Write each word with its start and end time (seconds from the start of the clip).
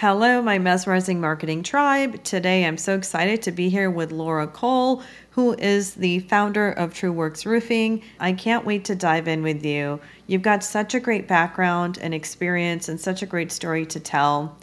Hello, 0.00 0.40
my 0.40 0.60
mesmerizing 0.60 1.20
marketing 1.20 1.64
tribe. 1.64 2.22
Today 2.22 2.64
I'm 2.64 2.78
so 2.78 2.94
excited 2.94 3.42
to 3.42 3.50
be 3.50 3.68
here 3.68 3.90
with 3.90 4.12
Laura 4.12 4.46
Cole, 4.46 5.02
who 5.30 5.54
is 5.54 5.94
the 5.94 6.20
founder 6.20 6.70
of 6.70 6.94
TrueWorks 6.94 7.44
Roofing. 7.44 8.04
I 8.20 8.32
can't 8.32 8.64
wait 8.64 8.84
to 8.84 8.94
dive 8.94 9.26
in 9.26 9.42
with 9.42 9.64
you. 9.64 9.98
You've 10.28 10.42
got 10.42 10.62
such 10.62 10.94
a 10.94 11.00
great 11.00 11.26
background 11.26 11.98
and 12.00 12.14
experience 12.14 12.88
and 12.88 13.00
such 13.00 13.22
a 13.22 13.26
great 13.26 13.50
story 13.50 13.84
to 13.86 13.98
tell. 13.98 14.56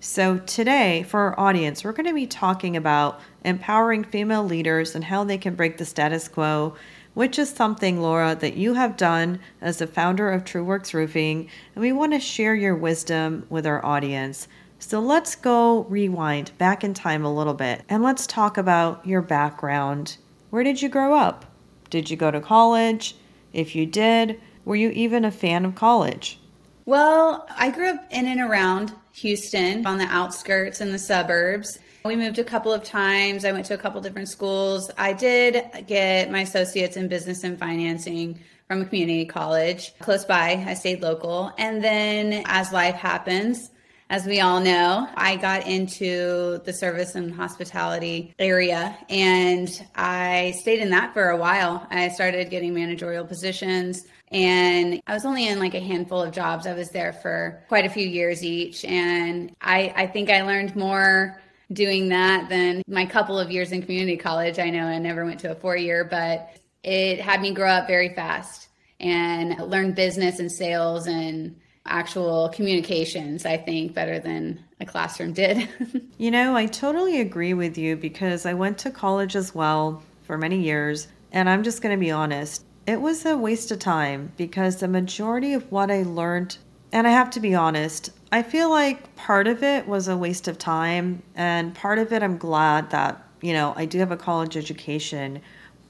So, 0.00 0.36
today 0.36 1.04
for 1.04 1.20
our 1.20 1.40
audience, 1.40 1.84
we're 1.84 1.92
going 1.92 2.04
to 2.04 2.12
be 2.12 2.26
talking 2.26 2.76
about 2.76 3.18
empowering 3.46 4.04
female 4.04 4.44
leaders 4.44 4.94
and 4.94 5.04
how 5.04 5.24
they 5.24 5.38
can 5.38 5.54
break 5.54 5.78
the 5.78 5.86
status 5.86 6.28
quo 6.28 6.74
which 7.14 7.38
is 7.38 7.50
something, 7.50 8.00
Laura, 8.00 8.34
that 8.34 8.56
you 8.56 8.74
have 8.74 8.96
done 8.96 9.38
as 9.60 9.78
the 9.78 9.86
founder 9.86 10.30
of 10.30 10.44
TrueWorks 10.44 10.94
Roofing, 10.94 11.48
and 11.74 11.82
we 11.82 11.92
want 11.92 12.12
to 12.12 12.20
share 12.20 12.54
your 12.54 12.74
wisdom 12.74 13.44
with 13.50 13.66
our 13.66 13.84
audience. 13.84 14.48
So 14.82 14.98
let's 14.98 15.36
go 15.36 15.84
rewind 15.84 16.50
back 16.58 16.82
in 16.82 16.92
time 16.92 17.24
a 17.24 17.32
little 17.32 17.54
bit 17.54 17.82
and 17.88 18.02
let's 18.02 18.26
talk 18.26 18.58
about 18.58 19.06
your 19.06 19.22
background. 19.22 20.16
Where 20.50 20.64
did 20.64 20.82
you 20.82 20.88
grow 20.88 21.14
up? 21.14 21.44
Did 21.88 22.10
you 22.10 22.16
go 22.16 22.32
to 22.32 22.40
college? 22.40 23.14
If 23.52 23.76
you 23.76 23.86
did, 23.86 24.40
were 24.64 24.74
you 24.74 24.90
even 24.90 25.24
a 25.24 25.30
fan 25.30 25.64
of 25.64 25.76
college? 25.76 26.40
Well, 26.84 27.46
I 27.56 27.70
grew 27.70 27.90
up 27.90 28.04
in 28.10 28.26
and 28.26 28.40
around 28.40 28.92
Houston 29.12 29.86
on 29.86 29.98
the 29.98 30.04
outskirts 30.06 30.80
in 30.80 30.90
the 30.90 30.98
suburbs. 30.98 31.78
We 32.04 32.16
moved 32.16 32.40
a 32.40 32.44
couple 32.44 32.72
of 32.72 32.82
times. 32.82 33.44
I 33.44 33.52
went 33.52 33.66
to 33.66 33.74
a 33.74 33.78
couple 33.78 34.00
different 34.00 34.28
schools. 34.28 34.90
I 34.98 35.12
did 35.12 35.64
get 35.86 36.30
my 36.30 36.40
associates 36.40 36.96
in 36.96 37.06
business 37.06 37.44
and 37.44 37.56
financing 37.56 38.40
from 38.66 38.82
a 38.82 38.84
community 38.84 39.26
college 39.26 39.96
close 40.00 40.24
by. 40.24 40.64
I 40.66 40.74
stayed 40.74 41.02
local. 41.02 41.52
And 41.56 41.82
then 41.84 42.42
as 42.46 42.72
life 42.72 42.96
happens, 42.96 43.70
as 44.12 44.26
we 44.26 44.40
all 44.40 44.60
know, 44.60 45.08
I 45.14 45.36
got 45.36 45.66
into 45.66 46.60
the 46.66 46.72
service 46.74 47.14
and 47.14 47.32
hospitality 47.34 48.34
area 48.38 48.94
and 49.08 49.86
I 49.94 50.52
stayed 50.60 50.80
in 50.80 50.90
that 50.90 51.14
for 51.14 51.30
a 51.30 51.36
while. 51.38 51.86
I 51.90 52.10
started 52.10 52.50
getting 52.50 52.74
managerial 52.74 53.24
positions 53.24 54.04
and 54.30 55.00
I 55.06 55.14
was 55.14 55.24
only 55.24 55.48
in 55.48 55.58
like 55.58 55.72
a 55.72 55.80
handful 55.80 56.20
of 56.20 56.30
jobs. 56.30 56.66
I 56.66 56.74
was 56.74 56.90
there 56.90 57.14
for 57.14 57.64
quite 57.68 57.86
a 57.86 57.88
few 57.88 58.06
years 58.06 58.44
each. 58.44 58.84
And 58.84 59.56
I, 59.62 59.94
I 59.96 60.06
think 60.08 60.28
I 60.28 60.42
learned 60.42 60.76
more 60.76 61.40
doing 61.72 62.10
that 62.10 62.50
than 62.50 62.82
my 62.86 63.06
couple 63.06 63.38
of 63.38 63.50
years 63.50 63.72
in 63.72 63.80
community 63.80 64.18
college. 64.18 64.58
I 64.58 64.68
know 64.68 64.84
I 64.84 64.98
never 64.98 65.24
went 65.24 65.40
to 65.40 65.52
a 65.52 65.54
four 65.54 65.74
year, 65.74 66.04
but 66.04 66.54
it 66.82 67.18
had 67.18 67.40
me 67.40 67.54
grow 67.54 67.70
up 67.70 67.86
very 67.86 68.14
fast 68.14 68.68
and 69.00 69.58
learn 69.70 69.92
business 69.92 70.38
and 70.38 70.52
sales 70.52 71.06
and 71.06 71.56
actual 71.86 72.48
communications, 72.50 73.44
I 73.44 73.56
think, 73.56 73.94
better 73.94 74.18
than 74.18 74.62
a 74.80 74.86
classroom 74.86 75.32
did. 75.32 75.68
you 76.18 76.30
know, 76.30 76.56
I 76.56 76.66
totally 76.66 77.20
agree 77.20 77.54
with 77.54 77.76
you 77.76 77.96
because 77.96 78.46
I 78.46 78.54
went 78.54 78.78
to 78.78 78.90
college 78.90 79.36
as 79.36 79.54
well 79.54 80.02
for 80.22 80.38
many 80.38 80.60
years. 80.60 81.08
And 81.32 81.48
I'm 81.48 81.62
just 81.62 81.82
going 81.82 81.96
to 81.96 82.00
be 82.00 82.10
honest, 82.10 82.64
it 82.86 83.00
was 83.00 83.24
a 83.24 83.36
waste 83.36 83.70
of 83.70 83.78
time 83.78 84.32
because 84.36 84.76
the 84.76 84.88
majority 84.88 85.54
of 85.54 85.70
what 85.70 85.90
I 85.90 86.02
learned, 86.02 86.58
and 86.92 87.06
I 87.06 87.10
have 87.10 87.30
to 87.30 87.40
be 87.40 87.54
honest, 87.54 88.10
I 88.30 88.42
feel 88.42 88.70
like 88.70 89.14
part 89.16 89.46
of 89.46 89.62
it 89.62 89.86
was 89.86 90.08
a 90.08 90.16
waste 90.16 90.48
of 90.48 90.58
time. 90.58 91.22
And 91.34 91.74
part 91.74 91.98
of 91.98 92.12
it, 92.12 92.22
I'm 92.22 92.38
glad 92.38 92.90
that, 92.90 93.26
you 93.40 93.52
know, 93.52 93.72
I 93.76 93.86
do 93.86 93.98
have 93.98 94.12
a 94.12 94.16
college 94.16 94.56
education 94.56 95.40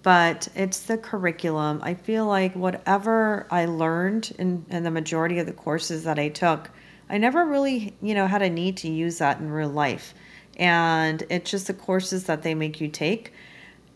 but 0.02 0.48
it's 0.54 0.80
the 0.80 0.98
curriculum. 0.98 1.80
I 1.82 1.94
feel 1.94 2.26
like 2.26 2.54
whatever 2.54 3.46
I 3.50 3.66
learned 3.66 4.32
in, 4.38 4.64
in 4.70 4.82
the 4.82 4.90
majority 4.90 5.38
of 5.38 5.46
the 5.46 5.52
courses 5.52 6.04
that 6.04 6.18
I 6.18 6.28
took, 6.28 6.70
I 7.08 7.18
never 7.18 7.44
really, 7.44 7.94
you 8.02 8.14
know, 8.14 8.26
had 8.26 8.42
a 8.42 8.50
need 8.50 8.76
to 8.78 8.90
use 8.90 9.18
that 9.18 9.38
in 9.38 9.50
real 9.50 9.68
life. 9.68 10.14
And 10.56 11.22
it's 11.30 11.50
just 11.50 11.66
the 11.66 11.74
courses 11.74 12.24
that 12.24 12.42
they 12.42 12.54
make 12.54 12.80
you 12.80 12.88
take. 12.88 13.32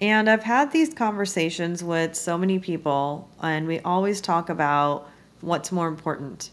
And 0.01 0.29
I've 0.29 0.43
had 0.43 0.71
these 0.71 0.93
conversations 0.93 1.83
with 1.83 2.15
so 2.15 2.37
many 2.37 2.59
people, 2.59 3.29
and 3.43 3.67
we 3.67 3.81
always 3.81 4.21
talk 4.21 4.51
about 4.51 5.09
what's 5.41 5.73
more 5.73 5.89
important. 5.89 6.51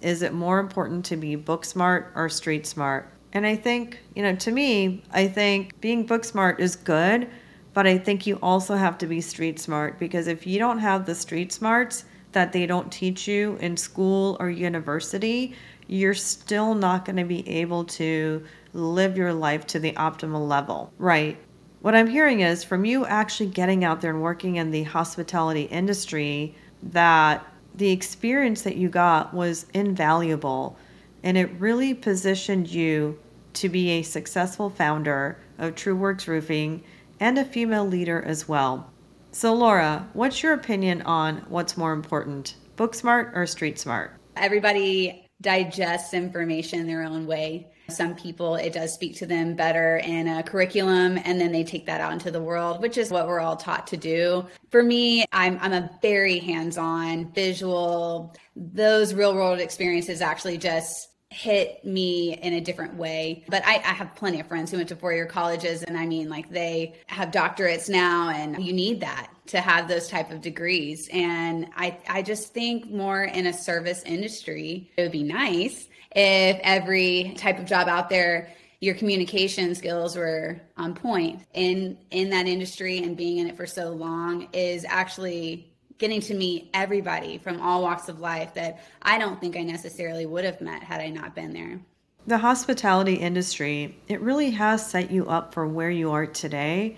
Is 0.00 0.22
it 0.22 0.32
more 0.32 0.60
important 0.60 1.04
to 1.06 1.16
be 1.16 1.34
book 1.36 1.64
smart 1.64 2.12
or 2.14 2.28
street 2.28 2.66
smart? 2.66 3.12
And 3.32 3.44
I 3.44 3.56
think, 3.56 3.98
you 4.14 4.22
know, 4.22 4.36
to 4.36 4.52
me, 4.52 5.02
I 5.10 5.26
think 5.26 5.78
being 5.80 6.06
book 6.06 6.24
smart 6.24 6.60
is 6.60 6.76
good 6.76 7.28
but 7.76 7.86
I 7.86 7.98
think 7.98 8.26
you 8.26 8.38
also 8.42 8.74
have 8.74 8.96
to 8.96 9.06
be 9.06 9.20
street 9.20 9.58
smart 9.58 9.98
because 9.98 10.28
if 10.28 10.46
you 10.46 10.58
don't 10.58 10.78
have 10.78 11.04
the 11.04 11.14
street 11.14 11.52
smarts 11.52 12.06
that 12.32 12.50
they 12.50 12.64
don't 12.64 12.90
teach 12.90 13.28
you 13.28 13.58
in 13.60 13.76
school 13.76 14.38
or 14.40 14.48
university, 14.48 15.54
you're 15.86 16.14
still 16.14 16.74
not 16.74 17.04
going 17.04 17.16
to 17.16 17.24
be 17.24 17.46
able 17.46 17.84
to 17.84 18.42
live 18.72 19.18
your 19.18 19.34
life 19.34 19.66
to 19.66 19.78
the 19.78 19.92
optimal 19.92 20.48
level. 20.48 20.90
Right. 20.96 21.36
What 21.82 21.94
I'm 21.94 22.06
hearing 22.06 22.40
is 22.40 22.64
from 22.64 22.86
you 22.86 23.04
actually 23.04 23.50
getting 23.50 23.84
out 23.84 24.00
there 24.00 24.12
and 24.12 24.22
working 24.22 24.56
in 24.56 24.70
the 24.70 24.84
hospitality 24.84 25.64
industry 25.64 26.54
that 26.82 27.46
the 27.74 27.90
experience 27.90 28.62
that 28.62 28.76
you 28.76 28.88
got 28.88 29.34
was 29.34 29.66
invaluable 29.74 30.78
and 31.22 31.36
it 31.36 31.50
really 31.58 31.92
positioned 31.92 32.68
you 32.68 33.18
to 33.52 33.68
be 33.68 33.90
a 33.90 34.02
successful 34.02 34.70
founder 34.70 35.36
of 35.58 35.74
TrueWorks 35.74 36.26
Roofing 36.26 36.82
and 37.20 37.38
a 37.38 37.44
female 37.44 37.86
leader 37.86 38.22
as 38.22 38.48
well. 38.48 38.90
So, 39.32 39.52
Laura, 39.52 40.08
what's 40.14 40.42
your 40.42 40.54
opinion 40.54 41.02
on 41.02 41.44
what's 41.48 41.76
more 41.76 41.92
important, 41.92 42.54
book 42.76 42.94
smart 42.94 43.32
or 43.34 43.46
street 43.46 43.78
smart? 43.78 44.12
Everybody 44.36 45.28
digests 45.40 46.14
information 46.14 46.86
their 46.86 47.02
own 47.02 47.26
way. 47.26 47.68
Some 47.88 48.16
people, 48.16 48.56
it 48.56 48.72
does 48.72 48.92
speak 48.92 49.16
to 49.16 49.26
them 49.26 49.54
better 49.54 49.98
in 49.98 50.26
a 50.26 50.42
curriculum, 50.42 51.18
and 51.24 51.40
then 51.40 51.52
they 51.52 51.62
take 51.62 51.86
that 51.86 52.00
out 52.00 52.12
into 52.12 52.30
the 52.30 52.42
world, 52.42 52.80
which 52.82 52.98
is 52.98 53.10
what 53.10 53.28
we're 53.28 53.40
all 53.40 53.56
taught 53.56 53.86
to 53.88 53.96
do. 53.96 54.44
For 54.70 54.82
me, 54.82 55.24
I'm, 55.32 55.58
I'm 55.60 55.72
a 55.72 55.90
very 56.02 56.38
hands 56.38 56.78
on, 56.78 57.30
visual, 57.32 58.34
those 58.56 59.14
real 59.14 59.34
world 59.34 59.60
experiences 59.60 60.20
actually 60.20 60.58
just 60.58 61.10
hit 61.30 61.84
me 61.84 62.34
in 62.34 62.54
a 62.54 62.60
different 62.60 62.94
way. 62.94 63.44
But 63.48 63.62
I, 63.66 63.74
I 63.76 63.92
have 63.92 64.14
plenty 64.14 64.40
of 64.40 64.46
friends 64.46 64.70
who 64.70 64.78
went 64.78 64.88
to 64.88 64.96
four 64.96 65.12
year 65.12 65.26
colleges, 65.26 65.82
and 65.82 65.96
I 65.96 66.06
mean, 66.06 66.28
like 66.28 66.48
they 66.50 66.94
have 67.08 67.30
doctorates 67.30 67.88
now, 67.88 68.30
and 68.30 68.62
you 68.64 68.72
need 68.72 69.00
that 69.00 69.30
to 69.48 69.60
have 69.60 69.88
those 69.88 70.08
type 70.08 70.30
of 70.30 70.40
degrees. 70.40 71.08
And 71.12 71.68
I, 71.76 71.98
I 72.08 72.22
just 72.22 72.54
think 72.54 72.90
more 72.90 73.24
in 73.24 73.46
a 73.46 73.52
service 73.52 74.02
industry, 74.04 74.90
it 74.96 75.02
would 75.02 75.12
be 75.12 75.22
nice 75.22 75.88
if 76.14 76.58
every 76.62 77.34
type 77.36 77.58
of 77.58 77.66
job 77.66 77.88
out 77.88 78.08
there 78.08 78.52
your 78.80 78.94
communication 78.94 79.74
skills 79.74 80.16
were 80.16 80.60
on 80.76 80.94
point 80.94 81.42
in 81.54 81.96
in 82.10 82.28
that 82.30 82.46
industry 82.46 82.98
and 82.98 83.16
being 83.16 83.38
in 83.38 83.46
it 83.46 83.56
for 83.56 83.66
so 83.66 83.90
long 83.90 84.48
is 84.52 84.84
actually 84.86 85.72
getting 85.98 86.20
to 86.20 86.34
meet 86.34 86.68
everybody 86.74 87.38
from 87.38 87.60
all 87.60 87.82
walks 87.82 88.08
of 88.08 88.20
life 88.20 88.54
that 88.54 88.84
I 89.02 89.18
don't 89.18 89.40
think 89.40 89.56
I 89.56 89.62
necessarily 89.62 90.26
would 90.26 90.44
have 90.44 90.60
met 90.60 90.82
had 90.82 91.00
I 91.00 91.08
not 91.08 91.34
been 91.34 91.52
there. 91.52 91.80
The 92.26 92.38
hospitality 92.38 93.14
industry, 93.14 93.96
it 94.08 94.20
really 94.20 94.50
has 94.50 94.88
set 94.88 95.10
you 95.10 95.26
up 95.26 95.54
for 95.54 95.66
where 95.66 95.90
you 95.90 96.10
are 96.10 96.26
today. 96.26 96.96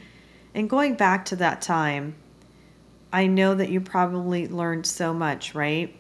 And 0.55 0.71
going 0.71 0.95
back 0.95 1.27
to 1.27 1.37
that 1.37 1.61
time, 1.61 2.17
I 3.13 3.27
know 3.27 3.55
that 3.55 3.71
you 3.71 3.81
probably 3.81 4.49
learned 4.49 4.87
so 4.87 5.13
much, 5.15 5.55
right? 5.55 5.95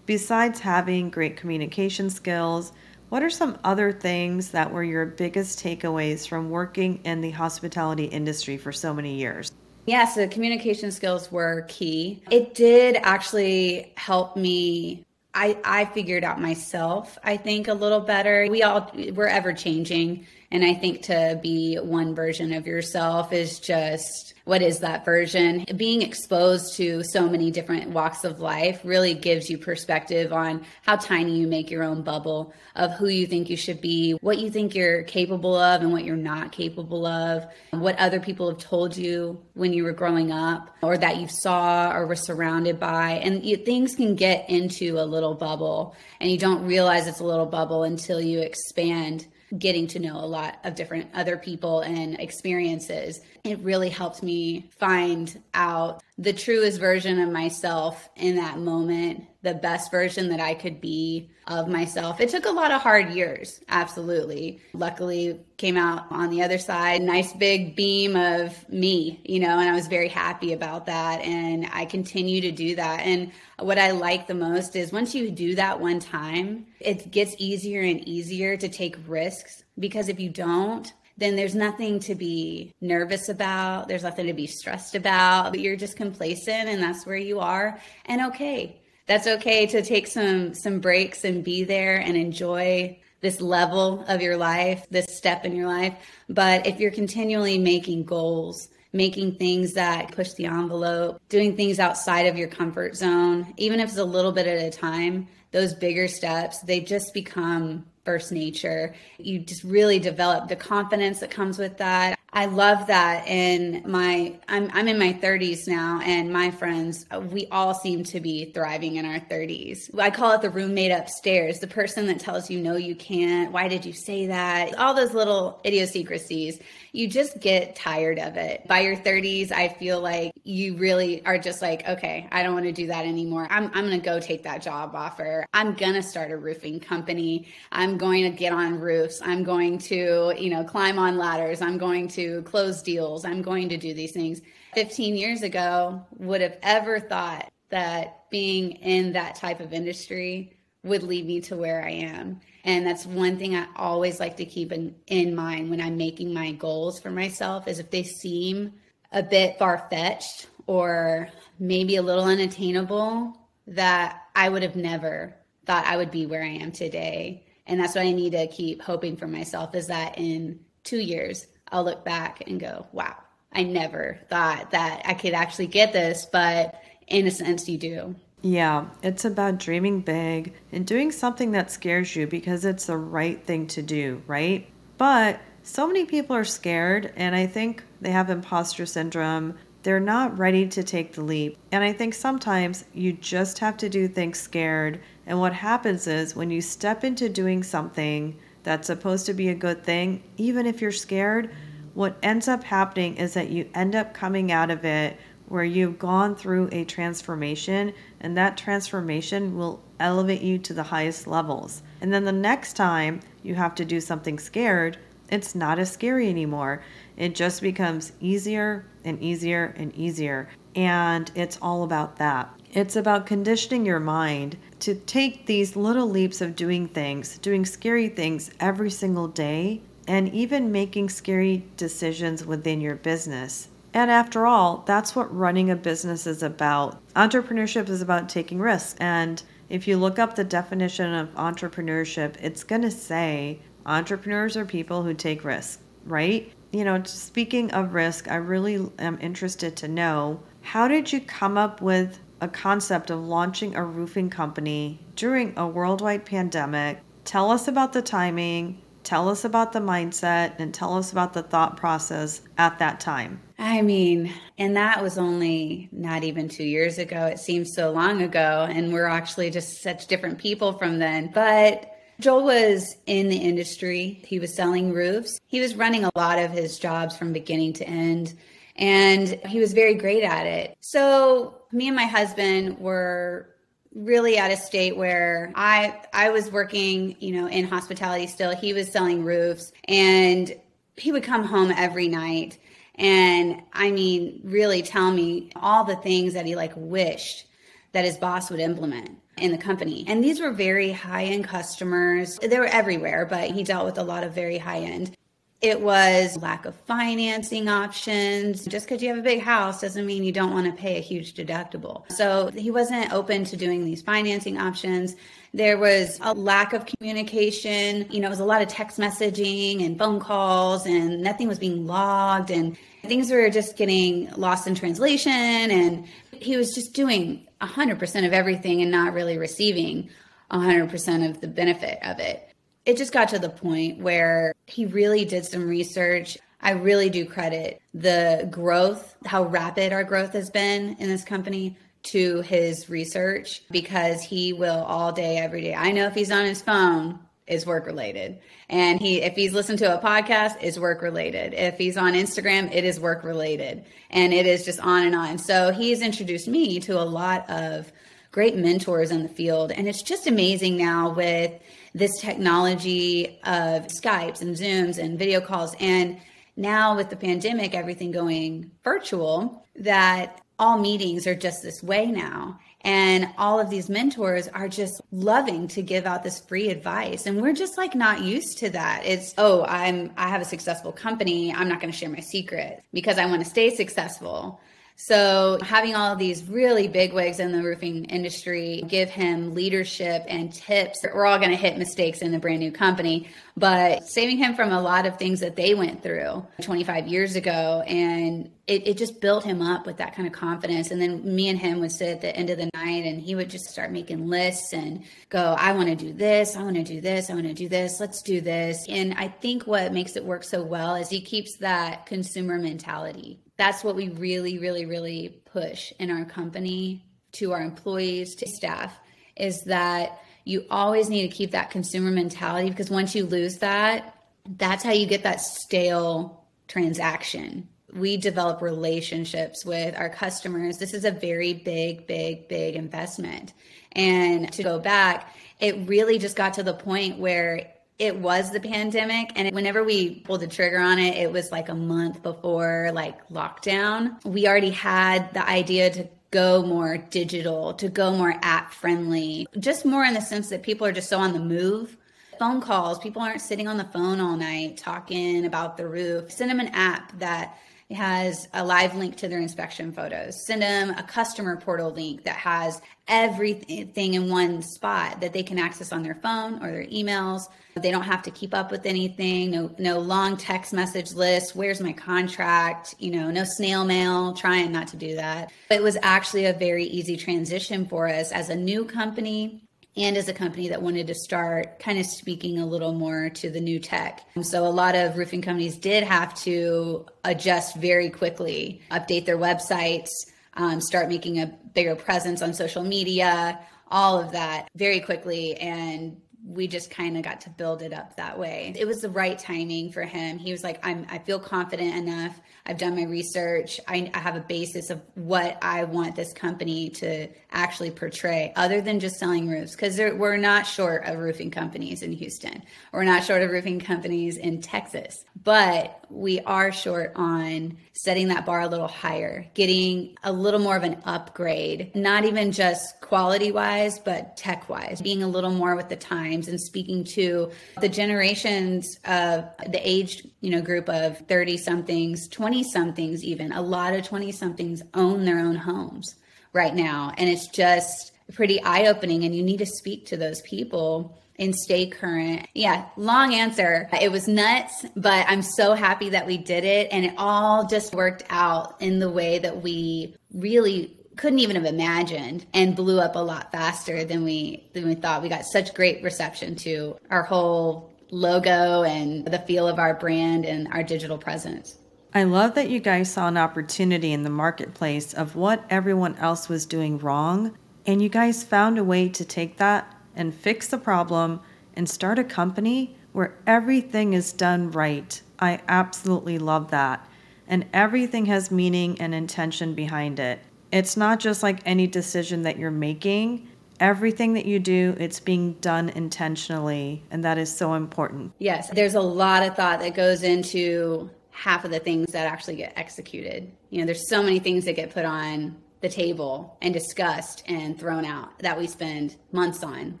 Besides 0.06 0.60
having 0.60 1.10
great 1.10 1.36
communication 1.36 2.08
skills, 2.08 2.72
what 3.10 3.22
are 3.22 3.30
some 3.30 3.58
other 3.62 3.92
things 3.92 4.50
that 4.50 4.72
were 4.72 4.82
your 4.82 5.06
biggest 5.06 5.62
takeaways 5.62 6.26
from 6.26 6.50
working 6.50 7.00
in 7.04 7.20
the 7.20 7.30
hospitality 7.30 8.04
industry 8.04 8.56
for 8.56 8.72
so 8.72 8.92
many 8.92 9.16
years? 9.16 9.52
Yes, 9.88 10.16
the 10.16 10.28
communication 10.28 10.92
skills 10.92 11.32
were 11.32 11.62
key. 11.68 12.22
It 12.30 12.54
did 12.54 12.96
actually 12.96 13.92
help 13.96 14.36
me 14.36 15.04
I, 15.34 15.56
I 15.62 15.84
figured 15.84 16.24
out 16.24 16.40
myself, 16.40 17.16
I 17.22 17.36
think, 17.36 17.68
a 17.68 17.74
little 17.74 18.00
better. 18.00 18.48
We 18.50 18.62
all, 18.64 18.90
we're 19.12 19.28
ever 19.28 19.52
changing 19.52 20.26
And 20.50 20.64
I 20.64 20.72
think 20.74 21.02
to 21.02 21.38
be 21.42 21.76
one 21.76 22.14
version 22.14 22.54
of 22.54 22.66
yourself 22.66 23.32
is 23.32 23.60
just 23.60 24.34
what 24.48 24.62
is 24.62 24.78
that 24.78 25.04
version? 25.04 25.66
Being 25.76 26.00
exposed 26.00 26.74
to 26.76 27.02
so 27.04 27.28
many 27.28 27.50
different 27.50 27.90
walks 27.90 28.24
of 28.24 28.40
life 28.40 28.80
really 28.82 29.12
gives 29.12 29.50
you 29.50 29.58
perspective 29.58 30.32
on 30.32 30.64
how 30.80 30.96
tiny 30.96 31.36
you 31.38 31.46
make 31.46 31.70
your 31.70 31.82
own 31.82 32.00
bubble 32.00 32.54
of 32.74 32.92
who 32.92 33.08
you 33.08 33.26
think 33.26 33.50
you 33.50 33.58
should 33.58 33.82
be, 33.82 34.12
what 34.22 34.38
you 34.38 34.50
think 34.50 34.74
you're 34.74 35.02
capable 35.02 35.54
of, 35.54 35.82
and 35.82 35.92
what 35.92 36.04
you're 36.04 36.16
not 36.16 36.50
capable 36.50 37.04
of, 37.04 37.44
what 37.72 37.98
other 37.98 38.20
people 38.20 38.48
have 38.48 38.58
told 38.58 38.96
you 38.96 39.38
when 39.52 39.74
you 39.74 39.84
were 39.84 39.92
growing 39.92 40.32
up, 40.32 40.74
or 40.80 40.96
that 40.96 41.18
you 41.18 41.28
saw 41.28 41.92
or 41.92 42.06
were 42.06 42.16
surrounded 42.16 42.80
by. 42.80 43.20
And 43.22 43.44
you, 43.44 43.58
things 43.58 43.94
can 43.94 44.14
get 44.14 44.48
into 44.48 44.98
a 44.98 45.04
little 45.04 45.34
bubble, 45.34 45.94
and 46.20 46.30
you 46.30 46.38
don't 46.38 46.64
realize 46.64 47.06
it's 47.06 47.20
a 47.20 47.24
little 47.24 47.44
bubble 47.44 47.82
until 47.82 48.18
you 48.18 48.40
expand 48.40 49.26
getting 49.56 49.86
to 49.88 49.98
know 49.98 50.16
a 50.16 50.26
lot 50.26 50.58
of 50.64 50.74
different 50.74 51.08
other 51.14 51.36
people 51.36 51.80
and 51.80 52.18
experiences. 52.20 53.22
It 53.48 53.60
really 53.60 53.88
helped 53.88 54.22
me 54.22 54.68
find 54.78 55.42
out 55.54 56.02
the 56.18 56.34
truest 56.34 56.78
version 56.78 57.18
of 57.18 57.30
myself 57.30 58.10
in 58.14 58.36
that 58.36 58.58
moment, 58.58 59.24
the 59.42 59.54
best 59.54 59.90
version 59.90 60.28
that 60.28 60.40
I 60.40 60.52
could 60.52 60.80
be 60.80 61.30
of 61.46 61.66
myself. 61.66 62.20
It 62.20 62.28
took 62.28 62.44
a 62.44 62.50
lot 62.50 62.72
of 62.72 62.82
hard 62.82 63.10
years, 63.10 63.60
absolutely. 63.68 64.60
Luckily, 64.74 65.40
came 65.56 65.78
out 65.78 66.04
on 66.10 66.28
the 66.28 66.42
other 66.42 66.58
side, 66.58 67.00
nice 67.00 67.32
big 67.32 67.74
beam 67.74 68.16
of 68.16 68.68
me, 68.68 69.20
you 69.24 69.40
know, 69.40 69.58
and 69.58 69.68
I 69.68 69.74
was 69.74 69.86
very 69.86 70.08
happy 70.08 70.52
about 70.52 70.86
that. 70.86 71.20
And 71.22 71.66
I 71.72 71.86
continue 71.86 72.42
to 72.42 72.52
do 72.52 72.76
that. 72.76 73.00
And 73.00 73.32
what 73.58 73.78
I 73.78 73.92
like 73.92 74.26
the 74.26 74.34
most 74.34 74.76
is 74.76 74.92
once 74.92 75.14
you 75.14 75.30
do 75.30 75.54
that 75.54 75.80
one 75.80 76.00
time, 76.00 76.66
it 76.80 77.10
gets 77.10 77.34
easier 77.38 77.80
and 77.80 78.06
easier 78.06 78.56
to 78.58 78.68
take 78.68 78.96
risks 79.06 79.64
because 79.78 80.08
if 80.08 80.20
you 80.20 80.28
don't, 80.28 80.92
then 81.18 81.34
there's 81.34 81.54
nothing 81.54 81.98
to 82.00 82.14
be 82.14 82.72
nervous 82.80 83.28
about. 83.28 83.88
There's 83.88 84.04
nothing 84.04 84.28
to 84.28 84.32
be 84.32 84.46
stressed 84.46 84.94
about. 84.94 85.50
But 85.50 85.60
you're 85.60 85.76
just 85.76 85.96
complacent 85.96 86.68
and 86.68 86.80
that's 86.80 87.04
where 87.04 87.16
you 87.16 87.40
are. 87.40 87.80
And 88.06 88.26
okay, 88.28 88.80
that's 89.06 89.26
okay 89.26 89.66
to 89.66 89.82
take 89.82 90.06
some 90.06 90.54
some 90.54 90.78
breaks 90.80 91.24
and 91.24 91.42
be 91.42 91.64
there 91.64 91.96
and 91.96 92.16
enjoy 92.16 92.98
this 93.20 93.40
level 93.40 94.04
of 94.06 94.22
your 94.22 94.36
life, 94.36 94.86
this 94.90 95.06
step 95.16 95.44
in 95.44 95.56
your 95.56 95.66
life. 95.66 95.94
But 96.28 96.66
if 96.66 96.78
you're 96.78 96.92
continually 96.92 97.58
making 97.58 98.04
goals, 98.04 98.68
making 98.92 99.34
things 99.34 99.74
that 99.74 100.12
push 100.12 100.34
the 100.34 100.46
envelope, 100.46 101.20
doing 101.28 101.56
things 101.56 101.80
outside 101.80 102.26
of 102.26 102.38
your 102.38 102.48
comfort 102.48 102.94
zone, 102.94 103.52
even 103.56 103.80
if 103.80 103.88
it's 103.88 103.98
a 103.98 104.04
little 104.04 104.30
bit 104.30 104.46
at 104.46 104.62
a 104.62 104.70
time, 104.70 105.26
those 105.50 105.74
bigger 105.74 106.06
steps, 106.06 106.60
they 106.60 106.80
just 106.80 107.12
become 107.12 107.86
first 108.08 108.32
nature. 108.32 108.94
You 109.18 109.38
just 109.40 109.62
really 109.64 109.98
develop 109.98 110.48
the 110.48 110.56
confidence 110.56 111.20
that 111.20 111.30
comes 111.30 111.58
with 111.58 111.76
that. 111.76 112.18
I 112.32 112.46
love 112.46 112.86
that 112.86 113.28
in 113.28 113.82
my 113.86 114.38
I'm 114.48 114.70
I'm 114.72 114.88
in 114.88 114.98
my 114.98 115.12
30s 115.12 115.68
now 115.68 116.00
and 116.02 116.32
my 116.32 116.50
friends 116.50 117.04
we 117.30 117.46
all 117.48 117.74
seem 117.74 118.04
to 118.04 118.20
be 118.20 118.46
thriving 118.46 118.96
in 118.96 119.04
our 119.04 119.20
30s. 119.20 119.98
I 119.98 120.10
call 120.10 120.32
it 120.32 120.40
the 120.40 120.48
roommate 120.48 120.90
upstairs, 120.90 121.58
the 121.58 121.66
person 121.66 122.06
that 122.06 122.20
tells 122.20 122.48
you 122.50 122.60
no 122.60 122.76
you 122.76 122.94
can't, 122.94 123.52
why 123.52 123.68
did 123.68 123.84
you 123.84 123.92
say 123.92 124.26
that? 124.28 124.78
All 124.78 124.94
those 124.94 125.12
little 125.12 125.60
idiosyncrasies. 125.66 126.60
You 126.98 127.06
just 127.06 127.38
get 127.38 127.76
tired 127.76 128.18
of 128.18 128.36
it. 128.36 128.66
By 128.66 128.80
your 128.80 128.96
30s, 128.96 129.52
I 129.52 129.68
feel 129.68 130.00
like 130.00 130.32
you 130.42 130.76
really 130.76 131.24
are 131.24 131.38
just 131.38 131.62
like, 131.62 131.86
okay, 131.88 132.26
I 132.32 132.42
don't 132.42 132.54
want 132.54 132.66
to 132.66 132.72
do 132.72 132.88
that 132.88 133.06
anymore. 133.06 133.46
I'm 133.50 133.66
I'm 133.66 133.86
going 133.86 134.00
to 134.00 134.04
go 134.04 134.18
take 134.18 134.42
that 134.42 134.62
job 134.62 134.96
offer. 134.96 135.46
I'm 135.54 135.74
going 135.74 135.92
to 135.92 136.02
start 136.02 136.32
a 136.32 136.36
roofing 136.36 136.80
company. 136.80 137.46
I'm 137.70 137.98
going 137.98 138.24
to 138.24 138.36
get 138.36 138.52
on 138.52 138.80
roofs. 138.80 139.22
I'm 139.22 139.44
going 139.44 139.78
to, 139.78 140.34
you 140.36 140.50
know, 140.50 140.64
climb 140.64 140.98
on 140.98 141.16
ladders. 141.16 141.62
I'm 141.62 141.78
going 141.78 142.08
to 142.08 142.42
close 142.42 142.82
deals. 142.82 143.24
I'm 143.24 143.42
going 143.42 143.68
to 143.68 143.76
do 143.76 143.94
these 143.94 144.10
things. 144.10 144.40
15 144.74 145.16
years 145.16 145.42
ago, 145.42 146.04
would 146.16 146.40
have 146.40 146.58
ever 146.64 146.98
thought 146.98 147.48
that 147.70 148.28
being 148.28 148.72
in 148.72 149.12
that 149.12 149.36
type 149.36 149.60
of 149.60 149.72
industry 149.72 150.58
would 150.82 151.04
lead 151.04 151.26
me 151.26 151.40
to 151.42 151.56
where 151.56 151.84
I 151.84 151.90
am. 151.90 152.40
And 152.68 152.86
that's 152.86 153.06
one 153.06 153.38
thing 153.38 153.56
I 153.56 153.66
always 153.76 154.20
like 154.20 154.36
to 154.36 154.44
keep 154.44 154.72
in, 154.72 154.94
in 155.06 155.34
mind 155.34 155.70
when 155.70 155.80
I'm 155.80 155.96
making 155.96 156.34
my 156.34 156.52
goals 156.52 157.00
for 157.00 157.10
myself 157.10 157.66
is 157.66 157.78
if 157.78 157.90
they 157.90 158.02
seem 158.02 158.74
a 159.10 159.22
bit 159.22 159.58
far 159.58 159.86
fetched 159.88 160.48
or 160.66 161.30
maybe 161.58 161.96
a 161.96 162.02
little 162.02 162.24
unattainable, 162.24 163.34
that 163.68 164.20
I 164.36 164.50
would 164.50 164.62
have 164.62 164.76
never 164.76 165.34
thought 165.64 165.86
I 165.86 165.96
would 165.96 166.10
be 166.10 166.26
where 166.26 166.42
I 166.42 166.48
am 166.48 166.70
today. 166.70 167.46
And 167.66 167.80
that's 167.80 167.94
what 167.94 168.04
I 168.04 168.12
need 168.12 168.32
to 168.32 168.46
keep 168.48 168.82
hoping 168.82 169.16
for 169.16 169.26
myself 169.26 169.74
is 169.74 169.86
that 169.86 170.18
in 170.18 170.60
two 170.84 171.00
years, 171.00 171.46
I'll 171.72 171.84
look 171.84 172.04
back 172.04 172.42
and 172.46 172.60
go, 172.60 172.86
wow, 172.92 173.16
I 173.50 173.62
never 173.62 174.18
thought 174.28 174.72
that 174.72 175.00
I 175.06 175.14
could 175.14 175.32
actually 175.32 175.68
get 175.68 175.94
this, 175.94 176.26
but 176.30 176.74
in 177.06 177.26
a 177.26 177.30
sense, 177.30 177.66
you 177.66 177.78
do. 177.78 178.14
Yeah, 178.40 178.86
it's 179.02 179.24
about 179.24 179.58
dreaming 179.58 180.00
big 180.00 180.54
and 180.70 180.86
doing 180.86 181.10
something 181.10 181.52
that 181.52 181.70
scares 181.70 182.14
you 182.14 182.26
because 182.26 182.64
it's 182.64 182.86
the 182.86 182.96
right 182.96 183.42
thing 183.44 183.66
to 183.68 183.82
do, 183.82 184.22
right? 184.26 184.68
But 184.96 185.40
so 185.62 185.86
many 185.86 186.04
people 186.04 186.36
are 186.36 186.44
scared, 186.44 187.12
and 187.16 187.34
I 187.34 187.46
think 187.46 187.82
they 188.00 188.10
have 188.10 188.30
imposter 188.30 188.86
syndrome. 188.86 189.54
They're 189.82 190.00
not 190.00 190.38
ready 190.38 190.68
to 190.68 190.82
take 190.82 191.12
the 191.12 191.22
leap. 191.22 191.58
And 191.72 191.82
I 191.82 191.92
think 191.92 192.14
sometimes 192.14 192.84
you 192.94 193.12
just 193.12 193.58
have 193.58 193.76
to 193.78 193.88
do 193.88 194.06
things 194.06 194.38
scared. 194.38 195.00
And 195.26 195.40
what 195.40 195.52
happens 195.52 196.06
is 196.06 196.36
when 196.36 196.50
you 196.50 196.60
step 196.60 197.04
into 197.04 197.28
doing 197.28 197.62
something, 197.62 198.36
that's 198.62 198.86
supposed 198.86 199.26
to 199.26 199.34
be 199.34 199.48
a 199.48 199.54
good 199.54 199.82
thing, 199.82 200.22
even 200.36 200.66
if 200.66 200.82
you're 200.82 200.92
scared, 200.92 201.54
what 201.94 202.18
ends 202.22 202.48
up 202.48 202.62
happening 202.62 203.16
is 203.16 203.34
that 203.34 203.50
you 203.50 203.68
end 203.74 203.94
up 203.94 204.12
coming 204.14 204.52
out 204.52 204.70
of 204.70 204.84
it 204.84 205.18
where 205.46 205.64
you've 205.64 205.98
gone 205.98 206.36
through 206.36 206.68
a 206.70 206.84
transformation, 206.84 207.94
and 208.20 208.36
that 208.36 208.56
transformation 208.56 209.56
will 209.56 209.80
elevate 210.00 210.42
you 210.42 210.58
to 210.58 210.74
the 210.74 210.84
highest 210.84 211.26
levels. 211.26 211.82
And 212.00 212.12
then 212.12 212.24
the 212.24 212.32
next 212.32 212.74
time 212.74 213.20
you 213.42 213.54
have 213.54 213.74
to 213.76 213.84
do 213.84 214.00
something 214.00 214.38
scared, 214.38 214.98
it's 215.30 215.54
not 215.54 215.78
as 215.78 215.92
scary 215.92 216.28
anymore. 216.28 216.82
It 217.16 217.34
just 217.34 217.60
becomes 217.60 218.12
easier 218.20 218.84
and 219.04 219.20
easier 219.22 219.74
and 219.76 219.94
easier. 219.94 220.48
And 220.74 221.30
it's 221.34 221.58
all 221.60 221.82
about 221.82 222.16
that. 222.16 222.54
It's 222.72 222.96
about 222.96 223.26
conditioning 223.26 223.86
your 223.86 224.00
mind 224.00 224.56
to 224.80 224.94
take 224.94 225.46
these 225.46 225.76
little 225.76 226.08
leaps 226.08 226.40
of 226.40 226.54
doing 226.54 226.88
things, 226.88 227.38
doing 227.38 227.64
scary 227.64 228.08
things 228.08 228.50
every 228.60 228.90
single 228.90 229.28
day, 229.28 229.80
and 230.06 230.32
even 230.34 230.72
making 230.72 231.08
scary 231.08 231.64
decisions 231.76 232.44
within 232.44 232.80
your 232.80 232.94
business. 232.94 233.68
And 233.94 234.10
after 234.10 234.46
all, 234.46 234.84
that's 234.86 235.16
what 235.16 235.34
running 235.34 235.70
a 235.70 235.76
business 235.76 236.26
is 236.26 236.42
about. 236.42 237.00
Entrepreneurship 237.14 237.88
is 237.88 238.02
about 238.02 238.28
taking 238.28 238.58
risks. 238.58 238.96
And 239.00 239.42
if 239.68 239.88
you 239.88 239.96
look 239.96 240.18
up 240.18 240.34
the 240.34 240.44
definition 240.44 241.12
of 241.14 241.34
entrepreneurship, 241.34 242.36
it's 242.40 242.64
going 242.64 242.82
to 242.82 242.90
say 242.90 243.60
entrepreneurs 243.86 244.56
are 244.56 244.64
people 244.64 245.02
who 245.02 245.14
take 245.14 245.44
risks, 245.44 245.78
right? 246.04 246.52
You 246.72 246.84
know, 246.84 247.02
speaking 247.04 247.70
of 247.72 247.94
risk, 247.94 248.30
I 248.30 248.36
really 248.36 248.90
am 248.98 249.18
interested 249.20 249.76
to 249.76 249.88
know 249.88 250.40
how 250.60 250.86
did 250.86 251.12
you 251.12 251.20
come 251.20 251.56
up 251.56 251.80
with 251.80 252.18
a 252.40 252.48
concept 252.48 253.10
of 253.10 253.20
launching 253.20 253.74
a 253.74 253.84
roofing 253.84 254.30
company 254.30 255.00
during 255.16 255.52
a 255.56 255.66
worldwide 255.66 256.24
pandemic. 256.24 257.00
Tell 257.24 257.50
us 257.50 257.68
about 257.68 257.92
the 257.92 258.02
timing, 258.02 258.80
tell 259.08 259.30
us 259.30 259.42
about 259.46 259.72
the 259.72 259.78
mindset, 259.78 260.52
and 260.58 260.74
tell 260.74 260.94
us 260.94 261.12
about 261.12 261.32
the 261.32 261.42
thought 261.42 261.78
process 261.78 262.42
at 262.58 262.78
that 262.78 263.00
time. 263.00 263.40
I 263.58 263.80
mean, 263.80 264.34
and 264.58 264.76
that 264.76 265.02
was 265.02 265.16
only 265.16 265.88
not 265.92 266.24
even 266.24 266.46
two 266.46 266.64
years 266.64 266.98
ago. 266.98 267.24
It 267.24 267.38
seems 267.38 267.74
so 267.74 267.90
long 267.90 268.20
ago, 268.20 268.66
and 268.68 268.92
we're 268.92 269.06
actually 269.06 269.50
just 269.50 269.82
such 269.82 270.08
different 270.08 270.36
people 270.38 270.74
from 270.74 270.98
then. 270.98 271.30
But 271.32 271.90
Joel 272.20 272.44
was 272.44 272.96
in 273.06 273.30
the 273.30 273.38
industry. 273.38 274.22
He 274.26 274.38
was 274.38 274.54
selling 274.54 274.92
roofs. 274.92 275.40
He 275.46 275.60
was 275.60 275.74
running 275.74 276.04
a 276.04 276.10
lot 276.14 276.38
of 276.38 276.50
his 276.50 276.78
jobs 276.78 277.16
from 277.16 277.32
beginning 277.32 277.72
to 277.74 277.88
end 277.88 278.34
and 278.78 279.28
he 279.46 279.58
was 279.58 279.72
very 279.72 279.94
great 279.94 280.22
at 280.22 280.46
it. 280.46 280.76
So 280.80 281.62
me 281.72 281.88
and 281.88 281.96
my 281.96 282.04
husband 282.04 282.78
were 282.78 283.48
really 283.94 284.38
at 284.38 284.50
a 284.50 284.56
state 284.56 284.96
where 284.96 285.52
I 285.54 286.00
I 286.12 286.30
was 286.30 286.50
working, 286.50 287.16
you 287.20 287.32
know, 287.32 287.48
in 287.48 287.66
hospitality 287.66 288.26
still. 288.26 288.54
He 288.54 288.72
was 288.72 288.90
selling 288.90 289.24
roofs 289.24 289.72
and 289.84 290.54
he 290.96 291.12
would 291.12 291.22
come 291.22 291.44
home 291.44 291.72
every 291.76 292.08
night 292.08 292.58
and 292.96 293.62
I 293.72 293.90
mean 293.90 294.40
really 294.44 294.82
tell 294.82 295.10
me 295.10 295.50
all 295.56 295.84
the 295.84 295.96
things 295.96 296.34
that 296.34 296.46
he 296.46 296.56
like 296.56 296.72
wished 296.74 297.46
that 297.92 298.04
his 298.04 298.16
boss 298.16 298.50
would 298.50 298.60
implement 298.60 299.10
in 299.38 299.52
the 299.52 299.58
company. 299.58 300.04
And 300.06 300.22
these 300.22 300.40
were 300.40 300.50
very 300.50 300.92
high 300.92 301.24
end 301.24 301.44
customers. 301.44 302.38
They 302.38 302.58
were 302.58 302.66
everywhere, 302.66 303.24
but 303.24 303.50
he 303.50 303.62
dealt 303.62 303.86
with 303.86 303.98
a 303.98 304.02
lot 304.02 304.24
of 304.24 304.34
very 304.34 304.58
high 304.58 304.80
end 304.80 305.16
It 305.60 305.80
was 305.80 306.36
lack 306.36 306.66
of 306.66 306.74
financing 306.86 307.68
options. 307.68 308.64
Just 308.64 308.86
because 308.86 309.02
you 309.02 309.08
have 309.08 309.18
a 309.18 309.22
big 309.22 309.40
house 309.40 309.80
doesn't 309.80 310.06
mean 310.06 310.22
you 310.22 310.30
don't 310.30 310.52
want 310.52 310.66
to 310.66 310.72
pay 310.72 310.98
a 310.98 311.00
huge 311.00 311.34
deductible. 311.34 312.04
So 312.12 312.52
he 312.54 312.70
wasn't 312.70 313.12
open 313.12 313.44
to 313.46 313.56
doing 313.56 313.84
these 313.84 314.00
financing 314.00 314.56
options. 314.56 315.16
There 315.52 315.76
was 315.76 316.20
a 316.22 316.32
lack 316.32 316.74
of 316.74 316.86
communication. 316.86 318.06
You 318.08 318.20
know, 318.20 318.28
it 318.28 318.30
was 318.30 318.38
a 318.38 318.44
lot 318.44 318.62
of 318.62 318.68
text 318.68 319.00
messaging 319.00 319.84
and 319.84 319.98
phone 319.98 320.20
calls, 320.20 320.86
and 320.86 321.22
nothing 321.22 321.48
was 321.48 321.58
being 321.58 321.88
logged, 321.88 322.52
and 322.52 322.76
things 323.02 323.28
were 323.28 323.50
just 323.50 323.76
getting 323.76 324.30
lost 324.36 324.68
in 324.68 324.76
translation. 324.76 325.32
And 325.32 326.06
he 326.30 326.56
was 326.56 326.72
just 326.72 326.92
doing 326.92 327.48
100% 327.60 328.26
of 328.26 328.32
everything 328.32 328.80
and 328.80 328.92
not 328.92 329.12
really 329.12 329.38
receiving 329.38 330.08
100% 330.52 331.28
of 331.28 331.40
the 331.40 331.48
benefit 331.48 331.98
of 332.02 332.20
it 332.20 332.47
it 332.88 332.96
just 332.96 333.12
got 333.12 333.28
to 333.28 333.38
the 333.38 333.50
point 333.50 333.98
where 333.98 334.54
he 334.64 334.86
really 334.86 335.26
did 335.26 335.44
some 335.44 335.68
research. 335.68 336.38
I 336.62 336.70
really 336.70 337.10
do 337.10 337.26
credit 337.26 337.82
the 337.92 338.48
growth, 338.50 339.14
how 339.26 339.44
rapid 339.44 339.92
our 339.92 340.04
growth 340.04 340.32
has 340.32 340.48
been 340.48 340.96
in 340.98 341.06
this 341.06 341.22
company 341.22 341.76
to 342.04 342.40
his 342.40 342.88
research 342.88 343.62
because 343.70 344.22
he 344.22 344.54
will 344.54 344.82
all 344.84 345.12
day, 345.12 345.36
every 345.36 345.60
day. 345.60 345.74
I 345.74 345.92
know 345.92 346.06
if 346.06 346.14
he's 346.14 346.30
on 346.30 346.46
his 346.46 346.62
phone, 346.62 347.18
is 347.46 347.66
work 347.66 347.84
related. 347.84 348.38
And 348.70 348.98
he 348.98 349.20
if 349.20 349.34
he's 349.34 349.52
listened 349.52 349.80
to 349.80 349.98
a 349.98 350.02
podcast, 350.02 350.62
is 350.62 350.80
work 350.80 351.02
related. 351.02 351.52
If 351.52 351.76
he's 351.76 351.98
on 351.98 352.14
Instagram, 352.14 352.72
it 352.74 352.84
is 352.84 352.98
work 352.98 353.22
related. 353.22 353.84
And 354.08 354.32
it 354.32 354.46
is 354.46 354.64
just 354.64 354.80
on 354.80 355.04
and 355.04 355.14
on. 355.14 355.36
So 355.36 355.72
he's 355.72 356.00
introduced 356.00 356.48
me 356.48 356.80
to 356.80 356.98
a 356.98 357.04
lot 357.04 357.48
of 357.50 357.92
great 358.32 358.56
mentors 358.56 359.10
in 359.10 359.22
the 359.22 359.28
field. 359.28 359.72
And 359.72 359.86
it's 359.86 360.02
just 360.02 360.26
amazing 360.26 360.78
now 360.78 361.10
with 361.10 361.52
this 361.98 362.20
technology 362.20 363.38
of 363.44 363.86
Skypes 363.88 364.40
and 364.40 364.56
Zooms 364.56 364.98
and 364.98 365.18
video 365.18 365.40
calls. 365.40 365.74
And 365.80 366.18
now 366.56 366.96
with 366.96 367.10
the 367.10 367.16
pandemic, 367.16 367.74
everything 367.74 368.10
going 368.10 368.70
virtual, 368.84 369.64
that 369.76 370.40
all 370.58 370.78
meetings 370.78 371.26
are 371.26 371.34
just 371.34 371.62
this 371.62 371.82
way 371.82 372.06
now. 372.06 372.58
And 372.82 373.28
all 373.36 373.58
of 373.58 373.70
these 373.70 373.88
mentors 373.88 374.48
are 374.48 374.68
just 374.68 375.00
loving 375.10 375.66
to 375.68 375.82
give 375.82 376.06
out 376.06 376.22
this 376.22 376.40
free 376.40 376.68
advice. 376.68 377.26
And 377.26 377.42
we're 377.42 377.52
just 377.52 377.76
like 377.76 377.94
not 377.94 378.22
used 378.22 378.58
to 378.58 378.70
that. 378.70 379.02
It's, 379.04 379.34
oh, 379.36 379.64
I'm, 379.64 380.12
I 380.16 380.28
have 380.28 380.40
a 380.40 380.44
successful 380.44 380.92
company. 380.92 381.52
I'm 381.52 381.68
not 381.68 381.80
going 381.80 381.92
to 381.92 381.98
share 381.98 382.08
my 382.08 382.20
secret 382.20 382.82
because 382.92 383.18
I 383.18 383.26
want 383.26 383.42
to 383.42 383.50
stay 383.50 383.74
successful. 383.74 384.60
So, 385.00 385.58
having 385.62 385.94
all 385.94 386.16
these 386.16 386.42
really 386.42 386.88
big 386.88 387.12
wigs 387.12 387.38
in 387.38 387.52
the 387.52 387.62
roofing 387.62 388.06
industry 388.06 388.82
give 388.88 389.08
him 389.08 389.54
leadership 389.54 390.24
and 390.26 390.52
tips. 390.52 391.04
We're 391.04 391.24
all 391.24 391.38
going 391.38 391.52
to 391.52 391.56
hit 391.56 391.78
mistakes 391.78 392.20
in 392.20 392.34
a 392.34 392.40
brand 392.40 392.58
new 392.58 392.72
company, 392.72 393.28
but 393.56 394.08
saving 394.08 394.38
him 394.38 394.56
from 394.56 394.72
a 394.72 394.82
lot 394.82 395.06
of 395.06 395.16
things 395.16 395.38
that 395.38 395.54
they 395.54 395.72
went 395.74 396.02
through 396.02 396.44
25 396.62 397.06
years 397.06 397.36
ago. 397.36 397.84
And 397.86 398.50
it, 398.66 398.88
it 398.88 398.98
just 398.98 399.20
built 399.20 399.44
him 399.44 399.62
up 399.62 399.86
with 399.86 399.98
that 399.98 400.16
kind 400.16 400.26
of 400.26 400.34
confidence. 400.34 400.90
And 400.90 401.00
then 401.00 401.22
me 401.24 401.48
and 401.48 401.60
him 401.60 401.78
would 401.78 401.92
sit 401.92 402.08
at 402.08 402.20
the 402.20 402.36
end 402.36 402.50
of 402.50 402.58
the 402.58 402.68
night 402.74 403.04
and 403.04 403.20
he 403.20 403.36
would 403.36 403.50
just 403.50 403.66
start 403.66 403.92
making 403.92 404.26
lists 404.26 404.72
and 404.72 405.04
go, 405.28 405.54
I 405.56 405.74
want 405.74 405.90
to 405.90 405.94
do 405.94 406.12
this. 406.12 406.56
I 406.56 406.62
want 406.64 406.74
to 406.74 406.82
do 406.82 407.00
this. 407.00 407.30
I 407.30 407.34
want 407.34 407.46
to 407.46 407.54
do 407.54 407.68
this. 407.68 408.00
Let's 408.00 408.20
do 408.20 408.40
this. 408.40 408.84
And 408.88 409.14
I 409.14 409.28
think 409.28 409.64
what 409.64 409.92
makes 409.92 410.16
it 410.16 410.24
work 410.24 410.42
so 410.42 410.64
well 410.64 410.96
is 410.96 411.08
he 411.08 411.20
keeps 411.20 411.58
that 411.58 412.06
consumer 412.06 412.58
mentality 412.58 413.38
that's 413.58 413.84
what 413.84 413.96
we 413.96 414.08
really, 414.08 414.58
really, 414.58 414.86
really 414.86 415.42
push 415.52 415.92
in 415.98 416.10
our 416.10 416.24
company 416.24 417.04
to 417.32 417.52
our 417.52 417.60
employees, 417.60 418.36
to 418.36 418.46
staff, 418.46 418.96
is 419.36 419.64
that 419.64 420.20
you 420.44 420.64
always 420.70 421.10
need 421.10 421.28
to 421.28 421.36
keep 421.36 421.50
that 421.50 421.70
consumer 421.70 422.10
mentality 422.10 422.70
because 422.70 422.88
once 422.88 423.14
you 423.14 423.26
lose 423.26 423.58
that, 423.58 424.14
that's 424.56 424.82
how 424.82 424.92
you 424.92 425.06
get 425.06 425.24
that 425.24 425.40
stale 425.40 426.46
transaction. 426.68 427.68
We 427.92 428.16
develop 428.16 428.62
relationships 428.62 429.64
with 429.64 429.96
our 429.96 430.08
customers. 430.08 430.78
This 430.78 430.94
is 430.94 431.04
a 431.04 431.10
very 431.10 431.52
big, 431.52 432.06
big, 432.06 432.48
big 432.48 432.76
investment. 432.76 433.52
And 433.92 434.50
to 434.52 434.62
go 434.62 434.78
back, 434.78 435.34
it 435.60 435.88
really 435.88 436.18
just 436.18 436.36
got 436.36 436.54
to 436.54 436.62
the 436.62 436.74
point 436.74 437.18
where 437.18 437.72
it 437.98 438.16
was 438.16 438.52
the 438.52 438.60
pandemic 438.60 439.32
and 439.34 439.52
whenever 439.54 439.82
we 439.82 440.20
pulled 440.20 440.40
the 440.40 440.46
trigger 440.46 440.78
on 440.78 440.98
it 440.98 441.16
it 441.16 441.32
was 441.32 441.50
like 441.50 441.68
a 441.68 441.74
month 441.74 442.22
before 442.22 442.90
like 442.94 443.28
lockdown. 443.28 444.24
We 444.24 444.46
already 444.46 444.70
had 444.70 445.32
the 445.34 445.48
idea 445.48 445.90
to 445.90 446.08
go 446.30 446.62
more 446.62 446.98
digital 446.98 447.72
to 447.74 447.88
go 447.88 448.12
more 448.12 448.34
app 448.42 448.72
friendly 448.72 449.46
just 449.58 449.84
more 449.84 450.04
in 450.04 450.14
the 450.14 450.20
sense 450.20 450.50
that 450.50 450.62
people 450.62 450.86
are 450.86 450.92
just 450.92 451.08
so 451.08 451.18
on 451.18 451.32
the 451.32 451.40
move. 451.40 451.96
Phone 452.38 452.60
calls 452.60 453.00
people 453.00 453.20
aren't 453.20 453.40
sitting 453.40 453.66
on 453.66 453.78
the 453.78 453.84
phone 453.84 454.20
all 454.20 454.36
night 454.36 454.76
talking 454.76 455.44
about 455.44 455.76
the 455.76 455.88
roof. 455.88 456.30
Send 456.30 456.50
them 456.50 456.60
an 456.60 456.68
app 456.68 457.18
that 457.18 457.58
has 457.94 458.48
a 458.52 458.64
live 458.64 458.94
link 458.94 459.16
to 459.16 459.28
their 459.28 459.40
inspection 459.40 459.92
photos. 459.92 460.44
Send 460.44 460.60
them 460.60 460.90
a 460.90 461.02
customer 461.02 461.56
portal 461.56 461.90
link 461.90 462.24
that 462.24 462.36
has 462.36 462.82
everything 463.06 464.14
in 464.14 464.28
one 464.28 464.60
spot 464.60 465.20
that 465.22 465.32
they 465.32 465.42
can 465.42 465.58
access 465.58 465.90
on 465.90 466.02
their 466.02 466.14
phone 466.14 466.62
or 466.62 466.70
their 466.70 466.84
emails. 466.84 467.42
They 467.76 467.90
don't 467.90 468.02
have 468.02 468.22
to 468.24 468.30
keep 468.30 468.52
up 468.52 468.70
with 468.70 468.84
anything. 468.84 469.52
No, 469.52 469.74
no 469.78 469.98
long 470.00 470.36
text 470.36 470.72
message 470.74 471.12
list. 471.14 471.56
Where's 471.56 471.80
my 471.80 471.92
contract? 471.92 472.94
You 472.98 473.12
know, 473.12 473.30
no 473.30 473.44
snail 473.44 473.84
mail. 473.84 474.34
Trying 474.34 474.70
not 474.72 474.88
to 474.88 474.96
do 474.96 475.16
that. 475.16 475.50
It 475.70 475.82
was 475.82 475.96
actually 476.02 476.46
a 476.46 476.52
very 476.52 476.84
easy 476.84 477.16
transition 477.16 477.86
for 477.86 478.08
us 478.08 478.32
as 478.32 478.50
a 478.50 478.56
new 478.56 478.84
company 478.84 479.67
and 479.96 480.16
as 480.16 480.28
a 480.28 480.32
company 480.32 480.68
that 480.68 480.80
wanted 480.80 481.08
to 481.08 481.14
start 481.14 481.78
kind 481.80 481.98
of 481.98 482.06
speaking 482.06 482.58
a 482.58 482.66
little 482.66 482.92
more 482.92 483.30
to 483.30 483.50
the 483.50 483.60
new 483.60 483.80
tech. 483.80 484.20
So 484.42 484.66
a 484.66 484.70
lot 484.70 484.94
of 484.94 485.16
roofing 485.16 485.42
companies 485.42 485.76
did 485.76 486.04
have 486.04 486.34
to 486.42 487.06
adjust 487.24 487.76
very 487.76 488.10
quickly, 488.10 488.80
update 488.90 489.26
their 489.26 489.38
websites, 489.38 490.10
um, 490.54 490.80
start 490.80 491.08
making 491.08 491.40
a 491.40 491.46
bigger 491.46 491.96
presence 491.96 492.42
on 492.42 492.54
social 492.54 492.84
media, 492.84 493.58
all 493.90 494.20
of 494.20 494.32
that 494.32 494.68
very 494.76 495.00
quickly. 495.00 495.56
And 495.56 496.20
we 496.44 496.66
just 496.66 496.90
kind 496.90 497.16
of 497.16 497.22
got 497.22 497.42
to 497.42 497.50
build 497.50 497.82
it 497.82 497.92
up 497.92 498.16
that 498.16 498.38
way. 498.38 498.72
It 498.78 498.86
was 498.86 499.00
the 499.00 499.10
right 499.10 499.38
timing 499.38 499.92
for 499.92 500.02
him. 500.02 500.38
He 500.38 500.50
was 500.50 500.64
like, 500.64 500.84
I'm, 500.86 501.06
I 501.10 501.18
feel 501.18 501.38
confident 501.38 501.94
enough. 501.94 502.40
I've 502.68 502.78
done 502.78 502.94
my 502.94 503.04
research. 503.04 503.80
I, 503.88 504.10
I 504.12 504.18
have 504.18 504.36
a 504.36 504.40
basis 504.40 504.90
of 504.90 505.00
what 505.14 505.58
I 505.62 505.84
want 505.84 506.16
this 506.16 506.34
company 506.34 506.90
to 506.90 507.28
actually 507.50 507.90
portray 507.90 508.52
other 508.56 508.82
than 508.82 509.00
just 509.00 509.18
selling 509.18 509.48
roofs. 509.48 509.74
Cause 509.74 509.98
we're 509.98 510.36
not 510.36 510.66
short 510.66 511.04
of 511.06 511.18
roofing 511.18 511.50
companies 511.50 512.02
in 512.02 512.12
Houston. 512.12 512.62
We're 512.92 513.04
not 513.04 513.24
short 513.24 513.42
of 513.42 513.50
roofing 513.50 513.80
companies 513.80 514.36
in 514.36 514.60
Texas, 514.60 515.24
but 515.42 516.04
we 516.10 516.40
are 516.40 516.72
short 516.72 517.12
on 517.16 517.78
setting 517.92 518.28
that 518.28 518.46
bar 518.46 518.60
a 518.60 518.68
little 518.68 518.88
higher, 518.88 519.46
getting 519.54 520.16
a 520.22 520.32
little 520.32 520.60
more 520.60 520.76
of 520.76 520.82
an 520.82 521.00
upgrade, 521.04 521.94
not 521.94 522.24
even 522.24 522.52
just 522.52 523.00
quality 523.00 523.50
wise, 523.50 523.98
but 523.98 524.36
tech 524.36 524.68
wise, 524.68 525.00
being 525.00 525.22
a 525.22 525.28
little 525.28 525.50
more 525.50 525.74
with 525.74 525.88
the 525.88 525.96
times 525.96 526.48
and 526.48 526.60
speaking 526.60 527.02
to 527.02 527.50
the 527.80 527.88
generations 527.88 528.98
of 529.04 529.44
the 529.68 529.80
aged, 529.82 530.28
you 530.40 530.50
know, 530.50 530.60
group 530.60 530.88
of 530.88 531.18
30 531.26 531.56
somethings, 531.56 532.28
20 532.28 532.57
somethings, 532.64 533.24
even 533.24 533.52
a 533.52 533.62
lot 533.62 533.94
of 533.94 534.04
20 534.04 534.32
somethings 534.32 534.82
own 534.94 535.24
their 535.24 535.38
own 535.38 535.56
homes 535.56 536.14
right 536.52 536.74
now. 536.74 537.12
And 537.16 537.28
it's 537.28 537.48
just 537.48 538.12
pretty 538.34 538.62
eye 538.62 538.86
opening. 538.86 539.24
And 539.24 539.34
you 539.34 539.42
need 539.42 539.58
to 539.58 539.66
speak 539.66 540.06
to 540.06 540.16
those 540.16 540.40
people 540.42 541.18
and 541.38 541.54
stay 541.54 541.86
current. 541.86 542.48
Yeah, 542.54 542.86
long 542.96 543.32
answer. 543.34 543.88
It 544.00 544.10
was 544.10 544.26
nuts, 544.26 544.84
but 544.96 545.24
I'm 545.28 545.42
so 545.42 545.74
happy 545.74 546.10
that 546.10 546.26
we 546.26 546.36
did 546.36 546.64
it. 546.64 546.88
And 546.90 547.04
it 547.04 547.14
all 547.16 547.66
just 547.66 547.94
worked 547.94 548.24
out 548.28 548.80
in 548.80 548.98
the 548.98 549.10
way 549.10 549.38
that 549.38 549.62
we 549.62 550.16
really 550.32 550.96
couldn't 551.16 551.40
even 551.40 551.56
have 551.56 551.64
imagined 551.64 552.46
and 552.54 552.76
blew 552.76 553.00
up 553.00 553.16
a 553.16 553.20
lot 553.20 553.50
faster 553.52 554.04
than 554.04 554.24
we 554.24 554.70
than 554.72 554.86
we 554.86 554.94
thought. 554.94 555.22
We 555.22 555.28
got 555.28 555.44
such 555.44 555.74
great 555.74 556.02
reception 556.02 556.54
to 556.56 556.96
our 557.10 557.22
whole 557.22 557.92
logo 558.10 558.84
and 558.84 559.26
the 559.26 559.38
feel 559.40 559.68
of 559.68 559.78
our 559.78 559.94
brand 559.94 560.46
and 560.46 560.68
our 560.68 560.82
digital 560.82 561.18
presence. 561.18 561.76
I 562.18 562.24
love 562.24 562.56
that 562.56 562.68
you 562.68 562.80
guys 562.80 563.12
saw 563.12 563.28
an 563.28 563.36
opportunity 563.36 564.12
in 564.12 564.24
the 564.24 564.28
marketplace 564.28 565.14
of 565.14 565.36
what 565.36 565.64
everyone 565.70 566.16
else 566.16 566.48
was 566.48 566.66
doing 566.66 566.98
wrong 566.98 567.56
and 567.86 568.02
you 568.02 568.08
guys 568.08 568.42
found 568.42 568.76
a 568.76 568.82
way 568.82 569.08
to 569.10 569.24
take 569.24 569.58
that 569.58 569.96
and 570.16 570.34
fix 570.34 570.66
the 570.66 570.78
problem 570.78 571.38
and 571.74 571.88
start 571.88 572.18
a 572.18 572.24
company 572.24 572.96
where 573.12 573.38
everything 573.46 574.14
is 574.14 574.32
done 574.32 574.72
right. 574.72 575.22
I 575.38 575.60
absolutely 575.68 576.40
love 576.40 576.72
that. 576.72 577.08
And 577.46 577.66
everything 577.72 578.26
has 578.26 578.50
meaning 578.50 579.00
and 579.00 579.14
intention 579.14 579.74
behind 579.74 580.18
it. 580.18 580.40
It's 580.72 580.96
not 580.96 581.20
just 581.20 581.44
like 581.44 581.60
any 581.64 581.86
decision 581.86 582.42
that 582.42 582.58
you're 582.58 582.72
making. 582.72 583.46
Everything 583.78 584.32
that 584.32 584.44
you 584.44 584.58
do, 584.58 584.96
it's 584.98 585.20
being 585.20 585.52
done 585.60 585.90
intentionally, 585.90 587.04
and 587.12 587.24
that 587.24 587.38
is 587.38 587.56
so 587.56 587.74
important. 587.74 588.32
Yes, 588.40 588.70
there's 588.70 588.96
a 588.96 589.00
lot 589.00 589.44
of 589.44 589.54
thought 589.54 589.78
that 589.78 589.94
goes 589.94 590.24
into 590.24 591.10
half 591.38 591.64
of 591.64 591.70
the 591.70 591.78
things 591.78 592.10
that 592.10 592.26
actually 592.26 592.56
get 592.56 592.72
executed. 592.74 593.52
You 593.70 593.78
know, 593.78 593.86
there's 593.86 594.08
so 594.08 594.24
many 594.24 594.40
things 594.40 594.64
that 594.64 594.74
get 594.74 594.92
put 594.92 595.04
on 595.04 595.56
the 595.80 595.88
table 595.88 596.58
and 596.60 596.74
discussed 596.74 597.44
and 597.46 597.78
thrown 597.78 598.04
out 598.04 598.36
that 598.40 598.58
we 598.58 598.66
spend 598.66 599.14
months 599.30 599.62
on 599.62 600.00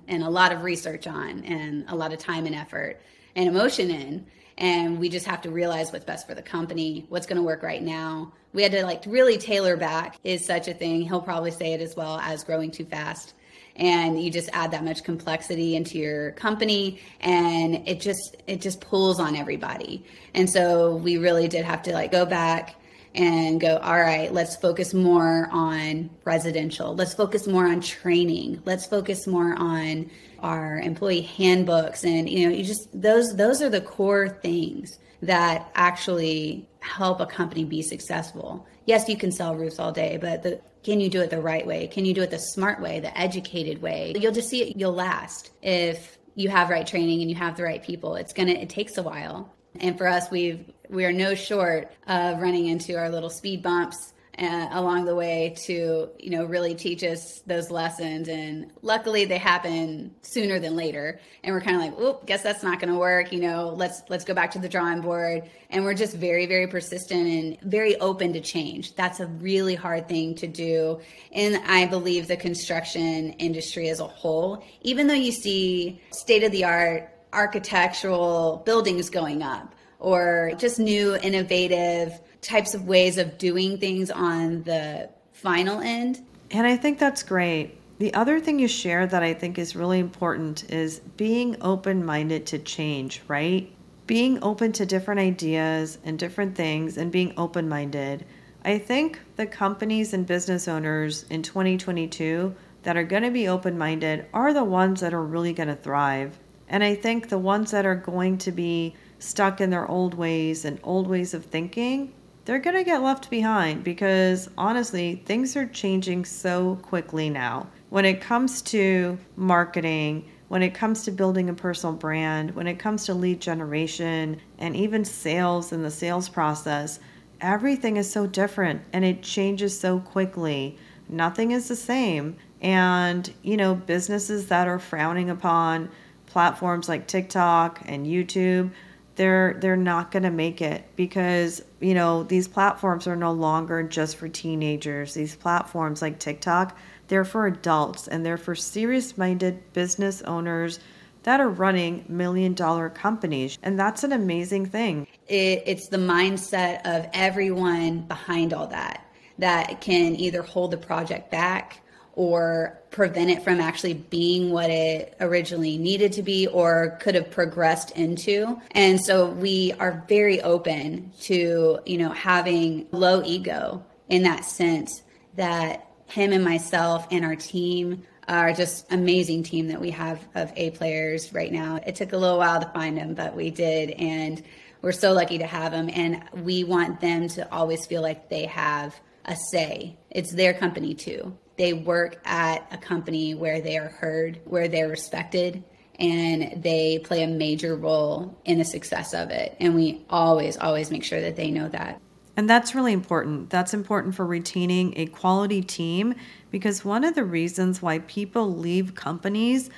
and 0.08 0.24
a 0.24 0.28
lot 0.28 0.50
of 0.50 0.64
research 0.64 1.06
on 1.06 1.44
and 1.44 1.84
a 1.86 1.94
lot 1.94 2.12
of 2.12 2.18
time 2.18 2.44
and 2.44 2.56
effort 2.56 3.00
and 3.36 3.48
emotion 3.48 3.88
in. 3.88 4.26
and 4.56 4.98
we 4.98 5.08
just 5.08 5.26
have 5.26 5.40
to 5.42 5.50
realize 5.52 5.92
what's 5.92 6.04
best 6.04 6.26
for 6.26 6.34
the 6.34 6.42
company, 6.42 7.06
what's 7.08 7.28
going 7.28 7.36
to 7.36 7.44
work 7.44 7.62
right 7.62 7.84
now. 7.84 8.32
We 8.52 8.64
had 8.64 8.72
to 8.72 8.82
like 8.82 9.04
really 9.06 9.38
tailor 9.38 9.76
back 9.76 10.18
is 10.24 10.44
such 10.44 10.66
a 10.66 10.74
thing. 10.74 11.02
He'll 11.02 11.22
probably 11.22 11.52
say 11.52 11.72
it 11.72 11.80
as 11.80 11.94
well 11.94 12.18
as 12.18 12.42
growing 12.42 12.72
too 12.72 12.84
fast. 12.84 13.34
And 13.78 14.20
you 14.20 14.30
just 14.30 14.50
add 14.52 14.72
that 14.72 14.84
much 14.84 15.04
complexity 15.04 15.76
into 15.76 15.98
your 15.98 16.32
company 16.32 17.00
and 17.20 17.86
it 17.88 18.00
just 18.00 18.36
it 18.46 18.60
just 18.60 18.80
pulls 18.80 19.20
on 19.20 19.36
everybody. 19.36 20.04
And 20.34 20.50
so 20.50 20.96
we 20.96 21.16
really 21.16 21.46
did 21.48 21.64
have 21.64 21.82
to 21.84 21.92
like 21.92 22.10
go 22.10 22.26
back 22.26 22.74
and 23.14 23.60
go, 23.60 23.78
all 23.78 23.98
right, 23.98 24.32
let's 24.32 24.56
focus 24.56 24.94
more 24.94 25.48
on 25.50 26.10
residential. 26.24 26.94
Let's 26.94 27.14
focus 27.14 27.46
more 27.46 27.66
on 27.66 27.80
training. 27.80 28.62
Let's 28.64 28.86
focus 28.86 29.26
more 29.26 29.54
on 29.56 30.10
our 30.40 30.78
employee 30.78 31.22
handbooks 31.22 32.04
and 32.04 32.28
you 32.28 32.48
know, 32.48 32.54
you 32.54 32.64
just 32.64 32.88
those 32.92 33.34
those 33.36 33.62
are 33.62 33.70
the 33.70 33.80
core 33.80 34.28
things 34.28 34.98
that 35.22 35.70
actually 35.74 36.68
help 36.80 37.20
a 37.20 37.26
company 37.26 37.64
be 37.64 37.82
successful. 37.82 38.66
Yes, 38.86 39.08
you 39.08 39.16
can 39.16 39.32
sell 39.32 39.54
roofs 39.54 39.78
all 39.78 39.92
day, 39.92 40.16
but 40.16 40.42
the, 40.42 40.60
can 40.82 41.00
you 41.00 41.08
do 41.08 41.20
it 41.20 41.30
the 41.30 41.40
right 41.40 41.66
way? 41.66 41.86
Can 41.86 42.04
you 42.04 42.14
do 42.14 42.22
it 42.22 42.30
the 42.30 42.38
smart 42.38 42.80
way, 42.80 43.00
the 43.00 43.16
educated 43.18 43.82
way? 43.82 44.14
You'll 44.16 44.32
just 44.32 44.48
see 44.48 44.62
it, 44.62 44.76
you'll 44.76 44.92
last 44.92 45.50
if 45.62 46.18
you 46.34 46.48
have 46.48 46.70
right 46.70 46.86
training 46.86 47.20
and 47.20 47.30
you 47.30 47.36
have 47.36 47.56
the 47.56 47.64
right 47.64 47.82
people. 47.82 48.14
It's 48.14 48.32
to 48.32 48.48
it 48.48 48.70
takes 48.70 48.96
a 48.96 49.02
while. 49.02 49.52
And 49.80 49.98
for 49.98 50.06
us, 50.06 50.30
we've 50.30 50.64
we 50.88 51.04
are 51.04 51.12
no 51.12 51.34
short 51.34 51.92
of 52.06 52.40
running 52.40 52.66
into 52.66 52.96
our 52.96 53.10
little 53.10 53.30
speed 53.30 53.62
bumps 53.62 54.14
along 54.46 55.04
the 55.04 55.14
way 55.14 55.54
to 55.66 56.08
you 56.18 56.30
know 56.30 56.44
really 56.44 56.74
teach 56.74 57.02
us 57.02 57.40
those 57.46 57.70
lessons. 57.70 58.28
And 58.28 58.70
luckily 58.82 59.24
they 59.24 59.38
happen 59.38 60.14
sooner 60.22 60.58
than 60.58 60.76
later. 60.76 61.20
And 61.42 61.54
we're 61.54 61.60
kind 61.60 61.76
of 61.76 61.82
like 61.82 61.94
oh 61.98 62.20
guess 62.26 62.42
that's 62.42 62.62
not 62.62 62.80
going 62.80 62.92
to 62.92 62.98
work 62.98 63.32
you 63.32 63.40
know 63.40 63.74
let's 63.76 64.02
let's 64.08 64.24
go 64.24 64.34
back 64.34 64.50
to 64.52 64.58
the 64.58 64.68
drawing 64.68 65.00
board. 65.00 65.48
And 65.70 65.84
we're 65.84 65.94
just 65.94 66.14
very 66.14 66.46
very 66.46 66.66
persistent 66.66 67.26
and 67.26 67.60
very 67.62 67.96
open 68.00 68.32
to 68.32 68.40
change. 68.40 68.94
That's 68.94 69.20
a 69.20 69.26
really 69.26 69.74
hard 69.74 70.08
thing 70.08 70.34
to 70.36 70.46
do 70.46 71.00
and 71.32 71.56
i 71.66 71.86
believe 71.86 72.28
the 72.28 72.36
construction 72.36 73.32
industry 73.34 73.88
as 73.88 74.00
a 74.00 74.06
whole. 74.06 74.64
Even 74.82 75.06
though 75.06 75.14
you 75.14 75.32
see 75.32 76.00
state 76.10 76.44
of 76.44 76.52
the 76.52 76.64
art 76.64 77.10
architectural 77.32 78.62
buildings 78.64 79.10
going 79.10 79.42
up 79.42 79.74
or 79.98 80.52
just 80.58 80.78
new 80.78 81.16
innovative 81.16 82.20
types 82.40 82.74
of 82.74 82.86
ways 82.86 83.18
of 83.18 83.38
doing 83.38 83.78
things 83.78 84.10
on 84.10 84.62
the 84.62 85.10
final 85.32 85.80
end. 85.80 86.24
And 86.50 86.66
I 86.66 86.76
think 86.76 86.98
that's 86.98 87.22
great. 87.22 87.78
The 87.98 88.14
other 88.14 88.38
thing 88.38 88.58
you 88.58 88.68
shared 88.68 89.10
that 89.10 89.22
I 89.22 89.34
think 89.34 89.58
is 89.58 89.74
really 89.74 89.98
important 89.98 90.70
is 90.70 91.00
being 91.16 91.56
open 91.60 92.04
minded 92.04 92.46
to 92.46 92.58
change, 92.58 93.22
right? 93.26 93.72
Being 94.06 94.42
open 94.42 94.72
to 94.72 94.86
different 94.86 95.20
ideas 95.20 95.98
and 96.04 96.18
different 96.18 96.54
things 96.54 96.96
and 96.96 97.10
being 97.10 97.34
open 97.36 97.68
minded. 97.68 98.24
I 98.64 98.78
think 98.78 99.20
the 99.36 99.46
companies 99.46 100.14
and 100.14 100.26
business 100.26 100.68
owners 100.68 101.24
in 101.30 101.42
2022 101.42 102.54
that 102.84 102.96
are 102.96 103.04
going 103.04 103.24
to 103.24 103.30
be 103.30 103.48
open 103.48 103.76
minded 103.76 104.26
are 104.32 104.52
the 104.54 104.64
ones 104.64 105.00
that 105.00 105.12
are 105.12 105.24
really 105.24 105.52
going 105.52 105.68
to 105.68 105.76
thrive. 105.76 106.38
And 106.68 106.84
I 106.84 106.94
think 106.94 107.28
the 107.28 107.38
ones 107.38 107.70
that 107.72 107.86
are 107.86 107.96
going 107.96 108.38
to 108.38 108.52
be 108.52 108.94
stuck 109.18 109.60
in 109.60 109.70
their 109.70 109.88
old 109.88 110.14
ways 110.14 110.64
and 110.64 110.78
old 110.82 111.08
ways 111.08 111.34
of 111.34 111.44
thinking, 111.44 112.12
they're 112.48 112.58
going 112.58 112.76
to 112.76 112.82
get 112.82 113.02
left 113.02 113.28
behind 113.28 113.84
because 113.84 114.48
honestly, 114.56 115.22
things 115.26 115.54
are 115.54 115.66
changing 115.66 116.24
so 116.24 116.76
quickly 116.76 117.28
now. 117.28 117.66
When 117.90 118.06
it 118.06 118.22
comes 118.22 118.62
to 118.62 119.18
marketing, 119.36 120.26
when 120.48 120.62
it 120.62 120.72
comes 120.72 121.02
to 121.02 121.10
building 121.10 121.50
a 121.50 121.52
personal 121.52 121.94
brand, 121.94 122.54
when 122.54 122.66
it 122.66 122.78
comes 122.78 123.04
to 123.04 123.12
lead 123.12 123.42
generation, 123.42 124.40
and 124.56 124.74
even 124.74 125.04
sales 125.04 125.72
and 125.72 125.84
the 125.84 125.90
sales 125.90 126.30
process, 126.30 127.00
everything 127.42 127.98
is 127.98 128.10
so 128.10 128.26
different 128.26 128.80
and 128.94 129.04
it 129.04 129.22
changes 129.22 129.78
so 129.78 130.00
quickly. 130.00 130.78
Nothing 131.06 131.50
is 131.50 131.68
the 131.68 131.76
same. 131.76 132.34
And, 132.62 133.30
you 133.42 133.58
know, 133.58 133.74
businesses 133.74 134.48
that 134.48 134.66
are 134.66 134.78
frowning 134.78 135.28
upon 135.28 135.90
platforms 136.24 136.88
like 136.88 137.06
TikTok 137.06 137.82
and 137.84 138.06
YouTube, 138.06 138.70
they're 139.18 139.58
they're 139.60 139.76
not 139.76 140.10
going 140.12 140.22
to 140.22 140.30
make 140.30 140.62
it 140.62 140.84
because 140.96 141.62
you 141.80 141.92
know 141.92 142.22
these 142.22 142.48
platforms 142.48 143.06
are 143.06 143.16
no 143.16 143.32
longer 143.32 143.82
just 143.82 144.16
for 144.16 144.28
teenagers. 144.28 145.12
These 145.12 145.36
platforms 145.36 146.00
like 146.00 146.18
tiktok 146.18 146.78
they're 147.08 147.24
for 147.24 147.46
adults 147.46 148.06
and 148.06 148.24
they're 148.24 148.38
for 148.38 148.54
serious 148.54 149.18
minded 149.18 149.72
business 149.72 150.22
owners 150.22 150.78
that 151.24 151.40
are 151.40 151.48
running 151.48 152.04
million 152.08 152.54
dollar 152.54 152.88
companies. 152.88 153.58
And 153.62 153.78
that's 153.78 154.04
an 154.04 154.12
amazing 154.12 154.66
thing. 154.66 155.06
It, 155.26 155.64
it's 155.66 155.88
the 155.88 155.96
mindset 155.96 156.80
of 156.86 157.08
everyone 157.12 158.02
behind 158.02 158.54
all 158.54 158.68
that 158.68 159.04
that 159.38 159.80
can 159.80 160.16
either 160.16 160.42
hold 160.42 160.70
the 160.70 160.76
project 160.76 161.30
back 161.30 161.80
or 162.18 162.76
prevent 162.90 163.30
it 163.30 163.44
from 163.44 163.60
actually 163.60 163.94
being 163.94 164.50
what 164.50 164.68
it 164.70 165.16
originally 165.20 165.78
needed 165.78 166.12
to 166.12 166.20
be 166.20 166.48
or 166.48 166.98
could 167.00 167.14
have 167.14 167.30
progressed 167.30 167.92
into. 167.92 168.60
And 168.72 169.00
so 169.00 169.30
we 169.30 169.72
are 169.78 170.04
very 170.08 170.42
open 170.42 171.12
to, 171.20 171.78
you 171.86 171.96
know, 171.96 172.10
having 172.10 172.88
low 172.90 173.22
ego 173.24 173.84
in 174.08 174.24
that 174.24 174.44
sense 174.44 175.04
that 175.36 175.86
him 176.06 176.32
and 176.32 176.42
myself 176.42 177.06
and 177.12 177.24
our 177.24 177.36
team 177.36 178.02
are 178.26 178.52
just 178.52 178.92
amazing 178.92 179.44
team 179.44 179.68
that 179.68 179.80
we 179.80 179.90
have 179.90 180.20
of 180.34 180.52
A 180.56 180.70
players 180.70 181.32
right 181.32 181.52
now. 181.52 181.78
It 181.86 181.94
took 181.94 182.12
a 182.12 182.16
little 182.16 182.38
while 182.38 182.60
to 182.60 182.68
find 182.70 182.98
them, 182.98 183.14
but 183.14 183.36
we 183.36 183.52
did 183.52 183.90
and 183.90 184.42
we're 184.82 184.90
so 184.90 185.12
lucky 185.12 185.38
to 185.38 185.46
have 185.46 185.70
them 185.70 185.88
and 185.92 186.20
we 186.42 186.64
want 186.64 187.00
them 187.00 187.28
to 187.28 187.48
always 187.52 187.86
feel 187.86 188.02
like 188.02 188.28
they 188.28 188.46
have 188.46 188.98
a 189.24 189.36
say. 189.52 189.96
It's 190.10 190.32
their 190.32 190.52
company 190.52 190.94
too 190.94 191.38
they 191.58 191.72
work 191.72 192.16
at 192.24 192.66
a 192.72 192.78
company 192.78 193.34
where 193.34 193.60
they 193.60 193.76
are 193.76 193.88
heard, 193.88 194.40
where 194.44 194.68
they're 194.68 194.88
respected, 194.88 195.62
and 195.98 196.62
they 196.62 197.00
play 197.00 197.24
a 197.24 197.26
major 197.26 197.76
role 197.76 198.40
in 198.44 198.58
the 198.58 198.64
success 198.64 199.12
of 199.12 199.30
it. 199.30 199.56
And 199.58 199.74
we 199.74 200.04
always, 200.08 200.56
always 200.56 200.90
make 200.90 201.02
sure 201.02 201.20
that 201.20 201.34
they 201.34 201.50
know 201.50 201.68
that. 201.68 202.00
And 202.36 202.48
that's 202.48 202.72
really 202.72 202.92
important. 202.92 203.50
That's 203.50 203.74
important 203.74 204.14
for 204.14 204.24
retaining 204.24 204.94
a 204.96 205.06
quality 205.06 205.60
team 205.60 206.14
because 206.52 206.84
one 206.84 207.02
of 207.02 207.16
the 207.16 207.24
reasons 207.24 207.82
why 207.82 207.98
people 208.00 208.54
leave 208.56 208.94
companies 208.94 209.68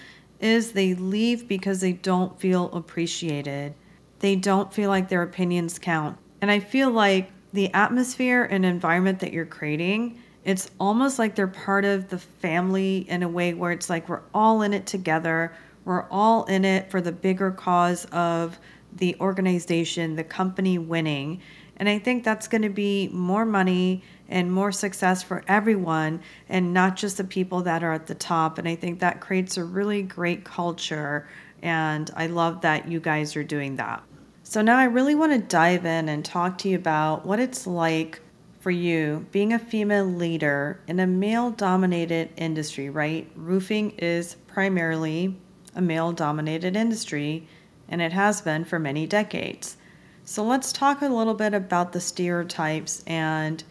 is 0.41 0.73
they 0.73 0.95
leave 0.95 1.49
because 1.49 1.81
they 1.81 1.95
don't 1.95 2.39
feel 2.39 2.71
appreciated. 2.73 3.75
They 4.19 4.37
don't 4.37 4.73
feel 4.73 4.91
like 4.91 5.09
their 5.09 5.23
opinions 5.23 5.79
count. 5.79 6.19
And 6.43 6.51
I 6.51 6.61
feel 6.61 6.91
like 6.91 7.31
the 7.55 7.73
atmosphere 7.73 8.45
and 8.45 8.67
environment 8.67 9.21
that 9.21 9.33
you're 9.33 9.47
creating 9.47 10.21
it's 10.45 10.71
almost 10.81 11.19
like 11.19 11.35
they're 11.35 11.47
part 11.47 11.85
of 11.85 12.09
the 12.09 12.19
family 12.19 13.07
in 13.09 13.23
a 13.23 13.29
way 13.29 13.53
where 13.55 13.73
it's 13.73 13.91
like 13.91 14.09
we're 14.09 14.23
all 14.33 14.63
in 14.63 14.73
it 14.73 14.87
together. 14.87 15.53
We're 15.85 16.07
all 16.11 16.45
in 16.45 16.65
it 16.65 16.91
for 16.91 17.01
the 17.01 17.13
bigger 17.13 17.51
cause 17.51 18.07
of 18.07 18.59
the 18.97 19.17
organization, 19.21 20.17
the 20.17 20.25
company 20.25 20.79
winning. 20.79 21.41
And 21.77 21.89
I 21.89 21.99
think 21.99 22.25
that's 22.25 22.49
going 22.49 22.63
to 22.63 22.71
be 22.71 23.09
more 23.09 23.45
money 23.45 24.03
and 24.29 24.53
more 24.53 24.73
success 24.73 25.23
for 25.23 25.43
everyone 25.49 26.21
and 26.49 26.73
not 26.73 26.97
just 26.97 27.17
the 27.17 27.25
people 27.25 27.63
that 27.63 27.83
are 27.83 27.93
at 27.93 28.07
the 28.07 28.15
top. 28.15 28.59
And 28.59 28.69
I 28.69 28.77
think 28.77 29.01
that 29.01 29.21
creates 29.21 29.57
a 29.57 29.65
really 29.65 30.03
great 30.03 30.45
culture. 30.45 31.29
And 31.63 32.11
I 32.17 32.27
love 32.29 32.63
that 32.63 32.89
you 32.89 33.01
guys 33.01 33.37
are 33.37 33.45
doing 33.45 33.77
that. 33.77 34.03
So 34.43 34.63
now 34.63 34.79
I 34.79 34.85
really 34.85 35.15
want 35.15 35.33
to 35.33 35.39
dive 35.39 35.85
in 35.85 36.09
and 36.09 36.25
talk 36.25 36.59
to 36.59 36.69
you 36.69 36.77
about 36.77 37.27
what 37.27 37.41
it's 37.41 37.67
like 37.67 38.21
for 38.61 38.71
you 38.71 39.27
being 39.33 39.53
a 39.53 39.59
female 39.59 40.05
leader 40.05 40.81
in 40.87 41.01
a 41.01 41.07
male 41.07 41.51
dominated 41.51 42.31
industry, 42.37 42.91
right? 42.91 43.31
Roofing 43.35 43.93
is 43.93 44.37
primarily 44.47 45.37
a 45.75 45.81
male 45.81 46.13
dominated 46.13 46.77
industry 46.77 47.49
and 47.89 48.01
it 48.01 48.13
has 48.13 48.41
been 48.41 48.65
for 48.65 48.79
many 48.79 49.07
decades. 49.07 49.77
So 50.25 50.45
let's 50.45 50.73
talk 50.73 51.03
a 51.03 51.09
little 51.09 51.35
bit 51.35 51.55
about 51.55 51.93
the 51.93 52.01
stereotypes 52.01 53.03
and 53.07 53.65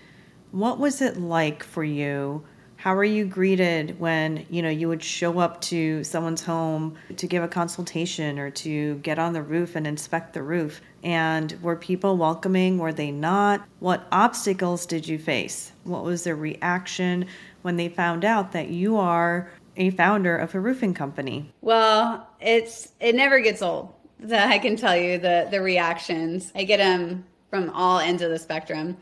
what 0.52 0.80
was 0.80 1.02
it 1.02 1.17
like 1.17 1.63
for 1.63 1.84
you 1.84 2.43
how 2.80 2.95
are 2.95 3.04
you 3.04 3.25
greeted 3.25 3.99
when 3.99 4.45
you 4.49 4.62
know 4.62 4.69
you 4.69 4.88
would 4.88 5.04
show 5.04 5.39
up 5.39 5.60
to 5.60 6.02
someone's 6.06 6.41
home 6.41 6.95
to 7.17 7.28
give 7.28 7.43
a 7.43 7.47
consultation 7.47 8.39
or 8.39 8.49
to 8.49 8.95
get 8.99 9.19
on 9.19 9.34
the 9.34 9.41
roof 9.41 9.75
and 9.75 9.86
inspect 9.86 10.34
the 10.34 10.41
roof 10.41 10.80
and 11.04 11.62
were 11.62 11.76
people 11.76 12.18
welcoming 12.18 12.78
were 12.78 12.94
they 12.94 13.12
not? 13.12 13.66
What 13.80 14.08
obstacles 14.12 14.86
did 14.86 15.08
you 15.08 15.18
face? 15.18 15.72
What 15.84 16.04
was 16.04 16.24
their 16.24 16.36
reaction 16.36 17.26
when 17.62 17.78
they 17.78 17.90
found 17.90 18.26
out 18.26 18.52
that 18.52 18.70
you 18.70 18.98
are 18.98 19.52
a 19.78 19.92
founder 19.92 20.38
of 20.38 20.56
a 20.56 20.60
roofing 20.60 20.94
company? 20.94 21.52
Well 21.62 22.28
it's 22.40 22.90
it 23.00 23.16
never 23.16 23.40
gets 23.40 23.62
old 23.62 23.94
i 24.32 24.60
can 24.60 24.76
tell 24.76 24.96
you 24.96 25.18
the 25.18 25.48
the 25.50 25.62
reactions. 25.62 26.52
I 26.56 26.64
get 26.64 26.78
them 26.78 27.26
from 27.50 27.70
all 27.72 28.00
ends 28.00 28.22
of 28.22 28.30
the 28.30 28.40
spectrum. 28.40 28.98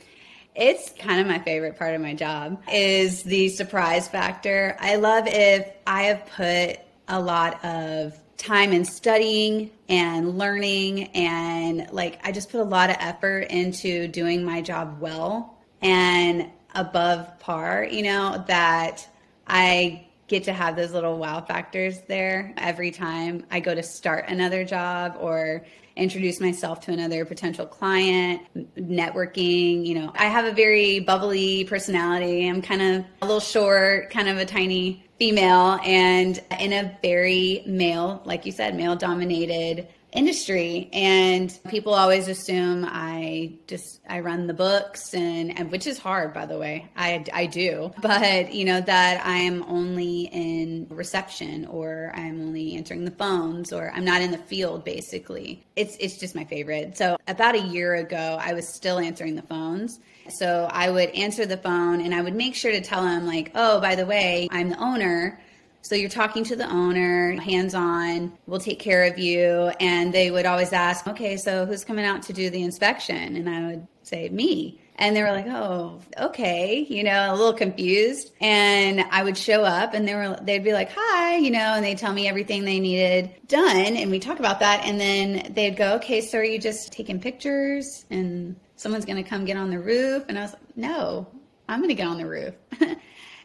It's 0.55 0.91
kind 0.97 1.19
of 1.19 1.27
my 1.27 1.39
favorite 1.39 1.77
part 1.77 1.93
of 1.93 2.01
my 2.01 2.13
job 2.13 2.61
is 2.71 3.23
the 3.23 3.49
surprise 3.49 4.07
factor. 4.07 4.75
I 4.79 4.95
love 4.95 5.25
if 5.27 5.67
I 5.85 6.03
have 6.03 6.25
put 6.25 6.79
a 7.07 7.21
lot 7.21 7.63
of 7.63 8.17
time 8.37 8.73
in 8.73 8.83
studying 8.83 9.69
and 9.89 10.37
learning 10.37 11.05
and 11.15 11.87
like 11.91 12.19
I 12.23 12.31
just 12.31 12.51
put 12.51 12.59
a 12.59 12.63
lot 12.63 12.89
of 12.89 12.97
effort 12.99 13.47
into 13.49 14.07
doing 14.07 14.43
my 14.43 14.61
job 14.61 14.99
well 14.99 15.57
and 15.81 16.49
above 16.75 17.39
par, 17.39 17.87
you 17.89 18.03
know, 18.03 18.43
that 18.47 19.07
I 19.47 20.07
get 20.27 20.43
to 20.43 20.53
have 20.53 20.75
those 20.75 20.91
little 20.91 21.17
wow 21.17 21.41
factors 21.41 22.01
there 22.07 22.53
every 22.57 22.91
time 22.91 23.45
I 23.49 23.61
go 23.61 23.73
to 23.73 23.81
start 23.81 24.25
another 24.27 24.65
job 24.65 25.15
or 25.19 25.65
introduce 25.95 26.39
myself 26.39 26.81
to 26.81 26.91
another 26.91 27.25
potential 27.25 27.65
client, 27.65 28.41
networking. 28.77 29.85
You 29.85 29.95
know, 29.95 30.11
I 30.15 30.25
have 30.25 30.45
a 30.45 30.51
very 30.51 30.99
bubbly 30.99 31.63
personality. 31.63 32.47
I'm 32.47 32.61
kind 32.61 32.81
of 32.81 33.05
a 33.21 33.25
little 33.25 33.39
short, 33.39 34.09
kind 34.11 34.29
of 34.29 34.37
a 34.37 34.45
tiny 34.45 35.06
female, 35.19 35.79
and 35.83 36.41
in 36.59 36.73
a 36.73 36.97
very 37.01 37.63
male, 37.65 38.21
like 38.25 38.45
you 38.45 38.51
said, 38.51 38.75
male 38.75 38.95
dominated 38.95 39.87
industry 40.13 40.89
and 40.93 41.59
people 41.69 41.93
always 41.93 42.29
assume 42.29 42.85
i 42.87 43.51
just 43.67 43.99
i 44.07 44.21
run 44.21 44.47
the 44.47 44.53
books 44.53 45.13
and, 45.13 45.59
and 45.59 45.69
which 45.69 45.85
is 45.85 45.99
hard 45.99 46.33
by 46.33 46.45
the 46.45 46.57
way. 46.57 46.89
I 46.95 47.25
i 47.33 47.45
do. 47.45 47.91
But 48.01 48.53
you 48.53 48.63
know 48.63 48.79
that 48.79 49.21
i'm 49.25 49.63
only 49.63 50.29
in 50.31 50.87
reception 50.89 51.65
or 51.65 52.13
i'm 52.15 52.39
only 52.41 52.75
answering 52.75 53.03
the 53.03 53.11
phones 53.11 53.73
or 53.73 53.91
i'm 53.93 54.05
not 54.05 54.21
in 54.21 54.31
the 54.31 54.37
field 54.37 54.85
basically. 54.85 55.65
It's 55.75 55.97
it's 55.99 56.17
just 56.17 56.35
my 56.35 56.45
favorite. 56.45 56.97
So 56.97 57.17
about 57.27 57.55
a 57.55 57.61
year 57.61 57.95
ago 57.95 58.37
i 58.41 58.53
was 58.53 58.73
still 58.73 58.99
answering 58.99 59.35
the 59.35 59.41
phones. 59.41 59.99
So 60.29 60.69
i 60.71 60.89
would 60.89 61.09
answer 61.09 61.45
the 61.45 61.57
phone 61.57 61.99
and 61.99 62.15
i 62.15 62.21
would 62.21 62.35
make 62.35 62.55
sure 62.55 62.71
to 62.71 62.81
tell 62.81 63.03
them 63.03 63.27
like 63.27 63.51
oh 63.55 63.81
by 63.81 63.95
the 63.95 64.05
way 64.05 64.47
i'm 64.51 64.69
the 64.69 64.79
owner 64.79 65.41
so 65.81 65.95
you're 65.95 66.09
talking 66.09 66.43
to 66.45 66.55
the 66.55 66.69
owner, 66.69 67.39
hands 67.39 67.73
on, 67.73 68.37
we'll 68.45 68.59
take 68.59 68.79
care 68.79 69.05
of 69.05 69.17
you. 69.17 69.71
And 69.79 70.13
they 70.13 70.31
would 70.31 70.45
always 70.45 70.73
ask, 70.73 71.07
okay, 71.07 71.37
so 71.37 71.65
who's 71.65 71.85
coming 71.85 72.05
out 72.05 72.23
to 72.23 72.33
do 72.33 72.49
the 72.49 72.61
inspection? 72.63 73.35
And 73.35 73.49
I 73.49 73.67
would 73.67 73.87
say, 74.03 74.29
me. 74.29 74.81
And 74.99 75.15
they 75.15 75.21
were 75.21 75.31
like, 75.31 75.45
"Oh, 75.47 75.99
okay," 76.17 76.85
you 76.89 77.03
know, 77.03 77.31
a 77.31 77.35
little 77.35 77.53
confused. 77.53 78.31
And 78.41 79.01
I 79.11 79.23
would 79.23 79.37
show 79.37 79.63
up, 79.63 79.93
and 79.93 80.07
they 80.07 80.15
were, 80.15 80.37
they'd 80.41 80.63
be 80.63 80.73
like, 80.73 80.89
"Hi," 80.95 81.37
you 81.37 81.51
know, 81.51 81.73
and 81.75 81.85
they'd 81.85 81.99
tell 81.99 82.13
me 82.13 82.27
everything 82.27 82.65
they 82.65 82.79
needed 82.79 83.29
done, 83.47 83.95
and 83.95 84.09
we 84.09 84.19
talk 84.19 84.39
about 84.39 84.59
that. 84.61 84.85
And 84.85 84.99
then 84.99 85.53
they'd 85.53 85.77
go, 85.77 85.93
"Okay, 85.95 86.21
so 86.21 86.39
are 86.39 86.43
you 86.43 86.57
just 86.57 86.91
taking 86.91 87.19
pictures?" 87.19 88.05
And 88.09 88.55
someone's 88.75 89.05
going 89.05 89.23
to 89.23 89.29
come 89.29 89.45
get 89.45 89.55
on 89.55 89.69
the 89.69 89.79
roof. 89.79 90.25
And 90.29 90.39
I 90.39 90.41
was 90.41 90.53
like, 90.53 90.75
"No, 90.75 91.27
I'm 91.69 91.79
going 91.79 91.89
to 91.89 91.95
get 91.95 92.07
on 92.07 92.17
the 92.17 92.25
roof." 92.25 92.55